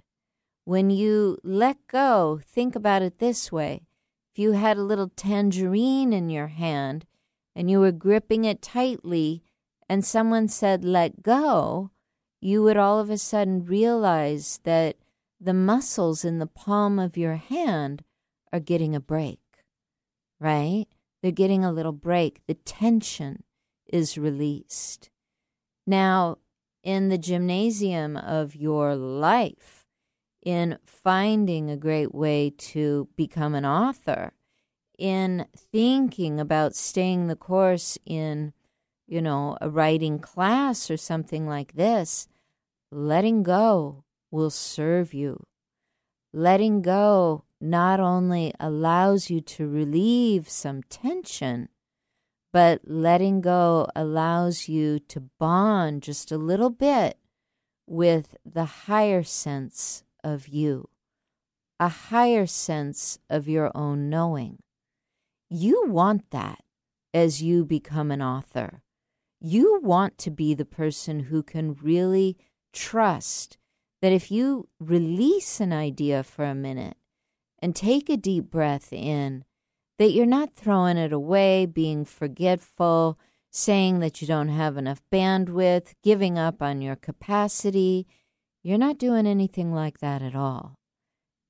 When 0.64 0.90
you 0.90 1.38
let 1.44 1.78
go, 1.88 2.40
think 2.44 2.76
about 2.76 3.02
it 3.04 3.20
this 3.20 3.52
way 3.52 3.84
if 4.34 4.40
you 4.40 4.54
had 4.54 4.78
a 4.78 4.84
little 4.84 5.10
tangerine 5.16 6.12
in 6.12 6.30
your 6.30 6.48
hand 6.48 7.06
and 7.56 7.70
you 7.70 7.80
were 7.80 7.92
gripping 7.92 8.44
it 8.44 8.62
tightly, 8.62 9.44
and 9.88 10.04
someone 10.04 10.48
said, 10.50 10.84
let 10.84 11.24
go, 11.24 11.92
you 12.42 12.62
would 12.64 12.76
all 12.76 13.00
of 13.00 13.10
a 13.10 13.18
sudden 13.18 13.66
realize 13.66 14.60
that 14.64 14.98
the 15.40 15.54
muscles 15.54 16.24
in 16.24 16.40
the 16.40 16.48
palm 16.48 17.00
of 17.00 17.18
your 17.18 17.36
hand 17.36 18.04
are 18.54 18.60
getting 18.60 18.96
a 18.96 19.00
break, 19.00 19.40
right? 20.40 20.86
They're 21.22 21.32
getting 21.32 21.66
a 21.66 21.72
little 21.72 21.92
break. 21.92 22.42
The 22.48 22.54
tension 22.54 23.44
is 23.86 24.18
released. 24.18 25.10
Now, 25.86 26.38
in 26.84 27.10
the 27.10 27.18
gymnasium 27.18 28.16
of 28.16 28.56
your 28.56 28.96
life, 28.96 29.86
in 30.44 30.78
finding 30.86 31.70
a 31.70 31.78
great 31.78 32.14
way 32.14 32.52
to 32.58 33.10
become 33.18 33.56
an 33.56 33.66
author, 33.66 34.34
in 34.98 35.48
thinking 35.58 36.40
about 36.40 36.76
staying 36.76 37.28
the 37.28 37.36
course 37.36 37.98
in, 38.06 38.54
you 39.08 39.22
know, 39.22 39.58
a 39.60 39.70
writing 39.70 40.20
class 40.20 40.90
or 40.90 40.98
something 40.98 41.48
like 41.48 41.74
this, 41.74 42.28
letting 42.92 43.44
go 43.44 44.05
will 44.36 44.50
serve 44.50 45.14
you. 45.14 45.48
Letting 46.34 46.82
go 46.82 47.46
not 47.62 48.02
only 48.02 48.54
allows 48.60 49.30
you 49.30 49.40
to 49.40 49.68
relieve 49.68 50.50
some 50.50 50.84
tension, 50.84 51.70
but 52.52 52.82
letting 52.84 53.40
go 53.40 53.88
allows 53.96 54.68
you 54.68 55.00
to 55.00 55.30
bond 55.40 56.04
just 56.04 56.32
a 56.32 56.38
little 56.38 56.70
bit 56.70 57.18
with 57.88 58.36
the 58.46 58.66
higher 58.66 59.24
sense 59.24 60.04
of 60.24 60.50
you, 60.50 60.90
a 61.80 61.88
higher 61.88 62.46
sense 62.46 63.20
of 63.30 63.48
your 63.48 63.72
own 63.74 64.10
knowing. 64.10 64.60
You 65.50 65.86
want 65.88 66.30
that 66.32 66.64
as 67.14 67.42
you 67.42 67.64
become 67.64 68.12
an 68.12 68.22
author. 68.22 68.82
You 69.40 69.80
want 69.82 70.18
to 70.20 70.32
be 70.32 70.54
the 70.54 70.66
person 70.66 71.22
who 71.22 71.42
can 71.42 71.76
really 71.76 72.38
trust 72.74 73.58
that 74.06 74.14
if 74.14 74.30
you 74.30 74.68
release 74.80 75.60
an 75.60 75.74
idea 75.74 76.22
for 76.22 76.46
a 76.46 76.54
minute 76.54 76.96
and 77.58 77.76
take 77.76 78.08
a 78.08 78.16
deep 78.16 78.52
breath 78.52 78.94
in, 78.94 79.44
that 79.98 80.12
you're 80.12 80.28
not 80.28 80.54
throwing 80.54 80.96
it 80.96 81.12
away, 81.12 81.66
being 81.66 82.06
forgetful, 82.06 83.18
saying 83.50 84.02
that 84.02 84.22
you 84.22 84.28
don't 84.28 84.50
have 84.50 84.78
enough 84.78 85.02
bandwidth, 85.12 85.96
giving 86.04 86.38
up 86.38 86.62
on 86.62 86.84
your 86.84 86.96
capacity. 86.96 88.06
You're 88.62 88.78
not 88.78 89.00
doing 89.00 89.26
anything 89.26 89.74
like 89.74 89.98
that 90.02 90.22
at 90.22 90.36
all. 90.36 90.78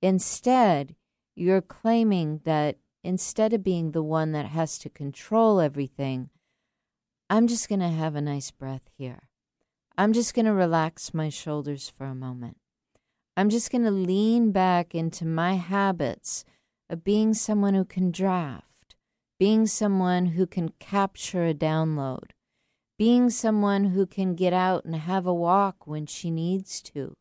Instead, 0.01 0.95
you're 1.36 1.60
claiming 1.60 2.39
that 2.45 2.78
instead 3.03 3.51
of 3.51 3.66
being 3.66 3.91
the 3.91 4.01
one 4.01 4.32
that 4.32 4.45
has 4.45 4.78
to 4.78 4.89
control 4.89 5.60
everything, 5.60 6.30
I'm 7.30 7.47
just 7.47 7.68
going 7.68 7.82
to 7.82 7.89
have 7.89 8.16
a 8.16 8.22
nice 8.22 8.49
breath 8.49 8.89
here. 8.97 9.24
I'm 9.97 10.11
just 10.11 10.33
going 10.33 10.45
to 10.45 10.53
relax 10.53 11.13
my 11.13 11.29
shoulders 11.29 11.87
for 11.87 12.05
a 12.05 12.13
moment. 12.13 12.57
I'm 13.37 13.49
just 13.49 13.71
going 13.71 13.85
to 13.85 13.91
lean 13.91 14.51
back 14.51 14.93
into 14.93 15.25
my 15.25 15.53
habits 15.53 16.43
of 16.89 17.05
being 17.05 17.33
someone 17.33 17.75
who 17.75 17.85
can 17.85 18.11
draft, 18.11 18.95
being 19.39 19.65
someone 19.65 20.27
who 20.27 20.47
can 20.47 20.69
capture 20.79 21.45
a 21.45 21.53
download, 21.53 22.31
being 22.97 23.29
someone 23.29 23.85
who 23.85 24.05
can 24.05 24.35
get 24.35 24.51
out 24.51 24.83
and 24.83 24.95
have 24.97 25.25
a 25.25 25.33
walk 25.33 25.87
when 25.87 26.05
she 26.05 26.29
needs 26.29 26.81
to, 26.81 27.15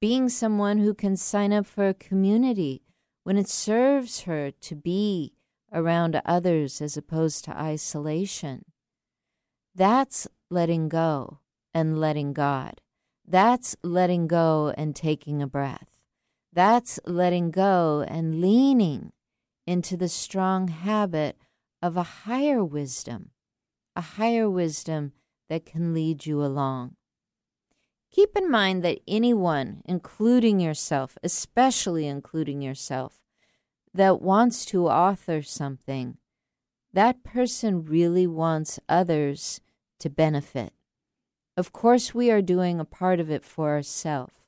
being 0.00 0.30
someone 0.30 0.78
who 0.78 0.94
can 0.94 1.14
sign 1.14 1.52
up 1.52 1.66
for 1.66 1.88
a 1.88 1.94
community 1.94 2.82
when 3.22 3.36
it 3.36 3.48
serves 3.48 4.22
her 4.22 4.50
to 4.50 4.74
be 4.74 5.34
around 5.74 6.20
others 6.24 6.80
as 6.80 6.96
opposed 6.96 7.44
to 7.44 7.58
isolation. 7.58 8.64
That's 9.74 10.26
letting 10.50 10.88
go 10.88 11.40
and 11.74 11.98
letting 11.98 12.32
God. 12.32 12.80
That's 13.26 13.76
letting 13.82 14.26
go 14.26 14.72
and 14.76 14.96
taking 14.96 15.42
a 15.42 15.46
breath. 15.46 15.88
That's 16.52 16.98
letting 17.04 17.50
go 17.50 18.04
and 18.08 18.40
leaning 18.40 19.12
into 19.66 19.96
the 19.96 20.08
strong 20.08 20.68
habit 20.68 21.36
of 21.82 21.96
a 21.96 22.02
higher 22.02 22.64
wisdom, 22.64 23.30
a 23.94 24.00
higher 24.00 24.48
wisdom 24.48 25.12
that 25.48 25.66
can 25.66 25.92
lead 25.92 26.26
you 26.26 26.42
along. 26.42 26.96
Keep 28.10 28.36
in 28.36 28.50
mind 28.50 28.82
that 28.82 29.00
anyone, 29.06 29.82
including 29.84 30.58
yourself, 30.60 31.18
especially 31.22 32.06
including 32.06 32.62
yourself, 32.62 33.20
that 33.92 34.22
wants 34.22 34.64
to 34.66 34.88
author 34.88 35.42
something, 35.42 36.16
that 36.92 37.22
person 37.22 37.84
really 37.84 38.26
wants 38.26 38.80
others 38.88 39.60
to 39.98 40.08
benefit. 40.08 40.72
Of 41.58 41.72
course, 41.72 42.14
we 42.14 42.30
are 42.30 42.40
doing 42.40 42.78
a 42.78 42.84
part 42.84 43.18
of 43.18 43.32
it 43.32 43.42
for 43.42 43.70
ourselves. 43.70 44.46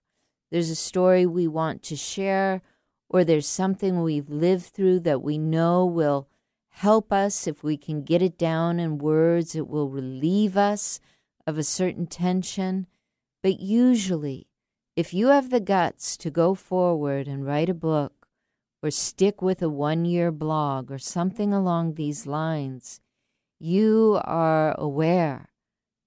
There's 0.52 0.70
a 0.70 0.76
story 0.76 1.26
we 1.26 1.48
want 1.48 1.82
to 1.82 1.96
share, 1.96 2.62
or 3.08 3.24
there's 3.24 3.48
something 3.48 4.04
we've 4.04 4.30
lived 4.30 4.66
through 4.66 5.00
that 5.00 5.20
we 5.20 5.36
know 5.36 5.84
will 5.84 6.28
help 6.68 7.12
us. 7.12 7.48
If 7.48 7.64
we 7.64 7.76
can 7.76 8.04
get 8.04 8.22
it 8.22 8.38
down 8.38 8.78
in 8.78 8.98
words, 8.98 9.56
it 9.56 9.66
will 9.66 9.88
relieve 9.88 10.56
us 10.56 11.00
of 11.48 11.58
a 11.58 11.64
certain 11.64 12.06
tension. 12.06 12.86
But 13.42 13.58
usually, 13.58 14.46
if 14.94 15.12
you 15.12 15.30
have 15.30 15.50
the 15.50 15.58
guts 15.58 16.16
to 16.18 16.30
go 16.30 16.54
forward 16.54 17.26
and 17.26 17.44
write 17.44 17.68
a 17.68 17.74
book, 17.74 18.28
or 18.84 18.92
stick 18.92 19.42
with 19.42 19.62
a 19.62 19.68
one 19.68 20.04
year 20.04 20.30
blog, 20.30 20.92
or 20.92 20.98
something 20.98 21.52
along 21.52 21.94
these 21.94 22.24
lines, 22.24 23.00
you 23.58 24.20
are 24.22 24.78
aware 24.78 25.50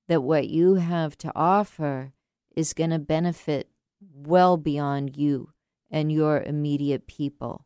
that 0.08 0.22
what 0.22 0.50
you 0.50 0.76
have 0.76 1.18
to 1.20 1.32
offer 1.36 2.14
is 2.56 2.74
going 2.74 2.90
to 2.90 3.00
benefit 3.00 3.70
well 4.14 4.58
beyond 4.58 5.18
you 5.18 5.52
and 5.90 6.12
your 6.12 6.42
immediate 6.42 7.08
people. 7.08 7.66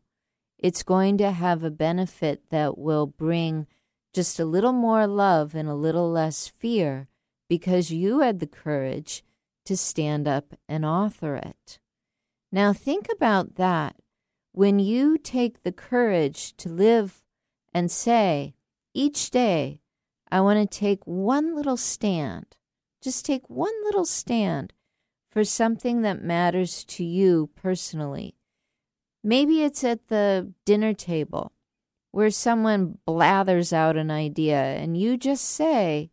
It's 0.58 0.82
going 0.82 1.18
to 1.18 1.30
have 1.30 1.62
a 1.62 1.70
benefit 1.70 2.50
that 2.50 2.78
will 2.78 3.06
bring 3.06 3.66
just 4.12 4.40
a 4.40 4.44
little 4.44 4.72
more 4.72 5.06
love 5.06 5.54
and 5.54 5.68
a 5.68 5.74
little 5.74 6.10
less 6.10 6.48
fear 6.48 7.08
because 7.48 7.90
you 7.90 8.20
had 8.20 8.40
the 8.40 8.46
courage 8.46 9.22
to 9.64 9.76
stand 9.76 10.26
up 10.26 10.54
and 10.68 10.84
author 10.84 11.36
it. 11.36 11.78
Now, 12.50 12.72
think 12.72 13.06
about 13.12 13.56
that. 13.56 13.96
When 14.52 14.78
you 14.78 15.18
take 15.18 15.62
the 15.62 15.72
courage 15.72 16.56
to 16.56 16.68
live 16.68 17.22
and 17.72 17.90
say, 17.90 18.54
each 18.94 19.30
day, 19.30 19.80
I 20.30 20.40
want 20.40 20.58
to 20.70 20.78
take 20.78 21.06
one 21.06 21.54
little 21.54 21.76
stand. 21.76 22.56
Just 23.02 23.24
take 23.24 23.48
one 23.48 23.72
little 23.84 24.04
stand 24.04 24.72
for 25.30 25.44
something 25.44 26.02
that 26.02 26.22
matters 26.22 26.84
to 26.84 27.04
you 27.04 27.50
personally. 27.54 28.36
Maybe 29.22 29.62
it's 29.62 29.84
at 29.84 30.08
the 30.08 30.52
dinner 30.64 30.94
table 30.94 31.52
where 32.10 32.30
someone 32.30 32.98
blathers 33.04 33.72
out 33.72 33.96
an 33.96 34.10
idea 34.10 34.56
and 34.56 34.96
you 34.96 35.16
just 35.16 35.44
say, 35.44 36.10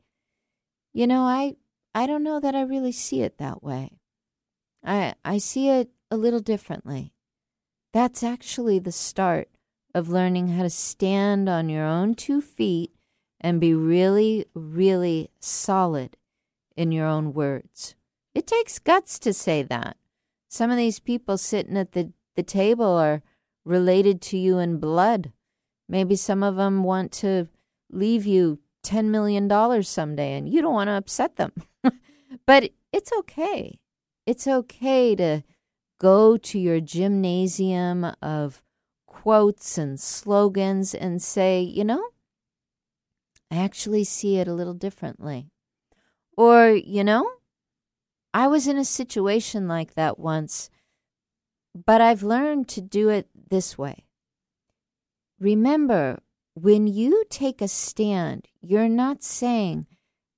"You 0.94 1.08
know, 1.08 1.22
I 1.22 1.56
I 1.94 2.08
don't 2.08 2.24
know 2.24 2.40
that 2.40 2.56
I 2.56 2.62
really 2.62 2.92
see 2.92 3.22
it 3.22 3.38
that 3.38 3.64
way. 3.64 4.00
I 4.84 5.16
I 5.24 5.38
see 5.38 5.70
it 5.70 5.92
a 6.12 6.18
little 6.18 6.42
differently." 6.42 7.14
That's 7.94 8.24
actually 8.24 8.80
the 8.80 8.92
start 8.92 9.50
of 9.94 10.10
learning 10.10 10.50
how 10.50 10.64
to 10.64 10.70
stand 10.70 11.48
on 11.48 11.70
your 11.70 11.86
own 11.86 12.16
two 12.16 12.42
feet 12.42 12.95
and 13.42 13.62
be 13.62 13.74
really, 13.74 14.46
really 14.54 15.30
solid 15.40 16.18
in 16.76 16.92
your 16.92 17.06
own 17.06 17.34
words. 17.34 17.96
It 18.34 18.48
takes 18.48 18.80
guts 18.80 19.20
to 19.20 19.34
say 19.34 19.64
that. 19.64 19.98
Some 20.50 20.72
of 20.72 20.78
these 20.78 21.00
people 21.00 21.38
sitting 21.38 21.78
at 21.78 21.94
the, 21.94 22.12
the 22.36 22.44
table 22.44 22.86
are 22.98 23.22
related 23.64 24.22
to 24.24 24.38
you 24.38 24.60
in 24.60 24.78
blood. 24.78 25.32
Maybe 25.88 26.16
some 26.16 26.44
of 26.44 26.56
them 26.56 26.84
want 26.84 27.12
to 27.14 27.48
leave 27.90 28.26
you 28.26 28.60
$10 28.86 29.06
million 29.06 29.84
someday 29.84 30.34
and 30.34 30.48
you 30.48 30.62
don't 30.62 30.74
want 30.74 30.88
to 30.88 30.94
upset 30.94 31.36
them. 31.38 31.52
but 32.46 32.72
it's 32.92 33.12
okay. 33.20 33.80
It's 34.26 34.48
okay 34.48 35.16
to 35.16 35.44
go 36.00 36.38
to 36.38 36.60
your 36.60 36.80
gymnasium 36.80 38.06
of 38.22 38.62
quotes 39.08 39.78
and 39.78 40.00
slogans 40.00 40.94
and 40.94 41.22
say, 41.22 41.62
you 41.62 41.84
know, 41.84 42.04
I 43.52 43.58
actually 43.58 44.04
see 44.04 44.38
it 44.38 44.48
a 44.48 44.54
little 44.54 44.74
differently. 44.74 45.52
Or, 46.38 46.70
you 46.70 47.04
know, 47.04 47.30
I 48.34 48.48
was 48.48 48.68
in 48.68 48.78
a 48.78 48.86
situation 48.86 49.68
like 49.68 49.94
that 49.94 50.20
once, 50.20 50.70
but 51.74 52.02
I've 52.02 52.24
learned 52.24 52.68
to 52.70 52.82
do 52.82 53.10
it 53.10 53.30
this 53.50 53.78
way. 53.78 54.06
Remember, 55.40 56.20
when 56.54 56.88
you 56.88 57.26
take 57.30 57.62
a 57.62 57.68
stand, 57.68 58.48
you're 58.62 58.90
not 58.90 59.24
saying 59.24 59.88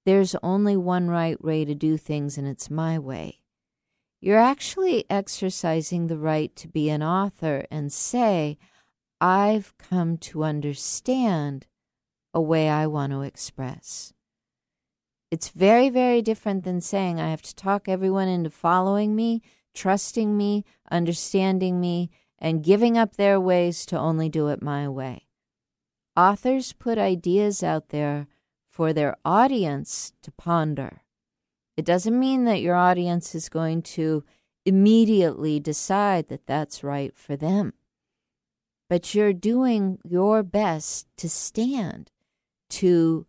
there's 0.06 0.36
only 0.42 0.78
one 0.78 1.10
right 1.10 1.44
way 1.44 1.66
to 1.66 1.76
do 1.76 1.98
things 1.98 2.38
and 2.38 2.48
it's 2.48 2.70
my 2.70 2.98
way. 2.98 3.42
You're 4.20 4.40
actually 4.40 5.06
exercising 5.10 6.08
the 6.08 6.18
right 6.18 6.56
to 6.56 6.68
be 6.68 6.90
an 6.90 7.04
author 7.04 7.66
and 7.70 7.94
say, 7.94 8.58
I've 9.22 9.78
come 9.78 10.18
to 10.20 10.44
understand 10.44 11.68
a 12.34 12.42
way 12.42 12.70
I 12.70 12.88
want 12.88 13.12
to 13.12 13.22
express. 13.22 14.14
It's 15.30 15.50
very, 15.50 15.90
very 15.90 16.22
different 16.22 16.64
than 16.64 16.80
saying 16.82 17.20
I 17.20 17.30
have 17.30 17.42
to 17.42 17.56
talk 17.56 17.90
everyone 17.90 18.28
into 18.28 18.50
following 18.50 19.16
me, 19.16 19.42
trusting 19.74 20.38
me, 20.38 20.64
understanding 20.90 21.80
me, 21.82 22.10
and 22.40 22.64
giving 22.64 22.98
up 22.98 23.16
their 23.16 23.40
ways 23.40 23.86
to 23.88 24.00
only 24.00 24.30
do 24.30 24.48
it 24.48 24.62
my 24.62 24.88
way. 24.88 25.28
Authors 26.16 26.74
put 26.74 26.98
ideas 26.98 27.62
out 27.62 27.90
there 27.90 28.28
for 28.70 28.94
their 28.94 29.18
audience 29.26 30.14
to 30.22 30.32
ponder. 30.32 31.02
It 31.76 31.86
doesn't 31.86 32.18
mean 32.18 32.46
that 32.46 32.62
your 32.62 32.76
audience 32.76 33.36
is 33.36 33.50
going 33.50 33.82
to 33.84 34.24
immediately 34.66 35.60
decide 35.60 36.28
that 36.28 36.48
that's 36.48 36.84
right 36.84 37.16
for 37.16 37.36
them. 37.36 37.74
But 38.90 39.14
you're 39.14 39.34
doing 39.34 40.00
your 40.04 40.44
best 40.44 41.08
to 41.18 41.30
stand, 41.30 42.12
to 42.70 43.26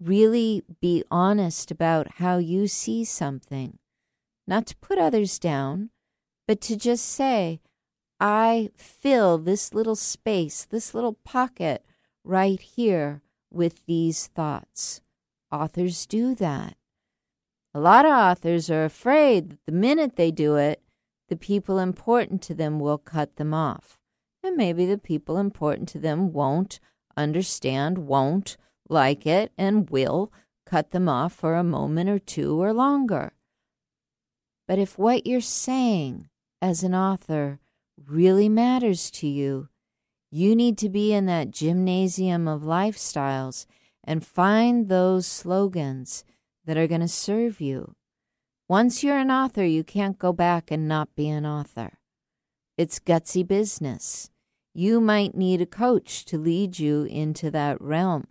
really 0.00 0.62
be 0.80 1.04
honest 1.10 1.70
about 1.70 2.14
how 2.14 2.38
you 2.38 2.66
see 2.66 3.04
something, 3.04 3.78
not 4.46 4.66
to 4.66 4.76
put 4.76 4.98
others 4.98 5.38
down, 5.38 5.90
but 6.46 6.60
to 6.62 6.76
just 6.76 7.04
say, 7.04 7.60
I 8.20 8.70
fill 8.74 9.38
this 9.38 9.74
little 9.74 9.96
space, 9.96 10.64
this 10.64 10.94
little 10.94 11.14
pocket 11.24 11.84
right 12.24 12.60
here 12.60 13.22
with 13.50 13.84
these 13.86 14.26
thoughts. 14.28 15.00
Authors 15.50 16.06
do 16.06 16.34
that. 16.36 16.76
A 17.74 17.80
lot 17.80 18.04
of 18.04 18.12
authors 18.12 18.70
are 18.70 18.84
afraid 18.84 19.50
that 19.50 19.66
the 19.66 19.72
minute 19.72 20.16
they 20.16 20.30
do 20.30 20.56
it, 20.56 20.82
the 21.28 21.36
people 21.36 21.78
important 21.78 22.42
to 22.42 22.54
them 22.54 22.80
will 22.80 22.98
cut 22.98 23.36
them 23.36 23.52
off. 23.52 23.98
And 24.42 24.56
maybe 24.56 24.86
the 24.86 24.98
people 24.98 25.36
important 25.36 25.88
to 25.90 25.98
them 25.98 26.32
won't 26.32 26.80
understand, 27.16 27.98
won't 27.98 28.56
like 28.88 29.26
it, 29.26 29.52
and 29.58 29.90
will 29.90 30.32
cut 30.66 30.90
them 30.90 31.08
off 31.08 31.32
for 31.32 31.54
a 31.54 31.64
moment 31.64 32.10
or 32.10 32.18
two 32.18 32.60
or 32.60 32.72
longer. 32.72 33.32
But 34.66 34.78
if 34.78 34.98
what 34.98 35.26
you're 35.26 35.40
saying 35.40 36.28
as 36.60 36.82
an 36.82 36.94
author 36.94 37.58
really 38.06 38.48
matters 38.48 39.10
to 39.12 39.26
you, 39.26 39.68
you 40.30 40.54
need 40.54 40.76
to 40.78 40.90
be 40.90 41.14
in 41.14 41.26
that 41.26 41.50
gymnasium 41.50 42.46
of 42.46 42.62
lifestyles 42.62 43.64
and 44.04 44.26
find 44.26 44.88
those 44.88 45.26
slogans 45.26 46.24
that 46.66 46.76
are 46.76 46.86
going 46.86 47.00
to 47.00 47.08
serve 47.08 47.60
you. 47.60 47.94
Once 48.68 49.02
you're 49.02 49.16
an 49.16 49.30
author, 49.30 49.64
you 49.64 49.82
can't 49.82 50.18
go 50.18 50.32
back 50.32 50.70
and 50.70 50.86
not 50.86 51.14
be 51.16 51.28
an 51.28 51.46
author. 51.46 51.98
It's 52.76 52.98
gutsy 52.98 53.46
business. 53.46 54.30
You 54.74 55.00
might 55.00 55.34
need 55.34 55.62
a 55.62 55.66
coach 55.66 56.26
to 56.26 56.36
lead 56.36 56.78
you 56.78 57.04
into 57.04 57.50
that 57.50 57.80
realm. 57.80 58.26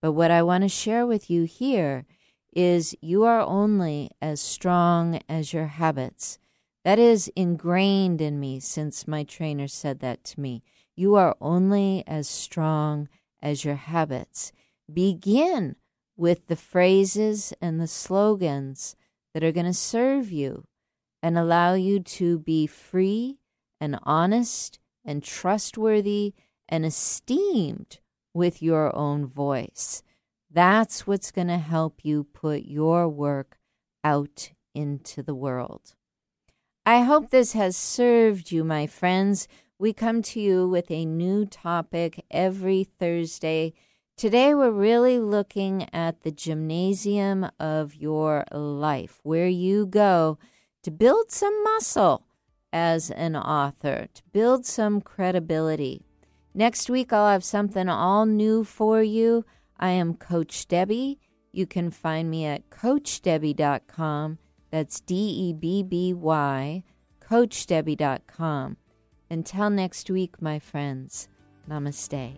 But 0.00 0.12
what 0.12 0.30
I 0.30 0.42
want 0.42 0.62
to 0.62 0.68
share 0.68 1.06
with 1.06 1.30
you 1.30 1.44
here 1.44 2.06
is 2.52 2.96
you 3.00 3.24
are 3.24 3.42
only 3.42 4.10
as 4.20 4.40
strong 4.40 5.20
as 5.28 5.52
your 5.52 5.66
habits. 5.66 6.38
That 6.84 6.98
is 6.98 7.30
ingrained 7.36 8.20
in 8.20 8.40
me 8.40 8.60
since 8.60 9.06
my 9.06 9.24
trainer 9.24 9.68
said 9.68 10.00
that 10.00 10.24
to 10.24 10.40
me. 10.40 10.62
You 10.96 11.14
are 11.16 11.36
only 11.40 12.02
as 12.06 12.28
strong 12.28 13.08
as 13.42 13.64
your 13.64 13.74
habits. 13.74 14.52
Begin 14.92 15.76
with 16.16 16.46
the 16.46 16.56
phrases 16.56 17.52
and 17.60 17.80
the 17.80 17.86
slogans 17.86 18.96
that 19.32 19.44
are 19.44 19.52
going 19.52 19.66
to 19.66 19.74
serve 19.74 20.32
you 20.32 20.64
and 21.22 21.38
allow 21.38 21.74
you 21.74 22.00
to 22.00 22.38
be 22.38 22.66
free 22.66 23.38
and 23.80 23.98
honest 24.02 24.78
and 25.04 25.22
trustworthy 25.22 26.34
and 26.68 26.84
esteemed 26.84 28.00
with 28.34 28.62
your 28.62 28.94
own 28.96 29.26
voice. 29.26 30.02
That's 30.50 31.06
what's 31.06 31.30
going 31.30 31.48
to 31.48 31.58
help 31.58 32.04
you 32.04 32.24
put 32.24 32.62
your 32.62 33.08
work 33.08 33.58
out 34.02 34.52
into 34.74 35.22
the 35.22 35.34
world. 35.34 35.94
I 36.84 37.02
hope 37.02 37.30
this 37.30 37.52
has 37.52 37.76
served 37.76 38.50
you, 38.50 38.64
my 38.64 38.86
friends. 38.86 39.46
We 39.78 39.92
come 39.92 40.22
to 40.22 40.40
you 40.40 40.68
with 40.68 40.90
a 40.90 41.04
new 41.04 41.46
topic 41.46 42.24
every 42.30 42.84
Thursday 42.84 43.74
Today, 44.20 44.54
we're 44.54 44.70
really 44.70 45.18
looking 45.18 45.88
at 45.94 46.20
the 46.20 46.30
gymnasium 46.30 47.50
of 47.58 47.94
your 47.94 48.44
life, 48.52 49.18
where 49.22 49.48
you 49.48 49.86
go 49.86 50.38
to 50.82 50.90
build 50.90 51.30
some 51.30 51.64
muscle 51.64 52.26
as 52.70 53.10
an 53.10 53.34
author, 53.34 54.08
to 54.12 54.22
build 54.30 54.66
some 54.66 55.00
credibility. 55.00 56.02
Next 56.54 56.90
week, 56.90 57.12
I'll 57.12 57.30
have 57.30 57.44
something 57.44 57.88
all 57.88 58.26
new 58.26 58.64
for 58.64 59.02
you. 59.02 59.44
I 59.78 59.90
am 59.90 60.14
Coach 60.14 60.66
Debby. 60.68 61.18
You 61.52 61.66
can 61.66 61.90
find 61.90 62.30
me 62.30 62.44
at 62.44 62.70
CoachDebby.com. 62.70 64.38
That's 64.70 65.00
D 65.00 65.14
E 65.14 65.52
B 65.52 65.82
B 65.82 66.12
Y, 66.12 66.84
CoachDebby.com. 67.28 68.76
Until 69.28 69.70
next 69.70 70.10
week, 70.10 70.42
my 70.42 70.58
friends, 70.58 71.28
namaste. 71.68 72.36